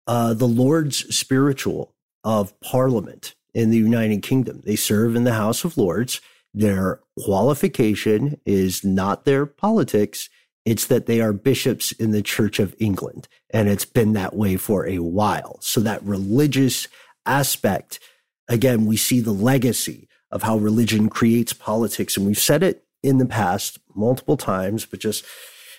uh, 0.06 0.34
the 0.34 0.46
Lords 0.46 1.16
Spiritual 1.16 1.94
of 2.22 2.58
Parliament 2.60 3.34
in 3.54 3.70
the 3.70 3.78
United 3.78 4.22
Kingdom. 4.22 4.60
They 4.64 4.76
serve 4.76 5.14
in 5.14 5.24
the 5.24 5.34
House 5.34 5.64
of 5.64 5.78
Lords. 5.78 6.20
Their 6.52 7.00
qualification 7.18 8.40
is 8.44 8.84
not 8.84 9.24
their 9.24 9.46
politics. 9.46 10.28
It's 10.64 10.86
that 10.86 11.06
they 11.06 11.20
are 11.20 11.32
bishops 11.32 11.92
in 11.92 12.10
the 12.10 12.22
Church 12.22 12.58
of 12.58 12.74
England. 12.78 13.28
And 13.50 13.68
it's 13.68 13.84
been 13.84 14.12
that 14.14 14.34
way 14.34 14.56
for 14.56 14.86
a 14.86 14.98
while. 14.98 15.58
So 15.60 15.80
that 15.80 16.02
religious 16.02 16.88
aspect, 17.26 18.00
again, 18.48 18.86
we 18.86 18.96
see 18.96 19.20
the 19.20 19.32
legacy 19.32 20.08
of 20.30 20.42
how 20.42 20.56
religion 20.56 21.08
creates 21.08 21.52
politics. 21.52 22.16
And 22.16 22.26
we've 22.26 22.38
said 22.38 22.62
it 22.62 22.84
in 23.02 23.18
the 23.18 23.26
past 23.26 23.78
multiple 23.94 24.36
times, 24.36 24.86
but 24.86 24.98
just, 24.98 25.24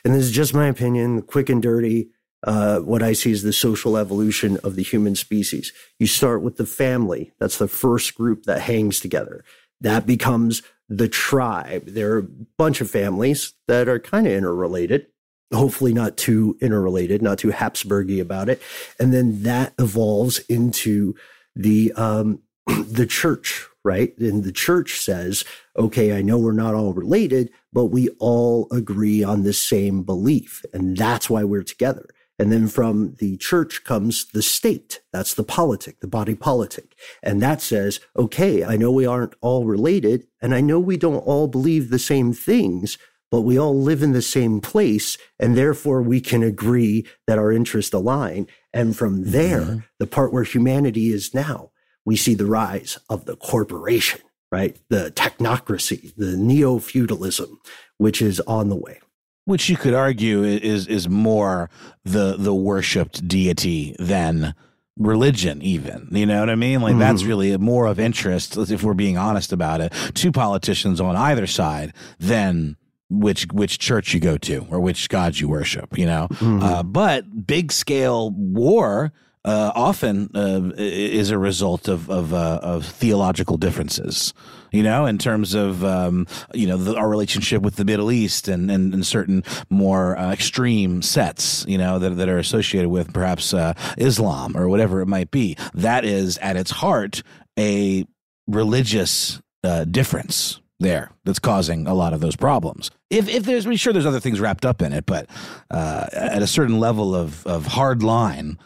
and 0.03 0.13
this 0.13 0.23
is 0.23 0.31
just 0.31 0.53
my 0.53 0.67
opinion, 0.67 1.23
quick 1.23 1.49
and 1.49 1.61
dirty. 1.61 2.09
Uh, 2.45 2.79
what 2.79 3.01
I 3.01 3.13
see 3.13 3.31
is 3.31 3.41
the 3.41 3.51
social 3.51 3.97
evolution 3.97 4.57
of 4.63 4.75
the 4.75 4.83
human 4.83 5.15
species. 5.15 5.73
You 5.97 6.05
start 6.05 6.43
with 6.43 6.57
the 6.57 6.65
family. 6.65 7.33
That's 7.39 7.57
the 7.57 7.67
first 7.67 8.13
group 8.15 8.43
that 8.43 8.61
hangs 8.61 8.99
together. 8.99 9.43
That 9.81 10.05
becomes 10.05 10.61
the 10.87 11.09
tribe. 11.09 11.87
There 11.87 12.13
are 12.13 12.19
a 12.19 12.27
bunch 12.57 12.81
of 12.81 12.89
families 12.89 13.53
that 13.67 13.89
are 13.89 13.99
kind 13.99 14.27
of 14.27 14.33
interrelated, 14.33 15.07
hopefully 15.51 15.91
not 15.91 16.17
too 16.17 16.55
interrelated, 16.61 17.23
not 17.23 17.39
too 17.39 17.49
Habsburgy 17.49 18.21
about 18.21 18.47
it. 18.47 18.61
And 18.99 19.11
then 19.11 19.41
that 19.41 19.73
evolves 19.79 20.39
into 20.47 21.15
the 21.55 21.91
um, 21.93 22.43
the 22.67 23.07
church, 23.07 23.65
right? 23.83 24.15
And 24.19 24.43
the 24.43 24.51
church 24.51 24.99
says, 24.99 25.45
okay, 25.77 26.15
I 26.15 26.21
know 26.21 26.37
we're 26.37 26.51
not 26.51 26.75
all 26.75 26.93
related, 26.93 27.51
but 27.73 27.85
we 27.85 28.09
all 28.19 28.67
agree 28.71 29.23
on 29.23 29.43
the 29.43 29.53
same 29.53 30.03
belief. 30.03 30.63
And 30.73 30.95
that's 30.95 31.27
why 31.27 31.43
we're 31.43 31.63
together. 31.63 32.07
And 32.37 32.51
then 32.51 32.67
from 32.67 33.15
the 33.19 33.37
church 33.37 33.83
comes 33.83 34.25
the 34.25 34.41
state. 34.41 35.01
That's 35.13 35.33
the 35.33 35.43
politic, 35.43 36.01
the 36.01 36.07
body 36.07 36.35
politic. 36.35 36.95
And 37.23 37.41
that 37.41 37.61
says, 37.61 37.99
okay, 38.17 38.63
I 38.63 38.75
know 38.75 38.91
we 38.91 39.05
aren't 39.05 39.35
all 39.41 39.65
related 39.65 40.27
and 40.41 40.53
I 40.53 40.61
know 40.61 40.79
we 40.79 40.97
don't 40.97 41.17
all 41.17 41.47
believe 41.47 41.89
the 41.89 41.99
same 41.99 42.33
things, 42.33 42.97
but 43.31 43.41
we 43.41 43.57
all 43.57 43.79
live 43.79 44.03
in 44.03 44.11
the 44.11 44.21
same 44.21 44.59
place. 44.59 45.17
And 45.39 45.57
therefore 45.57 46.01
we 46.01 46.19
can 46.19 46.43
agree 46.43 47.07
that 47.25 47.39
our 47.39 47.51
interests 47.51 47.93
align. 47.93 48.47
And 48.73 48.97
from 48.97 49.31
there, 49.31 49.61
mm-hmm. 49.61 49.79
the 49.99 50.07
part 50.07 50.33
where 50.33 50.43
humanity 50.43 51.11
is 51.11 51.33
now, 51.33 51.71
we 52.03 52.17
see 52.17 52.35
the 52.35 52.45
rise 52.45 52.99
of 53.09 53.25
the 53.25 53.37
corporation, 53.37 54.21
right? 54.51 54.77
The 54.89 55.11
technocracy, 55.15 56.13
the 56.15 56.35
neo 56.35 56.79
feudalism, 56.79 57.59
which 57.97 58.21
is 58.21 58.41
on 58.41 58.67
the 58.67 58.75
way 58.75 58.99
which 59.45 59.69
you 59.69 59.77
could 59.77 59.93
argue 59.93 60.43
is 60.43 60.87
is 60.87 61.07
more 61.07 61.69
the 62.03 62.35
the 62.37 62.53
worshipped 62.53 63.27
deity 63.27 63.95
than 63.99 64.53
religion 64.97 65.61
even 65.61 66.07
you 66.11 66.25
know 66.25 66.39
what 66.39 66.49
i 66.49 66.55
mean 66.55 66.81
like 66.81 66.91
mm-hmm. 66.91 66.99
that's 66.99 67.23
really 67.23 67.55
more 67.57 67.85
of 67.85 67.99
interest 67.99 68.57
if 68.57 68.81
we're 68.81 68.93
being 68.93 69.17
honest 69.17 69.51
about 69.51 69.81
it 69.81 69.91
to 70.13 70.31
politicians 70.31 71.01
on 71.01 71.15
either 71.17 71.45
side 71.45 71.93
than 72.17 72.77
which 73.09 73.45
which 73.51 73.77
church 73.77 74.13
you 74.13 74.19
go 74.19 74.37
to 74.37 74.65
or 74.71 74.79
which 74.79 75.09
god 75.09 75.37
you 75.37 75.49
worship 75.49 75.97
you 75.97 76.05
know 76.05 76.27
mm-hmm. 76.31 76.63
uh, 76.63 76.81
but 76.81 77.45
big 77.45 77.71
scale 77.71 78.31
war 78.31 79.11
uh, 79.43 79.71
often 79.75 80.29
uh, 80.33 80.71
is 80.75 81.29
a 81.29 81.37
result 81.37 81.87
of 81.87 82.09
of, 82.09 82.33
uh, 82.33 82.59
of, 82.63 82.83
theological 82.83 83.57
differences. 83.57 84.33
You 84.71 84.83
know, 84.83 85.05
in 85.05 85.17
terms 85.17 85.53
of 85.53 85.83
um, 85.83 86.27
you 86.53 86.67
know 86.67 86.77
the, 86.77 86.95
our 86.95 87.09
relationship 87.09 87.61
with 87.61 87.75
the 87.75 87.85
Middle 87.85 88.11
East 88.11 88.47
and 88.47 88.69
and, 88.69 88.93
and 88.93 89.05
certain 89.05 89.43
more 89.69 90.17
uh, 90.17 90.31
extreme 90.31 91.01
sets. 91.01 91.65
You 91.67 91.77
know 91.77 91.99
that 91.99 92.11
that 92.11 92.29
are 92.29 92.37
associated 92.37 92.89
with 92.89 93.13
perhaps 93.13 93.53
uh, 93.53 93.73
Islam 93.97 94.57
or 94.57 94.67
whatever 94.67 95.01
it 95.01 95.07
might 95.07 95.31
be. 95.31 95.57
That 95.73 96.05
is 96.05 96.37
at 96.39 96.55
its 96.55 96.71
heart 96.71 97.23
a 97.57 98.05
religious 98.47 99.41
uh, 99.63 99.85
difference 99.85 100.61
there 100.79 101.11
that's 101.23 101.39
causing 101.39 101.87
a 101.87 101.93
lot 101.93 102.13
of 102.13 102.19
those 102.19 102.35
problems. 102.35 102.91
If 103.09 103.29
if 103.29 103.43
there's, 103.43 103.65
I'm 103.65 103.75
sure 103.75 103.93
there's 103.93 104.05
other 104.05 104.19
things 104.19 104.39
wrapped 104.39 104.65
up 104.65 104.81
in 104.81 104.93
it, 104.93 105.05
but 105.05 105.27
uh, 105.71 106.07
at 106.11 106.41
a 106.41 106.47
certain 106.47 106.79
level 106.79 107.15
of 107.15 107.45
of 107.47 107.65
hard 107.65 108.03
line 108.03 108.57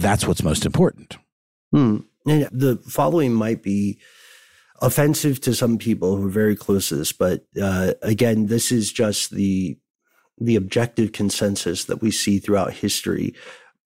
that's 0.00 0.26
what's 0.26 0.42
most 0.42 0.64
important. 0.64 1.18
Hmm. 1.72 1.98
And 2.26 2.48
the 2.52 2.76
following 2.88 3.32
might 3.32 3.62
be 3.62 3.98
offensive 4.80 5.40
to 5.42 5.54
some 5.54 5.78
people 5.78 6.16
who 6.16 6.26
are 6.26 6.30
very 6.30 6.56
close 6.56 6.88
to 6.88 6.96
this, 6.96 7.12
but 7.12 7.44
uh, 7.60 7.94
again, 8.02 8.46
this 8.46 8.72
is 8.72 8.92
just 8.92 9.30
the 9.30 9.78
the 10.42 10.56
objective 10.56 11.12
consensus 11.12 11.84
that 11.84 12.00
we 12.00 12.10
see 12.10 12.38
throughout 12.38 12.72
history. 12.72 13.34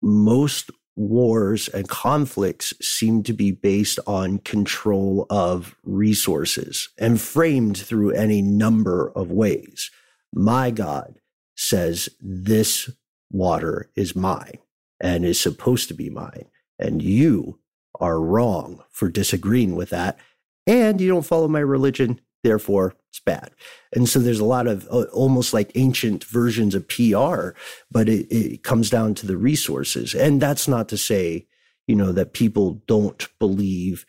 Most 0.00 0.70
wars 0.94 1.68
and 1.68 1.88
conflicts 1.88 2.72
seem 2.80 3.22
to 3.24 3.32
be 3.32 3.50
based 3.50 3.98
on 4.06 4.38
control 4.38 5.26
of 5.28 5.76
resources 5.82 6.88
and 6.98 7.20
framed 7.20 7.76
through 7.76 8.12
any 8.12 8.40
number 8.40 9.10
of 9.16 9.30
ways. 9.30 9.90
My 10.32 10.70
God 10.70 11.20
says 11.56 12.08
this 12.20 12.90
water 13.30 13.90
is 13.96 14.16
mine 14.16 14.58
and 15.00 15.24
is 15.24 15.40
supposed 15.40 15.88
to 15.88 15.94
be 15.94 16.08
mine. 16.08 16.46
And 16.78 17.02
you 17.02 17.58
are 18.00 18.20
wrong 18.20 18.82
for 18.90 19.08
disagreeing 19.08 19.74
with 19.76 19.90
that. 19.90 20.18
And 20.66 21.00
you 21.00 21.08
don't 21.08 21.26
follow 21.26 21.48
my 21.48 21.60
religion, 21.60 22.20
therefore 22.42 22.94
it's 23.10 23.20
bad. 23.20 23.50
And 23.94 24.08
so 24.08 24.18
there's 24.18 24.40
a 24.40 24.44
lot 24.44 24.66
of 24.66 24.86
uh, 24.90 25.04
almost 25.12 25.54
like 25.54 25.72
ancient 25.74 26.24
versions 26.24 26.74
of 26.74 26.88
PR, 26.88 27.50
but 27.90 28.08
it, 28.08 28.26
it 28.30 28.62
comes 28.62 28.90
down 28.90 29.14
to 29.16 29.26
the 29.26 29.36
resources. 29.36 30.14
And 30.14 30.40
that's 30.42 30.68
not 30.68 30.88
to 30.90 30.98
say, 30.98 31.46
you 31.86 31.94
know, 31.94 32.12
that 32.12 32.34
people 32.34 32.82
don't 32.86 33.26
believe 33.38 34.04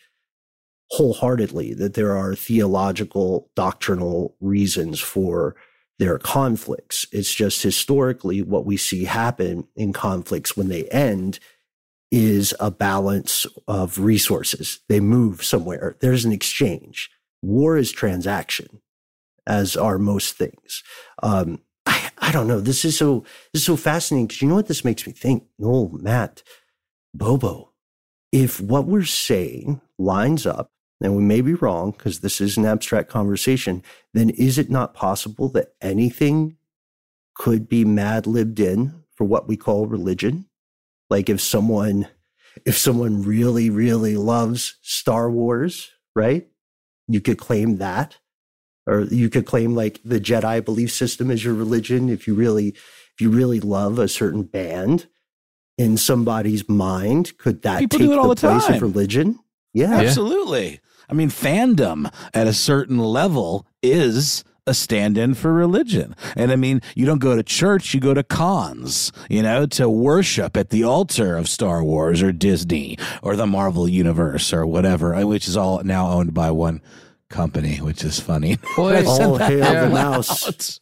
wholeheartedly 0.92 1.74
that 1.76 1.94
there 1.94 2.16
are 2.16 2.36
theological, 2.36 3.50
doctrinal 3.56 4.36
reasons 4.40 5.00
for 5.00 5.56
their 6.00 6.18
conflicts. 6.18 7.06
It's 7.12 7.34
just 7.34 7.64
historically 7.64 8.42
what 8.42 8.66
we 8.66 8.78
see 8.78 9.06
happen 9.06 9.68
in 9.76 9.94
conflicts 9.94 10.56
when 10.56 10.70
they 10.70 10.86
end 10.86 11.40
is 12.12 12.54
a 12.60 12.72
balance 12.72 13.46
of 13.68 14.00
resources. 14.00 14.80
They 14.88 15.00
move 15.00 15.44
somewhere. 15.44 15.98
There's 16.00 16.26
an 16.26 16.32
exchange. 16.32 17.10
War 17.42 17.78
is 17.78 17.92
transaction, 17.92 18.82
as 19.46 19.76
are 19.76 19.98
most 19.98 20.36
things. 20.36 20.84
Um, 21.22 21.62
I, 21.86 22.12
I 22.20 22.32
don't 22.32 22.48
know. 22.48 22.60
This 22.60 22.86
is 22.86 22.98
so 22.98 23.26
this 23.54 23.62
is 23.62 23.66
so 23.66 23.78
fascinating 23.78 24.28
because 24.28 24.42
you 24.42 24.48
know 24.48 24.56
what 24.56 24.68
this 24.68 24.86
makes 24.86 25.06
me 25.06 25.14
think. 25.14 25.44
Noel, 25.60 25.90
Matt, 25.94 26.44
Bobo. 27.14 27.72
If 28.32 28.60
what 28.60 28.86
we're 28.86 29.04
saying 29.04 29.82
lines 29.98 30.46
up 30.46 30.72
and 31.02 31.16
we 31.16 31.24
may 31.24 31.42
be 31.42 31.54
wrong 31.54 31.92
because 31.92 32.20
this 32.20 32.42
is 32.42 32.58
an 32.58 32.66
abstract 32.66 33.10
conversation, 33.10 33.84
then 34.14 34.30
is 34.32 34.58
it 34.58 34.70
not 34.70 34.94
possible 34.94 35.50
that 35.50 35.74
anything 35.82 36.58
could 37.36 37.70
be 37.70 37.86
mad 37.86 38.28
libbed 38.28 38.60
in 38.60 39.04
for 39.16 39.24
what 39.24 39.48
we 39.48 39.56
call 39.56 39.86
religion? 39.86 40.46
Like 41.10 41.30
if 41.30 41.42
someone, 41.42 42.08
if 42.66 42.78
someone 42.78 43.24
really, 43.24 43.70
really 43.70 44.18
loves 44.18 44.78
Star 44.82 45.30
Wars, 45.30 45.92
right? 46.16 46.48
You 47.08 47.22
could 47.22 47.38
claim 47.38 47.78
that. 47.78 48.18
Or 48.86 49.02
you 49.02 49.30
could 49.30 49.46
claim 49.46 49.76
like 49.76 50.00
the 50.04 50.20
Jedi 50.20 50.64
belief 50.64 50.94
system 50.94 51.30
is 51.30 51.44
your 51.44 51.54
religion 51.54 52.10
if 52.10 52.26
you 52.26 52.34
really, 52.34 52.70
if 52.70 53.20
you 53.20 53.30
really 53.30 53.60
love 53.60 54.00
a 54.00 54.08
certain 54.08 54.44
band 54.44 55.08
in 55.78 55.98
somebody's 55.98 56.68
mind, 56.70 57.38
could 57.38 57.62
that 57.64 57.80
People 57.80 58.00
take 58.00 58.10
the, 58.10 58.28
the 58.28 58.36
place 58.36 58.66
time. 58.66 58.76
of 58.76 58.82
religion? 58.82 59.40
Yeah. 59.74 59.94
Absolutely. 59.94 60.80
I 61.10 61.14
mean, 61.14 61.30
fandom 61.30 62.12
at 62.34 62.48
a 62.48 62.54
certain 62.54 62.98
level 62.98 63.68
is 63.84 64.44
a 64.68 64.74
stand 64.74 65.18
in 65.18 65.34
for 65.34 65.54
religion. 65.54 66.16
And 66.36 66.52
I 66.52 66.56
mean, 66.56 66.82
you 66.96 67.06
don't 67.06 67.20
go 67.20 67.36
to 67.36 67.44
church, 67.44 67.94
you 67.94 68.00
go 68.00 68.14
to 68.14 68.24
cons, 68.24 69.12
you 69.30 69.42
know, 69.42 69.66
to 69.68 69.90
worship 69.90 70.58
at 70.58 70.70
the 70.70 70.84
altar 70.84 71.38
of 71.38 71.50
Star 71.50 71.84
Wars 71.84 72.22
or 72.22 72.32
Disney 72.32 72.98
or 73.22 73.36
the 73.36 73.48
Marvel 73.48 73.88
Universe 73.88 74.54
or 74.54 74.66
whatever, 74.66 75.16
uh, 75.16 75.26
which 75.26 75.48
is 75.48 75.58
all 75.58 75.84
now 75.84 76.10
owned 76.10 76.34
by 76.34 76.52
one 76.52 76.82
company, 77.30 77.78
which 77.78 78.04
is 78.04 78.20
funny. 78.20 78.58
Boy, 78.76 79.06
all 79.06 79.38
hail 79.38 79.58
yeah. 79.58 79.86
the 79.86 79.90
mouse. 79.90 80.80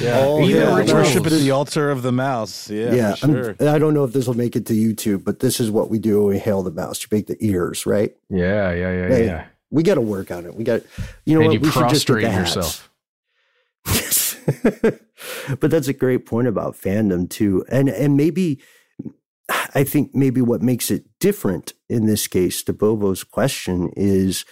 Yeah, 0.00 0.20
all 0.20 0.48
either 0.48 0.92
worship 0.92 1.24
at 1.24 1.32
the 1.32 1.50
altar 1.50 1.90
of 1.90 2.02
the 2.02 2.12
mouse. 2.12 2.68
Yeah, 2.68 2.92
yeah. 2.92 3.14
Sure. 3.14 3.56
I 3.60 3.78
don't 3.78 3.94
know 3.94 4.04
if 4.04 4.12
this 4.12 4.26
will 4.26 4.34
make 4.34 4.54
it 4.54 4.66
to 4.66 4.74
YouTube, 4.74 5.24
but 5.24 5.40
this 5.40 5.60
is 5.60 5.70
what 5.70 5.88
we 5.88 5.98
do 5.98 6.24
when 6.24 6.34
we 6.34 6.38
hail 6.38 6.62
the 6.62 6.70
mouse. 6.70 7.02
You 7.02 7.08
make 7.10 7.26
the 7.26 7.36
ears, 7.40 7.86
right? 7.86 8.14
Yeah, 8.28 8.72
yeah, 8.72 8.92
yeah, 8.92 9.08
hey, 9.08 9.24
yeah 9.24 9.46
we 9.70 9.82
got 9.82 9.94
to 9.94 10.00
work 10.00 10.30
on 10.30 10.46
it. 10.46 10.54
We 10.54 10.64
got, 10.64 10.82
you 11.24 11.34
know, 11.34 11.40
and 11.40 11.48
what? 11.48 11.54
You 11.54 11.60
we 11.60 11.70
prostrate 11.70 12.22
should 12.24 12.32
just 12.32 12.56
yourself. 12.56 12.90
but 15.60 15.70
that's 15.70 15.88
a 15.88 15.92
great 15.92 16.26
point 16.26 16.48
about 16.48 16.74
fandom 16.74 17.28
too, 17.28 17.64
and 17.70 17.88
and 17.88 18.16
maybe 18.16 18.60
I 19.74 19.84
think 19.84 20.14
maybe 20.14 20.40
what 20.40 20.62
makes 20.62 20.90
it 20.90 21.04
different 21.20 21.72
in 21.88 22.06
this 22.06 22.26
case 22.26 22.62
to 22.64 22.72
Bobo's 22.72 23.24
question 23.24 23.90
is 23.96 24.44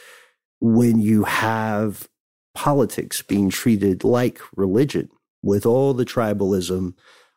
when 0.60 0.98
you 1.00 1.24
have 1.24 2.08
politics 2.54 3.20
being 3.20 3.50
treated 3.50 4.04
like 4.04 4.40
religion 4.56 5.10
with 5.42 5.66
all 5.66 5.92
the 5.92 6.06
tribalism, 6.06 6.94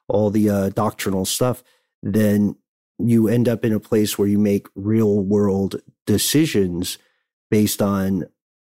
all 0.08 0.30
the 0.30 0.50
uh, 0.50 0.70
doctrinal 0.70 1.26
stuff, 1.26 1.64
then 2.02 2.56
you 2.98 3.28
end 3.28 3.50
up 3.50 3.66
in 3.66 3.74
a 3.74 3.80
place 3.80 4.18
where 4.18 4.28
you 4.28 4.40
make 4.40 4.68
real 4.76 5.20
world 5.20 5.82
decisions 6.06 6.98
based 7.52 7.82
on 7.82 8.26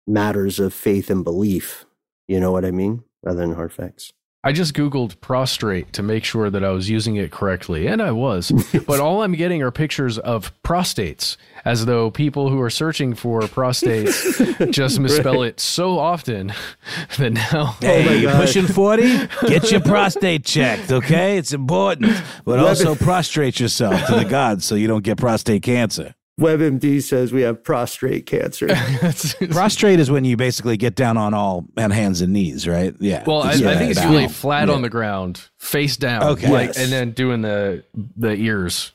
matters 0.08 0.60
of 0.60 0.74
faith 0.74 1.10
and 1.10 1.24
belief. 1.24 1.86
You 2.28 2.40
know 2.40 2.52
what 2.52 2.66
I 2.66 2.72
mean? 2.72 3.05
Rather 3.26 3.42
than 3.42 3.56
hard 3.56 3.74
facts. 3.74 4.14
I 4.46 4.52
just 4.52 4.76
Googled 4.76 5.20
prostrate 5.22 5.92
to 5.94 6.04
make 6.04 6.24
sure 6.24 6.52
that 6.52 6.64
I 6.64 6.70
was 6.70 6.88
using 6.88 7.16
it 7.16 7.32
correctly, 7.32 7.88
and 7.88 8.00
I 8.00 8.12
was. 8.12 8.52
but 8.86 9.00
all 9.00 9.24
I'm 9.24 9.34
getting 9.34 9.64
are 9.64 9.72
pictures 9.72 10.20
of 10.20 10.54
prostates, 10.62 11.36
as 11.66 11.88
though 11.88 12.12
people 12.12 12.52
who 12.52 12.62
are 12.62 12.70
searching 12.70 13.16
for 13.16 13.42
prostates 13.42 14.72
just 14.72 15.00
misspell 15.00 15.42
it 15.42 15.60
so 15.60 15.98
often 15.98 16.54
that 17.18 17.34
now. 17.34 17.76
Hey, 17.82 18.08
oh 18.08 18.12
you 18.12 18.30
pushing 18.30 18.68
40? 18.68 19.28
Get 19.48 19.72
your 19.72 19.82
prostate 19.82 20.46
checked, 20.46 20.92
okay? 20.92 21.40
It's 21.40 21.52
important. 21.52 22.16
But 22.46 22.60
also 22.60 22.94
prostrate 22.94 23.60
yourself 23.60 24.06
to 24.06 24.14
the 24.14 24.26
gods 24.26 24.64
so 24.64 24.76
you 24.76 24.88
don't 24.88 25.04
get 25.04 25.18
prostate 25.18 25.64
cancer. 25.64 26.14
WebMD 26.40 27.02
says 27.02 27.32
we 27.32 27.44
have 27.44 27.64
prostate 27.64 28.26
cancer. 28.26 28.68
Prostrate 29.52 30.00
is 30.00 30.12
when 30.12 30.26
you 30.26 30.36
basically 30.36 30.76
get 30.76 30.96
down 30.96 31.16
on 31.18 31.34
all 31.34 31.66
on 31.78 31.92
hands 31.92 32.20
and 32.22 32.34
knees, 32.34 32.68
right? 32.68 32.94
Yeah. 33.00 33.24
Well, 33.26 33.44
I, 33.44 33.54
Yeah, 33.54 33.70
I 33.70 33.76
think 33.78 33.92
it's 33.92 34.00
that. 34.02 34.10
really 34.10 34.28
flat 34.28 34.68
Yeah. 34.68 34.74
on 34.74 34.82
the 34.82 34.90
ground, 34.90 35.48
face 35.60 35.96
down, 35.96 36.24
Okay. 36.24 36.52
like, 36.52 36.68
Yes. 36.68 36.78
and 36.78 36.92
then 36.92 37.12
doing 37.12 37.42
the 37.42 37.86
the 38.18 38.34
ears, 38.34 38.92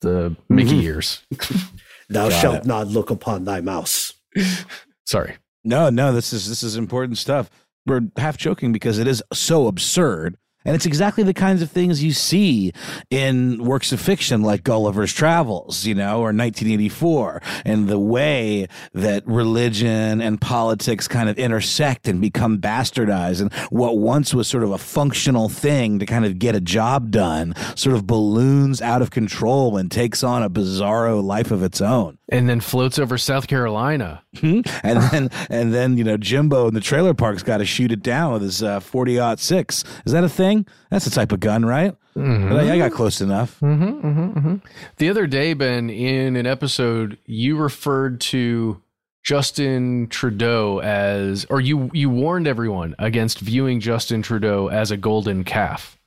the 0.00 0.34
Mickey 0.48 0.70
Mm-hmm. 0.70 0.80
ears. 0.80 1.22
Thou 2.08 2.30
Got 2.30 2.40
shalt 2.40 2.54
it. 2.56 2.64
not 2.64 2.86
look 2.88 3.10
upon 3.10 3.44
thy 3.44 3.60
mouse. 3.60 4.14
Sorry. 5.06 5.36
No, 5.64 5.90
no, 5.90 6.12
this 6.14 6.32
is 6.32 6.48
this 6.48 6.62
is 6.62 6.76
important 6.76 7.18
stuff. 7.18 7.50
We're 7.84 8.02
half 8.16 8.38
joking 8.38 8.72
because 8.72 8.98
it 8.98 9.06
is 9.06 9.22
so 9.32 9.66
absurd. 9.66 10.38
And 10.68 10.74
it's 10.74 10.84
exactly 10.84 11.24
the 11.24 11.32
kinds 11.32 11.62
of 11.62 11.70
things 11.70 12.04
you 12.04 12.12
see 12.12 12.74
in 13.08 13.64
works 13.64 13.90
of 13.90 14.02
fiction 14.02 14.42
like 14.42 14.64
Gulliver's 14.64 15.14
Travels, 15.14 15.86
you 15.86 15.94
know, 15.94 16.18
or 16.18 16.24
1984, 16.24 17.40
and 17.64 17.88
the 17.88 17.98
way 17.98 18.66
that 18.92 19.26
religion 19.26 20.20
and 20.20 20.38
politics 20.38 21.08
kind 21.08 21.30
of 21.30 21.38
intersect 21.38 22.06
and 22.06 22.20
become 22.20 22.58
bastardized. 22.58 23.40
And 23.40 23.50
what 23.70 23.96
once 23.96 24.34
was 24.34 24.46
sort 24.46 24.62
of 24.62 24.70
a 24.70 24.76
functional 24.76 25.48
thing 25.48 26.00
to 26.00 26.04
kind 26.04 26.26
of 26.26 26.38
get 26.38 26.54
a 26.54 26.60
job 26.60 27.10
done 27.12 27.54
sort 27.74 27.96
of 27.96 28.06
balloons 28.06 28.82
out 28.82 29.00
of 29.00 29.10
control 29.10 29.78
and 29.78 29.90
takes 29.90 30.22
on 30.22 30.42
a 30.42 30.50
bizarro 30.50 31.24
life 31.24 31.50
of 31.50 31.62
its 31.62 31.80
own. 31.80 32.18
And 32.28 32.46
then 32.46 32.60
floats 32.60 32.98
over 32.98 33.16
South 33.16 33.46
Carolina. 33.46 34.22
and 34.42 35.00
then 35.00 35.30
and 35.48 35.72
then 35.72 35.96
you 35.96 36.04
know 36.04 36.18
Jimbo 36.18 36.68
in 36.68 36.74
the 36.74 36.80
trailer 36.80 37.14
park's 37.14 37.42
got 37.42 37.58
to 37.58 37.64
shoot 37.64 37.90
it 37.90 38.02
down 38.02 38.34
with 38.34 38.42
his 38.42 38.62
uh, 38.62 38.80
forty 38.80 39.18
aught 39.18 39.38
six. 39.40 39.82
Is 40.04 40.12
that 40.12 40.24
a 40.24 40.28
thing? 40.28 40.57
That's 40.90 41.04
the 41.04 41.10
type 41.10 41.32
of 41.32 41.40
gun, 41.40 41.64
right? 41.64 41.94
Mm-hmm. 42.16 42.52
I, 42.52 42.72
I 42.72 42.78
got 42.78 42.92
close 42.92 43.20
enough. 43.20 43.58
The 43.60 45.08
other 45.08 45.26
day, 45.26 45.54
Ben, 45.54 45.90
in 45.90 46.36
an 46.36 46.46
episode, 46.46 47.18
you 47.26 47.56
referred 47.56 48.20
to 48.22 48.80
Justin 49.22 50.08
Trudeau 50.08 50.80
as, 50.80 51.46
or 51.50 51.60
you 51.60 51.90
you 51.92 52.08
warned 52.10 52.46
everyone 52.48 52.94
against 52.98 53.40
viewing 53.40 53.80
Justin 53.80 54.22
Trudeau 54.22 54.68
as 54.68 54.90
a 54.90 54.96
golden 54.96 55.44
calf, 55.44 55.98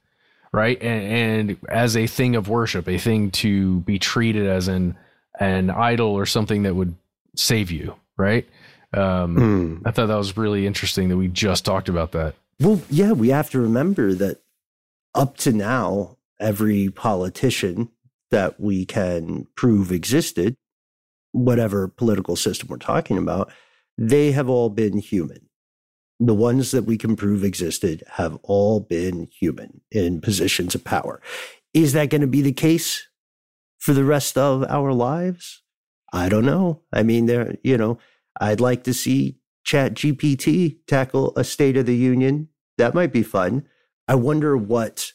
right? 0.51 0.81
And, 0.81 1.49
and 1.51 1.57
as 1.69 1.95
a 1.95 2.07
thing 2.07 2.35
of 2.35 2.49
worship, 2.49 2.87
a 2.89 2.97
thing 2.97 3.31
to 3.31 3.81
be 3.81 3.99
treated 3.99 4.47
as 4.47 4.67
an 4.67 4.95
an 5.39 5.69
idol 5.69 6.09
or 6.09 6.25
something 6.25 6.63
that 6.63 6.75
would 6.75 6.95
save 7.35 7.71
you, 7.71 7.95
right? 8.17 8.47
Um, 8.93 9.35
Hmm. 9.35 9.87
I 9.87 9.91
thought 9.91 10.07
that 10.07 10.17
was 10.17 10.35
really 10.35 10.67
interesting 10.67 11.07
that 11.09 11.17
we 11.17 11.27
just 11.29 11.63
talked 11.63 11.87
about 11.89 12.11
that. 12.11 12.35
Well, 12.61 12.79
yeah, 12.91 13.13
we 13.13 13.29
have 13.29 13.49
to 13.51 13.59
remember 13.59 14.13
that 14.13 14.43
up 15.15 15.37
to 15.37 15.51
now, 15.51 16.17
every 16.39 16.89
politician 16.89 17.89
that 18.29 18.59
we 18.59 18.85
can 18.85 19.47
prove 19.55 19.91
existed, 19.91 20.55
whatever 21.31 21.87
political 21.87 22.35
system 22.35 22.67
we're 22.69 22.77
talking 22.77 23.17
about, 23.17 23.51
they 23.97 24.31
have 24.31 24.47
all 24.47 24.69
been 24.69 24.99
human. 24.99 25.49
The 26.19 26.35
ones 26.35 26.69
that 26.69 26.83
we 26.83 26.99
can 26.99 27.15
prove 27.15 27.43
existed 27.43 28.03
have 28.11 28.37
all 28.43 28.79
been 28.79 29.27
human 29.39 29.81
in 29.89 30.21
positions 30.21 30.75
of 30.75 30.83
power. 30.83 31.19
Is 31.73 31.93
that 31.93 32.11
going 32.11 32.21
to 32.21 32.27
be 32.27 32.43
the 32.43 32.53
case 32.53 33.07
for 33.79 33.93
the 33.93 34.05
rest 34.05 34.37
of 34.37 34.63
our 34.69 34.93
lives? 34.93 35.63
I 36.13 36.29
don't 36.29 36.45
know. 36.45 36.81
I 36.93 37.01
mean, 37.01 37.25
there, 37.25 37.55
you 37.63 37.75
know, 37.75 37.97
I'd 38.39 38.59
like 38.59 38.83
to 38.83 38.93
see 38.93 39.40
Chat 39.63 39.93
GPT 39.93 40.77
tackle 40.87 41.33
a 41.35 41.43
State 41.43 41.77
of 41.77 41.85
the 41.85 41.95
Union. 41.95 42.49
That 42.77 42.93
might 42.93 43.13
be 43.13 43.23
fun. 43.23 43.67
I 44.07 44.15
wonder 44.15 44.57
what 44.57 45.11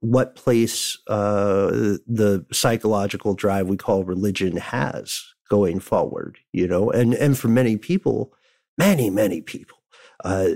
what 0.00 0.34
place 0.36 0.98
uh, 1.06 1.96
the 2.06 2.44
psychological 2.52 3.34
drive 3.34 3.68
we 3.68 3.76
call 3.76 4.04
religion 4.04 4.58
has 4.58 5.22
going 5.48 5.80
forward. 5.80 6.38
You 6.52 6.68
know, 6.68 6.90
and 6.90 7.14
and 7.14 7.38
for 7.38 7.48
many 7.48 7.76
people, 7.76 8.34
many 8.76 9.10
many 9.10 9.40
people, 9.40 9.78
uh, 10.24 10.50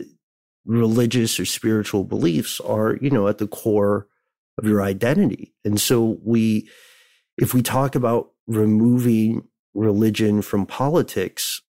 religious 0.65 1.41
or 1.41 1.47
spiritual 1.47 2.05
beliefs 2.05 2.61
are 2.61 2.99
you 3.01 3.11
know 3.11 3.29
at 3.29 3.39
the 3.39 3.49
core 3.49 4.07
of 4.59 4.67
your 4.67 4.83
identity, 4.83 5.55
and 5.65 5.81
so 5.81 6.19
we, 6.25 6.69
if 7.37 7.55
we 7.55 7.63
talk 7.63 7.95
about 7.95 8.33
removing 8.49 9.47
religion 9.73 10.43
from 10.43 10.67
politics, 10.67 11.63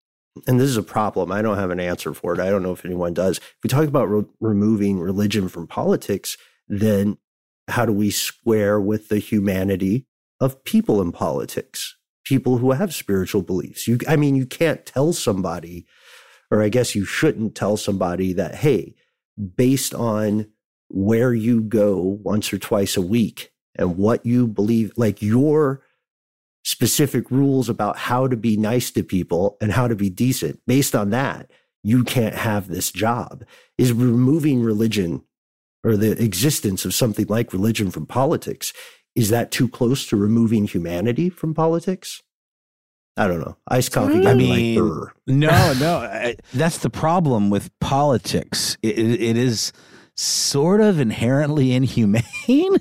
and 0.47 0.59
this 0.59 0.69
is 0.69 0.77
a 0.77 0.83
problem. 0.83 1.31
I 1.31 1.41
don't 1.41 1.57
have 1.57 1.71
an 1.71 1.79
answer 1.79 2.13
for 2.13 2.33
it. 2.33 2.39
I 2.39 2.49
don't 2.49 2.63
know 2.63 2.71
if 2.71 2.85
anyone 2.85 3.13
does. 3.13 3.37
If 3.37 3.57
we 3.63 3.69
talk 3.69 3.87
about 3.87 4.09
re- 4.09 4.25
removing 4.39 4.99
religion 4.99 5.49
from 5.49 5.67
politics, 5.67 6.37
then 6.67 7.17
how 7.67 7.85
do 7.85 7.93
we 7.93 8.11
square 8.11 8.79
with 8.79 9.09
the 9.09 9.19
humanity 9.19 10.05
of 10.39 10.63
people 10.63 11.01
in 11.01 11.11
politics? 11.11 11.95
People 12.25 12.57
who 12.57 12.71
have 12.71 12.93
spiritual 12.93 13.41
beliefs. 13.41 13.87
You, 13.87 13.97
I 14.07 14.15
mean, 14.15 14.35
you 14.35 14.45
can't 14.45 14.85
tell 14.85 15.13
somebody, 15.13 15.85
or 16.51 16.61
I 16.61 16.69
guess 16.69 16.95
you 16.95 17.05
shouldn't 17.05 17.55
tell 17.55 17.77
somebody 17.77 18.33
that, 18.33 18.55
hey, 18.55 18.95
based 19.55 19.93
on 19.93 20.47
where 20.89 21.33
you 21.33 21.61
go 21.61 22.19
once 22.23 22.51
or 22.51 22.57
twice 22.57 22.97
a 22.97 23.01
week 23.01 23.51
and 23.75 23.97
what 23.97 24.25
you 24.25 24.47
believe, 24.47 24.91
like 24.97 25.21
your 25.21 25.81
specific 26.69 27.31
rules 27.31 27.67
about 27.67 27.97
how 27.97 28.27
to 28.27 28.37
be 28.37 28.55
nice 28.55 28.91
to 28.91 29.03
people 29.03 29.57
and 29.59 29.71
how 29.71 29.87
to 29.87 29.95
be 29.95 30.07
decent. 30.07 30.59
Based 30.67 30.95
on 30.95 31.09
that, 31.09 31.49
you 31.83 32.03
can't 32.03 32.35
have 32.35 32.67
this 32.67 32.91
job. 32.91 33.43
Is 33.79 33.91
removing 33.91 34.61
religion 34.61 35.23
or 35.83 35.97
the 35.97 36.11
existence 36.23 36.85
of 36.85 36.93
something 36.93 37.25
like 37.27 37.53
religion 37.53 37.89
from 37.89 38.05
politics, 38.05 38.71
is 39.15 39.29
that 39.29 39.49
too 39.49 39.67
close 39.67 40.05
to 40.07 40.15
removing 40.15 40.67
humanity 40.67 41.29
from 41.29 41.55
politics? 41.55 42.21
I 43.17 43.27
don't 43.27 43.39
know. 43.39 43.57
Iced 43.67 43.91
coffee. 43.91 44.13
Mm. 44.13 44.27
I 44.27 44.33
mean, 44.35 44.75
like, 44.75 44.83
"Brr." 44.83 45.13
no, 45.25 45.73
no. 45.79 45.97
I, 45.97 46.35
that's 46.53 46.77
the 46.77 46.91
problem 46.91 47.49
with 47.49 47.71
politics. 47.79 48.77
It, 48.83 48.99
it, 48.99 49.21
it 49.21 49.37
is 49.37 49.73
sort 50.15 50.81
of 50.81 50.99
inherently 50.99 51.73
inhumane. 51.73 52.23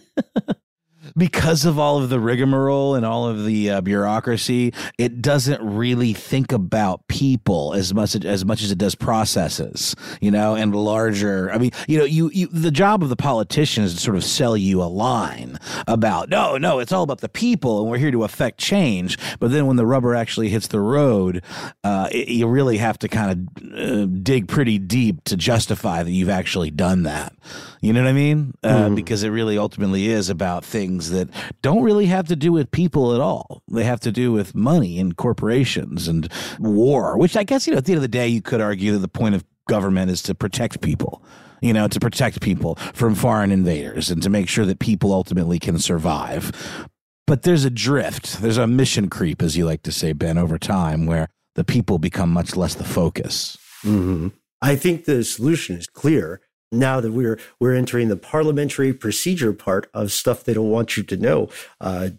Because 1.19 1.65
of 1.65 1.79
all 1.79 2.01
of 2.01 2.09
the 2.09 2.21
rigmarole 2.21 2.95
and 2.95 3.05
all 3.05 3.27
of 3.27 3.45
the 3.45 3.71
uh, 3.71 3.81
bureaucracy, 3.81 4.73
it 4.97 5.21
doesn't 5.21 5.61
really 5.61 6.13
think 6.13 6.53
about 6.53 7.07
people 7.09 7.75
as 7.75 7.93
much 7.93 8.15
as 8.25 8.45
much 8.45 8.63
as 8.63 8.71
it 8.71 8.79
does 8.79 8.95
processes, 8.95 9.97
you 10.21 10.31
know, 10.31 10.55
and 10.55 10.75
larger. 10.75 11.51
I 11.51 11.59
mean, 11.59 11.73
you 11.89 11.99
know, 11.99 12.05
you, 12.05 12.31
you 12.33 12.47
the 12.47 12.71
job 12.71 13.03
of 13.03 13.09
the 13.09 13.17
politician 13.17 13.83
is 13.83 13.95
to 13.95 14.01
sort 14.01 14.17
of 14.17 14.23
sell 14.23 14.57
you 14.57 14.81
a 14.81 14.85
line 14.85 15.59
about 15.89 16.29
no, 16.29 16.57
no, 16.57 16.79
it's 16.79 16.93
all 16.93 17.03
about 17.03 17.21
the 17.21 17.29
people, 17.29 17.81
and 17.81 17.91
we're 17.91 17.99
here 17.99 18.13
to 18.13 18.23
affect 18.25 18.59
change. 18.59 19.19
But 19.41 19.51
then 19.51 19.67
when 19.67 19.77
the 19.77 19.87
rubber 19.87 20.15
actually 20.15 20.51
hits 20.51 20.69
the 20.69 20.81
road, 20.81 21.43
uh, 21.83 22.09
it, 22.13 22.29
you 22.29 22.47
really 22.47 22.79
have 22.79 22.99
to 23.01 23.09
kind 23.09 23.31
of 23.33 23.73
uh, 23.73 24.07
dig 24.07 24.47
pretty 24.47 24.79
deep 24.79 25.25
to 25.25 25.37
justify 25.37 26.03
that 26.05 26.13
you've 26.13 26.29
actually 26.29 26.71
done 26.71 27.03
that. 27.03 27.33
You 27.81 27.93
know 27.93 28.03
what 28.03 28.09
I 28.09 28.13
mean? 28.13 28.55
Uh, 28.63 28.89
Because 28.95 29.23
it 29.23 29.31
really 29.31 29.57
ultimately 29.59 30.09
is 30.09 30.31
about 30.31 30.65
things 30.65 31.08
that 31.11 31.29
don't 31.63 31.83
really 31.83 32.07
have 32.07 32.29
to 32.29 32.37
do 32.37 32.53
with 32.53 32.71
people 32.71 33.15
at 33.15 33.21
all. 33.21 33.63
They 33.69 33.85
have 33.85 34.01
to 34.01 34.13
do 34.13 34.33
with 34.33 34.55
money 34.55 34.99
and 34.99 35.17
corporations 35.17 36.09
and 36.09 36.31
war, 36.59 37.19
which 37.19 37.37
I 37.37 37.45
guess, 37.45 37.67
you 37.67 37.73
know, 37.73 37.79
at 37.79 37.85
the 37.85 37.93
end 37.93 37.99
of 37.99 38.03
the 38.03 38.09
day, 38.09 38.29
you 38.29 38.43
could 38.43 38.61
argue 38.61 38.93
that 38.93 38.99
the 38.99 39.09
point 39.09 39.35
of 39.35 39.45
government 39.69 40.11
is 40.11 40.23
to 40.23 40.35
protect 40.35 40.81
people. 40.81 41.23
You 41.61 41.73
know, 41.73 41.89
to 41.89 41.99
protect 41.99 42.41
people 42.41 42.77
from 42.95 43.17
foreign 43.17 43.51
invaders 43.51 44.13
and 44.13 44.23
to 44.23 44.31
make 44.31 44.49
sure 44.49 44.65
that 44.65 44.79
people 44.79 45.13
ultimately 45.13 45.59
can 45.59 45.81
survive. 45.81 46.87
But 47.27 47.43
there's 47.43 47.65
a 47.65 47.71
drift, 47.71 48.41
there's 48.41 48.59
a 48.59 48.69
mission 48.69 49.11
creep, 49.11 49.43
as 49.43 49.57
you 49.57 49.67
like 49.67 49.83
to 49.83 49.91
say, 49.91 50.13
Ben, 50.13 50.39
over 50.39 50.57
time, 50.57 51.05
where 51.05 51.31
the 51.57 51.65
people 51.65 51.99
become 51.99 52.31
much 52.31 52.55
less 52.55 52.77
the 52.77 52.85
focus. 52.85 53.59
Mhm. 53.83 54.31
I 54.63 54.77
think 54.77 55.05
the 55.05 55.25
solution 55.25 55.77
is 55.77 55.89
clear 55.89 56.41
now 56.71 57.01
that 57.01 57.13
we're 57.13 57.39
we're 57.61 57.75
entering 57.75 58.09
the 58.09 58.17
parliamentary 58.17 58.93
procedure 58.93 59.53
part 59.53 59.89
of 59.95 60.13
stuff 60.13 60.45
they 60.45 60.55
don't 60.55 60.71
want 60.71 60.97
you 60.97 61.03
to 61.05 61.17
know. 61.17 61.49
Uh, 61.81 62.11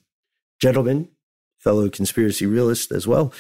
gentlemen, 0.61 1.09
fellow 1.57 1.89
conspiracy 1.89 2.45
realist 2.45 2.91
as 2.91 3.07
well. 3.07 3.33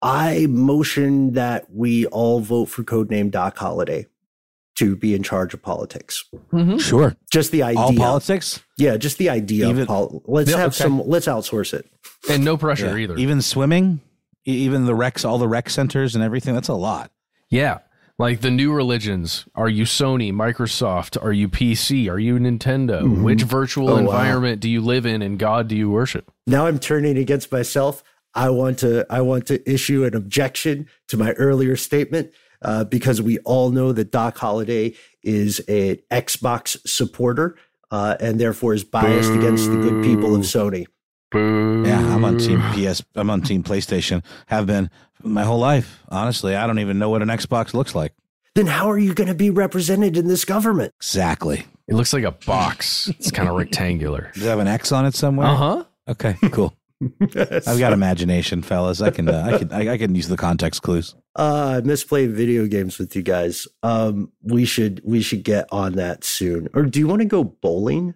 I 0.00 0.46
motion 0.48 1.32
that 1.32 1.66
we 1.72 2.06
all 2.06 2.40
vote 2.40 2.66
for 2.66 2.84
codename 2.84 3.30
Doc 3.30 3.56
Holliday 3.58 4.06
to 4.76 4.94
be 4.94 5.12
in 5.12 5.24
charge 5.24 5.52
of 5.54 5.60
politics. 5.60 6.24
Sure. 6.78 7.16
Just 7.32 7.50
the 7.50 7.64
idea. 7.64 7.80
All 7.80 7.92
politics? 7.94 8.60
Yeah, 8.76 8.96
just 8.96 9.18
the 9.18 9.28
idea 9.28 9.68
Even- 9.68 9.82
of 9.82 9.88
pol- 9.88 10.22
let's 10.26 10.50
Yeah, 10.50 10.58
have 10.58 10.68
okay. 10.68 10.84
some 10.84 11.02
let's 11.08 11.26
outsource 11.26 11.74
it. 11.74 11.90
And 12.30 12.44
no 12.44 12.56
pressure 12.56 12.86
Yeah. 12.96 12.96
either. 13.04 13.16
Even 13.16 13.42
swimming, 13.42 14.00
even 14.44 14.84
the 14.86 14.92
recs, 14.92 15.28
all 15.28 15.38
the 15.38 15.48
rec 15.48 15.68
centers 15.68 16.14
and 16.14 16.22
everything. 16.22 16.54
That's 16.54 16.68
a 16.68 16.74
lot. 16.74 17.10
Yeah. 17.50 17.78
Like 18.20 18.40
the 18.40 18.50
new 18.50 18.72
religions. 18.72 19.46
Are 19.54 19.68
you 19.68 19.84
Sony, 19.84 20.32
Microsoft? 20.32 21.22
Are 21.22 21.32
you 21.32 21.48
PC? 21.48 22.10
Are 22.10 22.18
you 22.18 22.34
Nintendo? 22.36 23.22
Which 23.22 23.42
virtual 23.42 23.90
Oh, 23.90 23.94
wow. 23.94 23.98
environment 24.00 24.60
do 24.60 24.68
you 24.68 24.80
live 24.80 25.06
in 25.06 25.22
and 25.22 25.38
God 25.38 25.68
do 25.68 25.76
you 25.76 25.88
worship? 25.88 26.28
Now 26.46 26.66
I'm 26.66 26.80
turning 26.80 27.16
against 27.16 27.52
myself. 27.52 28.02
I 28.34 28.50
want 28.50 28.80
to 28.80 29.06
I 29.08 29.20
want 29.20 29.46
to 29.46 29.70
issue 29.70 30.04
an 30.04 30.16
objection 30.16 30.88
to 31.08 31.16
my 31.16 31.30
earlier 31.32 31.76
statement 31.76 32.32
uh, 32.60 32.84
because 32.84 33.22
we 33.22 33.38
all 33.40 33.70
know 33.70 33.92
that 33.92 34.10
Doc 34.10 34.36
Holliday 34.36 34.96
is 35.22 35.60
an 35.68 35.98
Xbox 36.10 36.76
supporter 36.88 37.56
uh, 37.92 38.16
and 38.18 38.40
therefore 38.40 38.74
is 38.74 38.82
biased 38.84 39.30
against 39.30 39.70
the 39.70 39.76
good 39.76 40.02
people 40.02 40.34
of 40.34 40.42
Sony. 40.42 40.86
Boo. 41.30 41.84
Yeah, 41.86 42.14
I'm 42.14 42.24
on 42.24 42.38
team 42.38 42.60
PS. 42.72 43.02
I'm 43.14 43.30
on 43.30 43.42
team 43.42 43.62
PlayStation. 43.62 44.24
Have 44.46 44.66
been 44.66 44.90
my 45.22 45.44
whole 45.44 45.58
life. 45.58 46.02
Honestly, 46.08 46.54
I 46.56 46.66
don't 46.66 46.78
even 46.78 46.98
know 46.98 47.10
what 47.10 47.22
an 47.22 47.28
Xbox 47.28 47.74
looks 47.74 47.94
like. 47.94 48.14
Then 48.54 48.66
how 48.66 48.90
are 48.90 48.98
you 48.98 49.14
going 49.14 49.28
to 49.28 49.34
be 49.34 49.50
represented 49.50 50.16
in 50.16 50.26
this 50.26 50.44
government? 50.44 50.94
Exactly. 50.96 51.66
It 51.86 51.94
looks 51.94 52.12
like 52.12 52.24
a 52.24 52.32
box. 52.32 53.08
It's 53.08 53.30
kind 53.30 53.48
of 53.48 53.56
rectangular. 53.56 54.30
Does 54.34 54.44
it 54.44 54.48
have 54.48 54.58
an 54.58 54.68
X 54.68 54.90
on 54.92 55.06
it 55.06 55.14
somewhere? 55.14 55.46
Uh 55.48 55.56
huh. 55.56 55.84
Okay, 56.08 56.36
cool. 56.50 56.74
I've 57.36 57.78
got 57.78 57.92
imagination, 57.92 58.62
fellas. 58.62 59.00
I 59.00 59.10
can. 59.10 59.28
Uh, 59.28 59.50
I 59.52 59.58
can. 59.58 59.72
I, 59.72 59.92
I 59.92 59.98
can 59.98 60.14
use 60.14 60.26
the 60.28 60.36
context 60.36 60.82
clues. 60.82 61.14
Uh, 61.36 61.76
I 61.78 61.86
miss 61.86 62.02
playing 62.02 62.34
video 62.34 62.66
games 62.66 62.98
with 62.98 63.14
you 63.14 63.22
guys. 63.22 63.68
Um, 63.84 64.32
we 64.42 64.64
should 64.64 65.00
we 65.04 65.20
should 65.20 65.44
get 65.44 65.68
on 65.70 65.92
that 65.92 66.24
soon. 66.24 66.68
Or 66.74 66.82
do 66.82 66.98
you 66.98 67.06
want 67.06 67.20
to 67.20 67.26
go 67.26 67.44
bowling 67.44 68.14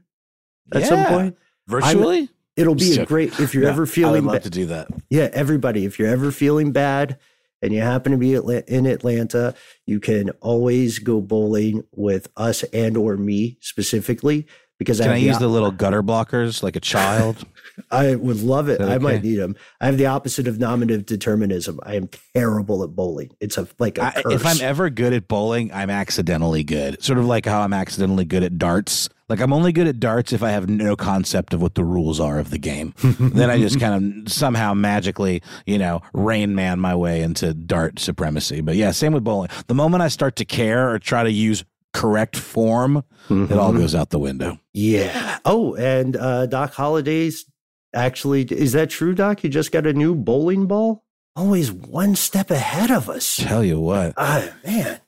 at 0.75 0.85
some 0.87 1.05
point? 1.05 1.37
Virtually. 1.69 2.29
It'll 2.57 2.74
be 2.74 2.98
a 2.98 3.07
great 3.07 3.38
if 3.40 3.55
you're 3.55 3.64
Yeah, 3.64 3.70
ever 3.70 3.82
I 3.84 3.86
feeling 3.86 4.24
would 4.24 4.32
love 4.32 4.42
ba- 4.42 4.50
to 4.50 4.50
do 4.50 4.66
that. 4.66 4.88
yeah 5.11 5.28
everybody 5.32 5.84
if 5.84 5.98
you're 5.98 6.09
ever 6.09 6.30
feeling 6.30 6.72
bad 6.72 7.18
and 7.62 7.72
you 7.72 7.80
happen 7.80 8.11
to 8.12 8.18
be 8.18 8.34
in 8.34 8.86
Atlanta, 8.86 9.55
you 9.86 10.00
can 10.00 10.30
always 10.40 10.98
go 10.98 11.20
bowling 11.20 11.84
with 11.92 12.28
us 12.36 12.62
and 12.72 12.96
or 12.96 13.16
me 13.16 13.57
specifically 13.61 14.46
because 14.78 14.98
Can 14.98 15.11
I, 15.11 15.14
I 15.14 15.16
use 15.18 15.38
the, 15.38 15.46
the 15.46 15.48
little 15.53 15.70
gutter 15.70 16.03
blockers 16.03 16.62
like 16.62 16.74
a 16.74 16.80
child? 16.94 17.44
I 17.90 18.16
would 18.16 18.42
love 18.42 18.68
it. 18.68 18.80
I 18.80 18.98
might 18.98 19.22
need 19.22 19.36
them. 19.36 19.55
I 19.80 19.86
have 19.86 19.96
the 19.96 20.07
opposite 20.07 20.48
of 20.48 20.59
nominative 20.59 21.07
determinism. 21.07 21.78
I 21.84 21.94
am 21.94 22.09
terrible 22.34 22.82
at 22.82 22.90
bowling. 22.90 23.30
It's 23.40 23.57
a 23.57 23.66
like 23.78 23.96
a 23.98 24.03
I, 24.07 24.22
if 24.26 24.44
I'm 24.44 24.61
ever 24.61 24.90
good 24.90 25.12
at 25.12 25.28
bowling, 25.28 25.72
I'm 25.72 25.88
accidentally 25.88 26.64
good. 26.64 27.03
Sort 27.03 27.18
of 27.20 27.26
like 27.26 27.46
how 27.46 27.61
I'm 27.62 27.72
accidentally 27.72 28.24
good 28.24 28.42
at 28.42 28.59
darts. 28.59 29.09
Like 29.33 29.41
I'm 29.41 29.53
only 29.55 29.72
good 29.72 29.87
at 29.87 29.99
darts 29.99 30.35
if 30.35 30.43
I 30.43 30.51
have 30.51 30.68
no 30.68 30.95
concept 30.95 31.55
of 31.55 31.62
what 31.62 31.74
the 31.74 31.85
rules 31.85 32.20
are 32.20 32.39
of 32.39 32.51
the 32.51 32.59
game. 32.59 32.93
then 33.03 33.49
I 33.49 33.59
just 33.59 33.80
kind 33.80 34.26
of 34.26 34.30
somehow 34.30 34.74
magically, 34.74 35.43
you 35.64 35.78
know, 35.78 36.03
rain 36.12 36.55
man 36.55 36.78
my 36.80 36.95
way 36.95 37.22
into 37.22 37.55
dart 37.55 37.99
supremacy. 37.99 38.61
But 38.61 38.76
yeah, 38.76 38.91
same 38.91 39.14
with 39.14 39.24
bowling. 39.24 39.49
The 39.68 39.74
moment 39.74 40.03
I 40.03 40.09
start 40.09 40.37
to 40.37 40.45
care 40.45 40.91
or 40.91 40.99
try 40.99 41.22
to 41.24 41.33
use 41.33 41.64
correct 41.95 42.37
form, 42.37 42.99
it 43.30 43.53
all 43.57 43.72
Mhm. 43.72 43.78
goes 43.78 43.95
out 43.95 44.11
the 44.11 44.18
window. 44.18 44.59
Yeah. 44.74 45.39
Oh, 45.47 45.74
and 45.76 46.14
uh, 46.14 46.45
Doc 46.45 46.74
Holliday's 46.74 47.47
actually 47.95 48.43
is 48.43 48.72
that 48.72 48.91
true, 48.91 49.14
Doc? 49.14 49.43
You 49.45 49.49
just 49.49 49.72
got 49.72 49.87
a 49.87 49.95
new 49.95 50.14
bowling 50.14 50.66
ball? 50.66 51.05
Always 51.35 51.72
one 51.72 52.16
step 52.16 52.51
ahead 52.51 52.91
of 52.91 53.09
us. 53.09 53.37
Tell 53.37 53.64
you 53.64 53.80
what. 53.80 54.12
Ah, 54.18 54.45
man. 54.66 55.01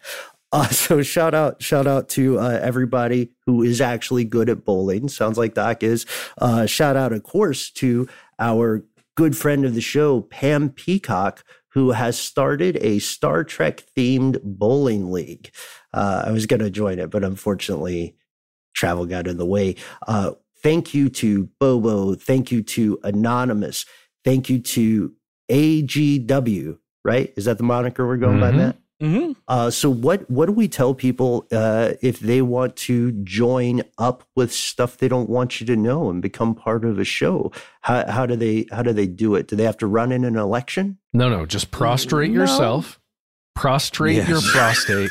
Uh, 0.54 0.68
so 0.68 1.02
shout 1.02 1.34
out, 1.34 1.60
shout 1.62 1.86
out 1.86 2.08
to 2.10 2.38
uh, 2.38 2.58
everybody 2.62 3.30
who 3.44 3.62
is 3.62 3.80
actually 3.80 4.24
good 4.24 4.48
at 4.48 4.64
bowling. 4.64 5.08
Sounds 5.08 5.36
like 5.36 5.54
Doc 5.54 5.82
is. 5.82 6.06
Uh, 6.38 6.64
shout 6.64 6.96
out, 6.96 7.12
of 7.12 7.22
course, 7.24 7.70
to 7.72 8.08
our 8.38 8.84
good 9.16 9.36
friend 9.36 9.64
of 9.64 9.74
the 9.74 9.80
show, 9.80 10.22
Pam 10.22 10.70
Peacock, 10.70 11.44
who 11.72 11.90
has 11.90 12.16
started 12.18 12.76
a 12.80 13.00
Star 13.00 13.42
Trek 13.42 13.82
themed 13.96 14.40
bowling 14.44 15.10
league. 15.10 15.50
Uh, 15.92 16.22
I 16.26 16.30
was 16.30 16.46
going 16.46 16.60
to 16.60 16.70
join 16.70 16.98
it, 17.00 17.10
but 17.10 17.24
unfortunately, 17.24 18.16
travel 18.74 19.06
got 19.06 19.26
in 19.26 19.38
the 19.38 19.46
way. 19.46 19.74
Uh, 20.06 20.32
thank 20.62 20.94
you 20.94 21.08
to 21.08 21.48
Bobo. 21.58 22.14
Thank 22.14 22.52
you 22.52 22.62
to 22.62 22.98
Anonymous. 23.02 23.86
Thank 24.24 24.48
you 24.48 24.60
to 24.60 25.12
AGW. 25.50 26.78
Right? 27.04 27.34
Is 27.36 27.44
that 27.44 27.58
the 27.58 27.64
moniker 27.64 28.06
we're 28.06 28.16
going 28.16 28.40
by, 28.40 28.50
Mhm. 28.50 28.56
Matt? 28.56 28.76
Mm-hmm. 29.02 29.32
Uh, 29.48 29.70
so 29.70 29.90
what 29.90 30.28
what 30.30 30.46
do 30.46 30.52
we 30.52 30.68
tell 30.68 30.94
people 30.94 31.46
uh, 31.52 31.94
if 32.00 32.20
they 32.20 32.40
want 32.42 32.76
to 32.76 33.10
join 33.24 33.82
up 33.98 34.24
with 34.36 34.52
stuff 34.52 34.98
they 34.98 35.08
don't 35.08 35.28
want 35.28 35.60
you 35.60 35.66
to 35.66 35.76
know 35.76 36.08
and 36.10 36.22
become 36.22 36.54
part 36.54 36.84
of 36.84 36.98
a 36.98 37.04
show? 37.04 37.50
How 37.82 38.08
how 38.10 38.24
do 38.26 38.36
they 38.36 38.66
how 38.70 38.82
do 38.82 38.92
they 38.92 39.06
do 39.06 39.34
it? 39.34 39.48
Do 39.48 39.56
they 39.56 39.64
have 39.64 39.76
to 39.78 39.86
run 39.86 40.12
in 40.12 40.24
an 40.24 40.36
election? 40.36 40.98
No, 41.12 41.28
no. 41.28 41.44
Just 41.44 41.70
prostrate 41.70 42.30
No. 42.30 42.40
yourself. 42.42 43.00
Prostrate 43.54 44.16
Yes. 44.16 44.28
your 44.28 44.40
prostate. 44.42 45.10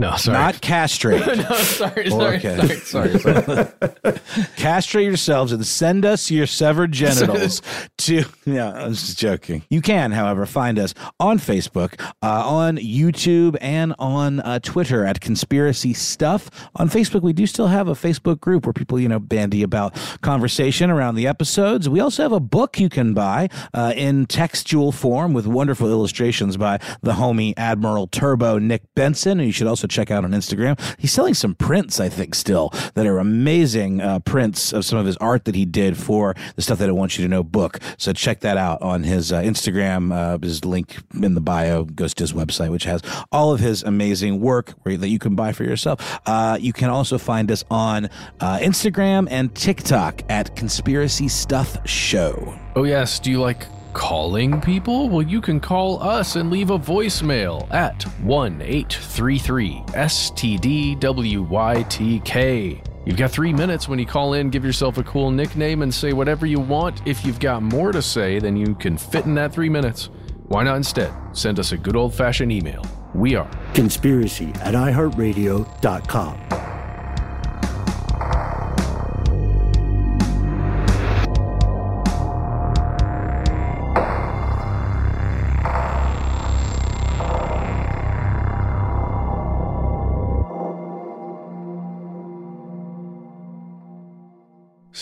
No, 0.00 0.14
sorry. 0.14 0.38
Not 0.38 0.60
castrate. 0.60 1.26
no, 1.26 1.34
sorry, 1.34 2.08
sorry, 2.08 2.36
okay. 2.36 2.76
sorry, 2.76 3.18
sorry, 3.18 3.42
sorry. 3.42 3.68
Castrate 4.56 5.06
yourselves 5.06 5.50
and 5.50 5.66
send 5.66 6.04
us 6.04 6.30
your 6.30 6.46
severed 6.46 6.92
genitals 6.92 7.62
to. 7.98 8.22
Yeah, 8.46 8.70
I 8.70 8.86
was 8.86 9.00
just 9.00 9.18
joking. 9.18 9.64
You 9.70 9.82
can, 9.82 10.12
however, 10.12 10.46
find 10.46 10.78
us 10.78 10.94
on 11.18 11.40
Facebook, 11.40 12.00
uh, 12.22 12.48
on 12.48 12.76
YouTube, 12.76 13.56
and 13.60 13.92
on 13.98 14.38
uh, 14.40 14.60
Twitter 14.60 15.04
at 15.04 15.20
Conspiracy 15.20 15.94
Stuff. 15.94 16.48
On 16.76 16.88
Facebook, 16.88 17.22
we 17.22 17.32
do 17.32 17.44
still 17.48 17.66
have 17.66 17.88
a 17.88 17.94
Facebook 17.94 18.38
group 18.38 18.66
where 18.66 18.72
people, 18.72 19.00
you 19.00 19.08
know, 19.08 19.18
bandy 19.18 19.64
about 19.64 19.96
conversation 20.20 20.90
around 20.90 21.16
the 21.16 21.26
episodes. 21.26 21.88
We 21.88 21.98
also 21.98 22.22
have 22.22 22.32
a 22.32 22.38
book 22.38 22.78
you 22.78 22.88
can 22.88 23.14
buy 23.14 23.48
uh, 23.74 23.94
in 23.96 24.26
textual 24.26 24.92
form 24.92 25.32
with 25.32 25.48
wonderful 25.48 25.90
illustrations 25.90 26.56
by 26.56 26.78
the 27.02 27.14
homie 27.14 27.52
Admiral 27.56 28.06
Turbo 28.06 28.60
Nick 28.60 28.82
Benson, 28.94 29.40
who 29.40 29.46
you 29.46 29.52
should 29.52 29.66
also 29.66 29.87
check 29.88 30.10
out 30.10 30.24
on 30.24 30.32
Instagram. 30.32 30.78
He's 30.98 31.12
selling 31.12 31.34
some 31.34 31.54
prints, 31.54 32.00
I 32.00 32.08
think, 32.08 32.34
still 32.34 32.70
that 32.94 33.06
are 33.06 33.18
amazing 33.18 34.00
uh, 34.00 34.20
prints 34.20 34.72
of 34.72 34.84
some 34.84 34.98
of 34.98 35.06
his 35.06 35.16
art 35.18 35.44
that 35.44 35.54
he 35.54 35.64
did 35.64 35.96
for 35.96 36.34
the 36.56 36.62
Stuff 36.62 36.78
That 36.78 36.88
I 36.88 36.92
Want 36.92 37.18
You 37.18 37.24
to 37.24 37.28
Know 37.28 37.42
book. 37.42 37.78
So 37.96 38.12
check 38.12 38.40
that 38.40 38.56
out 38.56 38.80
on 38.82 39.02
his 39.02 39.32
uh, 39.32 39.40
Instagram. 39.40 40.12
Uh, 40.12 40.38
his 40.38 40.64
link 40.64 40.96
in 41.14 41.34
the 41.34 41.40
bio 41.40 41.84
goes 41.84 42.14
to 42.14 42.24
his 42.24 42.32
website, 42.32 42.70
which 42.70 42.84
has 42.84 43.02
all 43.32 43.52
of 43.52 43.60
his 43.60 43.82
amazing 43.82 44.40
work 44.40 44.74
that 44.84 45.08
you 45.08 45.18
can 45.18 45.34
buy 45.34 45.52
for 45.52 45.64
yourself. 45.64 46.20
Uh, 46.26 46.58
you 46.60 46.72
can 46.72 46.90
also 46.90 47.18
find 47.18 47.50
us 47.50 47.64
on 47.70 48.06
uh, 48.40 48.58
Instagram 48.58 49.28
and 49.30 49.54
TikTok 49.54 50.22
at 50.28 50.54
Conspiracy 50.56 51.28
Stuff 51.28 51.76
Show. 51.88 52.54
Oh, 52.76 52.84
yes. 52.84 53.18
Do 53.18 53.30
you 53.30 53.40
like 53.40 53.66
calling 53.92 54.60
people? 54.60 55.08
Well, 55.08 55.22
you 55.22 55.40
can 55.40 55.60
call 55.60 56.02
us 56.02 56.36
and 56.36 56.50
leave 56.50 56.70
a 56.70 56.78
voicemail 56.78 57.72
at 57.72 58.02
1 58.20 58.62
833 58.62 59.82
STDWYTK. 59.88 60.98
You've 63.06 63.16
got 63.16 63.30
three 63.30 63.52
minutes 63.52 63.88
when 63.88 63.98
you 63.98 64.06
call 64.06 64.34
in, 64.34 64.50
give 64.50 64.64
yourself 64.64 64.98
a 64.98 65.02
cool 65.02 65.30
nickname, 65.30 65.82
and 65.82 65.94
say 65.94 66.12
whatever 66.12 66.44
you 66.44 66.60
want. 66.60 67.00
If 67.06 67.24
you've 67.24 67.40
got 67.40 67.62
more 67.62 67.90
to 67.92 68.02
say 68.02 68.38
than 68.38 68.56
you 68.56 68.74
can 68.74 68.98
fit 68.98 69.24
in 69.24 69.34
that 69.36 69.52
three 69.52 69.70
minutes, 69.70 70.10
why 70.48 70.62
not 70.64 70.76
instead 70.76 71.12
send 71.32 71.58
us 71.58 71.72
a 71.72 71.76
good 71.76 71.96
old 71.96 72.14
fashioned 72.14 72.52
email? 72.52 72.84
We 73.14 73.34
are 73.34 73.50
Conspiracy 73.74 74.48
at 74.56 74.74
iHeartRadio.com. 74.74 76.48